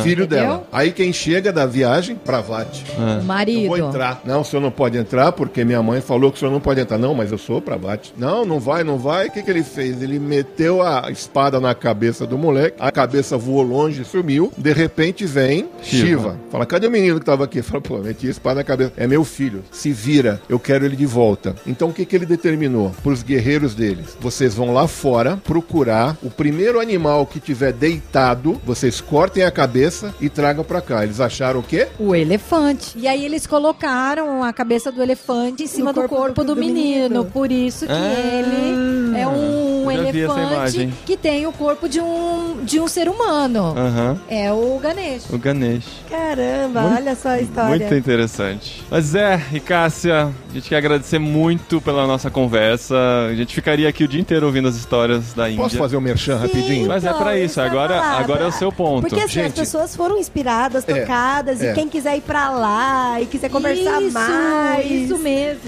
Filho 0.04 0.24
Entendeu? 0.24 0.28
dela. 0.28 0.68
Aí 0.72 0.92
quem 0.92 1.12
chega 1.12 1.52
da 1.52 1.66
viagem, 1.66 2.16
Pravati. 2.16 2.84
O 2.98 3.02
Ah. 3.02 3.18
Eu 3.20 3.24
marido. 3.24 3.68
vou 3.68 3.78
entrar. 3.78 4.22
Não, 4.26 4.42
o 4.42 4.44
senhor 4.46 4.62
não 4.62 4.72
pode 4.72 4.98
entrar 4.98 5.32
porque 5.32 5.64
minha 5.64 5.82
mãe 5.82 6.02
falou 6.02 6.32
que 6.32 6.38
o 6.38 6.40
senhor 6.40 6.52
não 6.52 6.60
pode 6.60 6.80
entrar. 6.82 6.98
Não, 6.98 7.14
mas 7.14 7.32
eu 7.32 7.38
sou 7.38 7.62
Pravati. 7.62 8.14
Não, 8.18 8.46
não 8.46 8.60
vai, 8.60 8.84
não 8.84 8.98
vai. 8.98 9.28
O 9.28 9.32
que, 9.32 9.44
que 9.44 9.50
ele 9.50 9.64
fez? 9.64 10.02
Ele 10.02 10.20
meteu 10.20 10.82
a 10.82 11.10
espada 11.12 11.60
na 11.60 11.74
cabeça 11.76 12.26
do 12.26 12.38
moleque, 12.38 12.78
a 12.80 12.92
cabeça 12.92 13.38
voou 13.38 13.62
longe, 13.64 14.04
sumiu. 14.04 14.52
De 14.58 14.74
repente 14.74 15.26
vem 15.26 15.68
Shiva. 15.82 16.08
Shiva. 16.08 16.40
Fala, 16.52 16.66
cadê 16.66 16.88
o 16.88 16.92
menino 16.92 17.20
que 17.20 17.26
tava 17.26 17.44
aqui? 17.44 17.62
Fala, 17.64 17.82
pô, 17.82 17.98
meti 18.00 18.28
a 18.28 18.32
espada 18.32 18.56
na 18.56 18.64
cabeça. 18.64 18.94
É 18.98 19.06
meu 19.08 19.24
filho. 19.24 19.64
Se 19.72 19.92
vira, 19.92 20.42
eu 20.50 20.60
quero 20.60 20.86
ele 20.86 20.96
de 20.96 21.06
volta. 21.06 21.56
Então 21.66 21.90
o 21.90 21.94
que, 21.94 22.06
que 22.06 22.16
ele 22.16 22.26
determinou? 22.26 22.92
Pros 23.04 23.22
guerreiros 23.24 23.76
deles. 23.76 24.18
Vocês 24.20 24.56
vão 24.56 24.74
lá 24.74 24.88
fora 24.88 25.38
procurar 25.44 26.18
o 26.24 26.30
primeiro 26.30 26.80
animal 26.80 27.26
que 27.26 27.40
tiver 27.40 27.72
deitado, 27.74 28.60
vocês 28.66 29.00
cortem 29.02 29.44
a 29.44 29.52
cabeça 29.52 30.14
e 30.22 30.30
tragam 30.30 30.64
pra 30.64 30.82
cá. 30.82 31.04
Eles 31.04 31.20
acharam 31.20 31.60
o 31.60 31.64
quê? 31.64 31.88
O 32.00 32.16
elefante. 32.16 32.98
E 32.98 33.08
aí 33.08 33.26
eles 33.26 33.46
colocaram 33.46 34.44
a 34.44 34.52
cabeça 34.54 34.92
do 34.92 35.02
elefante 35.02 35.64
em 35.64 35.68
cima 35.68 35.88
No 35.92 35.94
do 35.94 36.00
corpo 36.02 36.16
corpo 36.16 36.42
do- 36.44 36.48
do, 36.48 36.56
do 36.56 36.60
menino. 36.62 37.04
menino. 37.04 37.26
Por 37.26 37.52
isso 37.52 37.86
que 37.86 37.92
Ah, 37.92 38.07
ele 38.08 39.18
é 39.20 39.28
um 39.28 39.92
elefante 39.92 40.90
que 41.06 41.18
tem 41.18 41.48
o 41.48 41.52
corpo 41.52 41.88
de 41.90 42.00
um, 42.02 42.58
de 42.64 42.80
um 42.80 42.88
ser 42.88 43.08
humano. 43.10 43.74
Aham. 43.78 44.20
É 44.30 44.52
o 44.52 44.78
Ganesh. 44.82 45.30
O 45.32 45.38
Ganesh. 45.38 45.86
Caramba, 46.10 46.82
Muito- 46.82 46.96
olha 46.98 47.16
só 47.16 47.30
a 47.30 47.40
história. 47.42 47.70
Muito 47.70 47.94
interessante. 47.96 48.84
Mas 48.90 49.06
Zé 49.06 49.42
e 49.54 49.60
Cássia, 49.60 50.30
a 50.50 50.54
gente 50.54 50.70
quer 50.70 50.78
agradecer 50.78 51.20
muito 51.20 51.80
pela 51.82 52.06
nossa 52.06 52.30
conversa. 52.30 52.96
A 53.30 53.34
gente 53.36 53.54
ficaria 53.56 53.88
aqui 53.90 54.04
o 54.04 54.08
dia 54.08 54.20
inteiro 54.22 54.46
ouvindo 54.46 54.68
as 54.68 54.76
histórias 54.76 55.34
da 55.34 55.50
Índia. 55.50 55.64
Posso 55.64 55.78
fazer 55.78 55.98
um 55.98 56.02
merchan 56.02 56.38
rapidinho? 56.38 56.88
Mas 56.88 57.04
é 57.04 57.08
Então, 57.10 57.20
pra 57.22 57.38
isso, 57.38 57.60
eu 57.60 57.66
ia 57.66 57.72
agora, 57.72 57.96
falar. 58.02 58.20
agora 58.20 58.44
é 58.44 58.48
o 58.48 58.52
seu 58.52 58.72
ponto. 58.72 59.02
Porque 59.08 59.16
assim, 59.22 59.34
Gente. 59.34 59.48
as 59.48 59.54
pessoas 59.54 59.96
foram 59.96 60.18
inspiradas, 60.18 60.88
É, 60.88 61.02
tocadas, 61.02 61.62
é. 61.62 61.72
e 61.72 61.74
quem 61.74 61.88
quiser 61.88 62.18
ir 62.18 62.22
pra 62.22 62.50
lá 62.50 63.22
e 63.22 63.26
quiser 63.26 63.50
conversar 63.50 64.02
isso, 64.02 64.14
mais. 64.14 64.92
Isso 64.92 65.18
mesmo. 65.18 65.62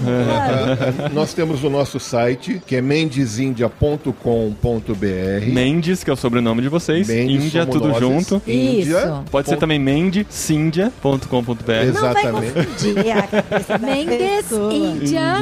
Nós 1.12 1.32
temos 1.32 1.62
o 1.64 1.70
nosso 1.70 1.98
site, 1.98 2.29
que 2.36 2.76
é 2.76 2.80
mendesindia.com.br. 2.80 5.46
Mendes, 5.52 6.04
que 6.04 6.10
é 6.10 6.12
o 6.12 6.16
sobrenome 6.16 6.62
de 6.62 6.68
vocês. 6.68 7.08
Mendes 7.08 7.44
Índia, 7.46 7.66
tudo 7.66 7.88
nós. 7.88 7.98
junto. 7.98 8.40
Índia. 8.46 8.98
Isso. 8.98 9.24
Pode 9.30 9.48
ser 9.48 9.54
Ponto- 9.54 9.60
também 9.60 9.78
mendesindia.com.br. 9.78 11.70
Exatamente. 11.88 12.52
Mendes. 13.80 14.50
Índia. 14.72 15.36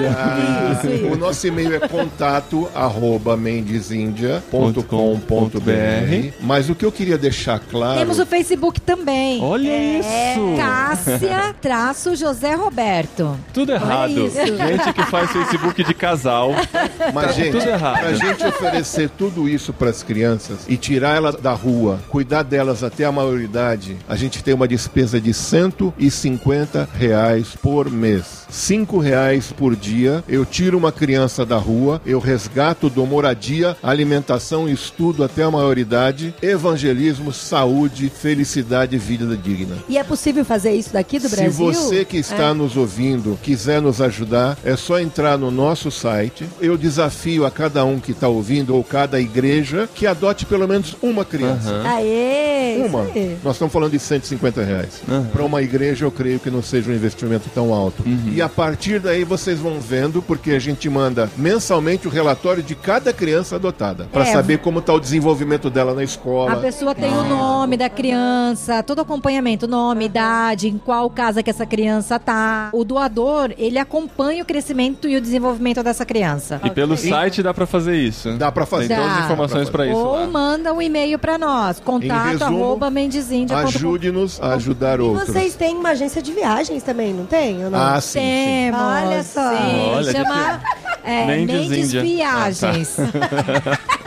Isso, 0.72 0.86
isso. 0.89 1.07
O 1.12 1.16
nosso 1.16 1.47
e-mail 1.47 1.74
é 1.74 1.80
contato 1.89 2.68
arroba 2.74 3.36
mendesindia.com.br 3.36 6.32
Mas 6.41 6.68
o 6.70 6.74
que 6.74 6.84
eu 6.84 6.93
queria 6.93 7.18
deixar 7.18 7.59
claro... 7.61 7.99
Temos 7.99 8.18
o 8.18 8.26
Facebook 8.26 8.80
também. 8.80 9.43
Olha 9.43 9.99
isso! 9.99 10.57
Cássia 10.57 11.55
traço 11.62 12.14
José 12.16 12.55
Roberto. 12.55 13.36
Tudo 13.53 13.72
errado. 13.72 14.30
Gente 14.30 14.93
que 14.93 15.03
faz 15.07 15.30
Facebook 15.30 15.82
de 15.84 15.95
casal. 15.95 16.53
Mas, 17.14 17.26
Tá 17.26 17.33
gente, 17.33 17.53
tudo 17.53 17.68
errado. 17.68 18.01
pra 18.01 18.12
gente 18.14 18.45
oferecer 18.45 19.11
tudo 19.11 19.49
isso 19.49 19.72
pras 19.72 20.03
crianças 20.03 20.59
e 20.68 20.76
tirar 20.76 21.16
elas 21.16 21.37
da 21.37 21.53
rua, 21.53 21.99
cuidar 22.09 22.43
delas 22.43 22.83
até 22.83 23.05
a 23.05 23.12
maioridade, 23.12 23.97
a 24.09 24.16
gente 24.16 24.43
tem 24.43 24.55
uma 24.55 24.66
despesa 24.68 25.20
de 25.20 25.33
150 25.35 26.89
reais 26.95 27.49
por 27.61 27.91
mês. 27.91 28.47
5 28.51 28.99
reais 28.99 29.53
por 29.53 29.76
dia, 29.76 30.24
eu 30.29 30.45
tiro 30.45 30.79
uma 30.79 30.91
criança 30.93 31.45
da 31.45 31.57
rua, 31.57 32.01
eu 32.07 32.18
resgato, 32.18 32.89
dou 32.89 33.07
moradia, 33.07 33.76
alimentação, 33.83 34.68
estudo 34.68 35.22
até 35.22 35.43
a 35.43 35.51
maioridade, 35.51 36.35
evangelismo, 36.41 37.33
saúde, 37.33 38.09
felicidade 38.11 38.97
e 38.97 38.99
vida 38.99 39.37
digna. 39.37 39.76
E 39.89 39.99
é 39.99 40.05
possível 40.05 40.45
fazer 40.45 40.72
isso 40.72 40.93
daqui 40.93 41.18
do 41.18 41.29
Se 41.29 41.37
Brasil? 41.37 41.53
você 41.72 42.05
que 42.05 42.16
está 42.16 42.55
nos 42.55 42.76
ouvindo 42.76 43.39
quiser 43.43 43.81
nos 43.83 44.01
ajudar, 44.01 44.57
é 44.64 44.76
só 44.76 44.99
entrar 44.99 45.37
no 45.37 45.51
nosso 45.51 45.91
site. 45.91 46.47
Eu 46.69 46.77
desafio 46.77 47.47
a 47.47 47.51
cada 47.51 47.83
um 47.87 47.99
que 47.99 48.12
está 48.12 48.29
ouvindo 48.29 48.77
ou 48.77 48.85
cada 48.85 49.19
igreja 49.19 49.89
que 49.95 50.07
adote 50.07 50.45
pelo 50.45 50.69
menos 50.69 50.95
uma 51.01 51.25
criança. 51.25 51.83
Aê! 51.87 52.83
Uma. 52.87 53.05
Nós 53.43 53.55
estamos 53.55 53.73
falando 53.73 53.93
de 53.93 53.99
150 53.99 54.62
reais. 54.62 55.01
Aham. 55.09 55.27
Para 55.33 55.45
uma 55.45 55.62
igreja, 55.62 56.05
eu 56.05 56.11
creio 56.11 56.39
que 56.39 56.51
não 56.51 56.62
seja 56.62 56.91
um 56.91 56.95
investimento 56.95 57.49
tão 57.55 57.73
alto. 57.73 58.03
Uhum. 58.05 58.33
E 58.35 58.43
a 58.43 58.51
partir 58.51 59.01
daí 59.01 59.25
vocês 59.25 59.59
vão 59.59 59.81
vendo, 59.81 60.21
porque 60.21 60.51
a 60.51 60.59
gente 60.59 60.91
manda 60.91 61.31
mensalmente 61.39 62.07
o 62.07 62.11
relatório 62.11 62.62
de 62.62 62.75
cada 62.75 63.14
criança 63.14 63.57
adotada, 63.57 64.07
para 64.12 64.29
É. 64.29 64.33
saber 64.33 64.59
como 64.59 64.81
está 64.81 64.93
o 64.93 65.01
desenvolvimento 65.01 65.71
dela 65.71 65.95
na 65.95 66.05
escola. 66.05 66.53
A 66.53 66.57
pessoa 66.57 66.95
tem 66.95 67.11
o 67.11 67.25
nome 67.25 67.79
da 67.79 67.89
criança, 67.89 68.83
todo 68.83 69.01
acompanhamento, 69.01 69.66
nome, 69.66 70.05
idade, 70.05 70.69
em 70.69 70.77
qual 70.77 71.09
casa 71.09 71.43
que 71.43 71.49
essa 71.49 71.64
criança 71.64 72.19
tá. 72.19 72.69
O 72.75 72.85
doador, 72.85 73.55
ele 73.57 73.79
acompanha 73.79 74.43
o 74.43 74.47
crescimento 74.47 75.09
e 75.09 75.16
o 75.16 75.21
desenvolvimento 75.21 75.83
dessa 75.83 76.05
criança. 76.05 76.57
E 76.64 76.70
pelo 76.70 76.96
site 76.96 77.42
dá 77.42 77.52
pra 77.54 77.66
fazer 77.66 77.96
isso. 77.96 78.32
Dá 78.36 78.50
para 78.52 78.66
fazer. 78.66 78.88
Tem 78.88 78.96
todas 78.96 79.12
as 79.12 79.24
informações 79.24 79.70
pra 79.70 79.86
isso 79.86 79.96
Ou 79.96 80.12
lá. 80.20 80.26
manda 80.26 80.72
um 80.72 80.80
e-mail 80.82 81.18
pra 81.18 81.38
nós, 81.38 81.80
contato 81.80 82.26
resumo, 82.28 82.64
arroba 82.64 82.90
mendesindia.com. 82.90 83.66
Ajude-nos 83.68 84.40
a 84.40 84.54
ajudar 84.54 84.98
E 84.98 85.02
outros. 85.02 85.28
vocês 85.28 85.54
têm 85.54 85.76
uma 85.76 85.90
agência 85.90 86.20
de 86.22 86.32
viagens 86.32 86.82
também, 86.82 87.12
não 87.12 87.26
tem? 87.26 87.64
Ou 87.64 87.70
não? 87.70 87.78
Ah, 87.78 88.00
sim, 88.00 88.18
sim. 88.20 88.44
Temos. 88.70 88.80
Olha 88.80 89.22
só. 89.22 89.50
Sim, 89.50 89.90
Olha, 89.94 90.12
chama 90.12 90.61
é, 91.04 91.26
Mendes 91.26 91.68
Mendes. 91.68 91.92
Viagens. 91.92 92.96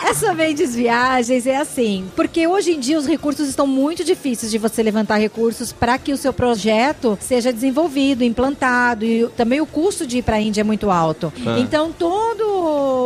Essa 0.03 0.33
Mendes 0.33 0.75
Viagens 0.75 1.45
é 1.47 1.55
assim, 1.57 2.05
porque 2.15 2.45
hoje 2.45 2.71
em 2.71 2.79
dia 2.79 2.97
os 2.97 3.05
recursos 3.05 3.47
estão 3.47 3.65
muito 3.65 4.03
difíceis 4.03 4.51
de 4.51 4.57
você 4.57 4.83
levantar 4.83 5.15
recursos 5.17 5.71
para 5.71 5.97
que 5.97 6.11
o 6.11 6.17
seu 6.17 6.33
projeto 6.33 7.17
seja 7.21 7.53
desenvolvido, 7.53 8.23
implantado 8.23 9.05
e 9.05 9.27
também 9.37 9.61
o 9.61 9.65
custo 9.65 10.05
de 10.05 10.17
ir 10.17 10.21
para 10.23 10.35
a 10.35 10.41
Índia 10.41 10.61
é 10.61 10.63
muito 10.65 10.89
alto. 10.91 11.31
Ah. 11.45 11.59
Então 11.59 11.91
todo 11.97 12.40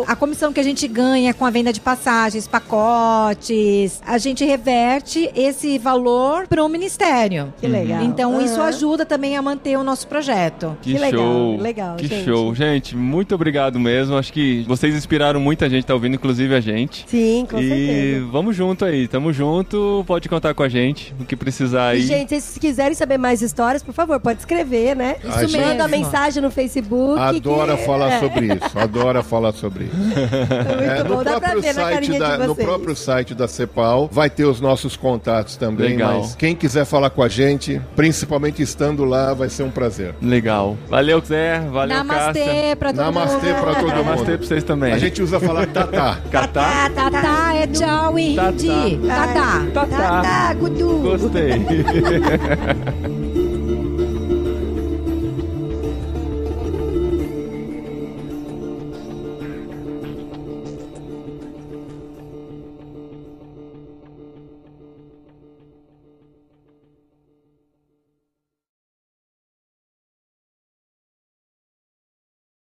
a 0.08 0.16
comissão 0.16 0.52
que 0.54 0.60
a 0.60 0.64
gente 0.64 0.88
ganha 0.88 1.34
com 1.34 1.46
a 1.46 1.50
venda 1.50 1.72
de 1.74 1.80
passagens, 1.82 2.48
pacotes, 2.48 4.02
a 4.06 4.18
gente 4.18 4.46
reverte 4.46 5.30
esse 5.36 5.78
valor 5.78 6.48
para 6.48 6.64
o 6.64 6.70
ministério. 6.70 7.54
Que 7.60 7.68
legal. 7.68 8.02
Então 8.04 8.42
isso 8.42 8.56
Aham. 8.60 8.68
ajuda 8.70 9.06
também 9.06 9.36
a 9.38 9.42
manter 9.42 9.78
o 9.78 9.84
nosso 9.84 10.08
projeto. 10.08 10.78
Que, 10.82 10.94
Que 10.94 11.00
legal, 11.00 11.22
show. 11.22 11.58
legal, 11.62 11.96
Que 11.98 12.08
gente. 12.08 12.26
show. 12.26 12.54
Gente, 12.56 12.96
muito 12.96 13.34
obrigado 13.36 13.80
mesmo. 13.80 14.18
Acho 14.18 14.32
que 14.32 14.64
vocês 14.68 14.96
inspiraram 14.96 15.40
muita 15.40 15.70
gente, 15.70 15.86
tá 15.86 15.94
ouvindo, 15.94 16.16
inclusive 16.16 16.54
a 16.56 16.60
gente. 16.60 17.06
Sim, 17.08 17.48
com 17.50 17.60
e 17.60 17.68
certeza. 17.68 18.26
vamos 18.32 18.56
junto 18.56 18.86
aí, 18.86 19.08
tamo 19.08 19.32
junto, 19.34 20.04
pode 20.08 20.30
contar 20.30 20.54
com 20.54 20.64
a 20.64 20.70
gente, 20.70 21.14
o 21.20 21.26
que 21.26 21.36
precisar 21.36 21.90
aí. 21.90 22.00
E, 22.00 22.04
gente, 22.08 22.30
vocês 22.30 22.44
se 22.44 22.60
quiserem 22.60 22.94
saber 22.94 23.18
mais 23.18 23.42
histórias, 23.42 23.82
por 23.84 23.94
favor, 23.94 24.20
pode 24.20 24.40
escrever, 24.40 24.96
né? 24.96 25.16
A 25.24 25.46
gente- 25.46 25.58
Manda 25.62 25.88
mesmo. 25.88 26.06
mensagem 26.06 26.42
no 26.42 26.52
Facebook. 26.52 27.20
Adora 27.20 27.78
que- 27.78 27.86
falar 27.86 28.12
é, 28.14 28.20
sobre 28.20 28.46
isso. 28.48 28.78
Adora 28.80 29.24
falar 29.26 29.54
sobre 29.54 29.86
isso. 29.86 29.96
É, 30.86 31.04
no, 31.04 31.24
próprio 31.24 31.64
site 31.64 32.20
da, 32.20 32.38
de 32.38 32.48
no 32.48 32.54
vocês. 32.54 32.68
próprio 32.68 32.96
site 32.96 33.34
da 33.36 33.48
CEPAL 33.48 34.10
vai 34.12 34.30
ter 34.30 34.46
os 34.46 34.60
nossos 34.62 34.96
contatos 34.96 35.56
também. 35.58 35.90
Legal. 35.92 36.20
Mas 36.22 36.36
quem 36.36 36.56
quiser 36.56 36.86
falar 36.86 37.10
com 37.10 37.24
a 37.24 37.28
gente, 37.28 37.82
principalmente 37.96 38.62
estando 38.62 39.04
lá, 39.06 39.34
vai 39.34 39.50
ser 39.50 39.64
um 39.64 39.72
prazer. 39.72 40.14
Legal. 40.22 40.78
Valeu, 40.90 41.22
Zé. 41.26 41.60
Valeu, 41.72 41.98
Cássia. 42.06 42.46
Namastê 42.46 42.76
pra 42.76 42.90
todo 42.94 42.98
Namastê 43.04 43.48
mundo. 43.48 43.62
pra 43.62 43.76
todo 43.76 43.88
Namastê 43.88 44.32
mundo. 44.32 44.38
pra 44.38 44.48
vocês 44.48 44.64
também. 44.64 44.94
A 44.94 44.98
gente 44.98 45.22
usa 45.22 45.40
falar 45.40 45.68
tatá. 45.68 46.18
Catá. 46.32 46.90
Tatá 46.94 47.56
é 47.56 47.68
tchau, 47.68 48.20
Indy. 48.20 48.36
Tatá. 48.36 49.26
Tatá. 49.26 49.66
Tatá. 49.74 49.98
Tá, 49.98 50.22
tá, 50.22 50.54
Gudu. 50.54 51.00
Gostei. 51.00 51.52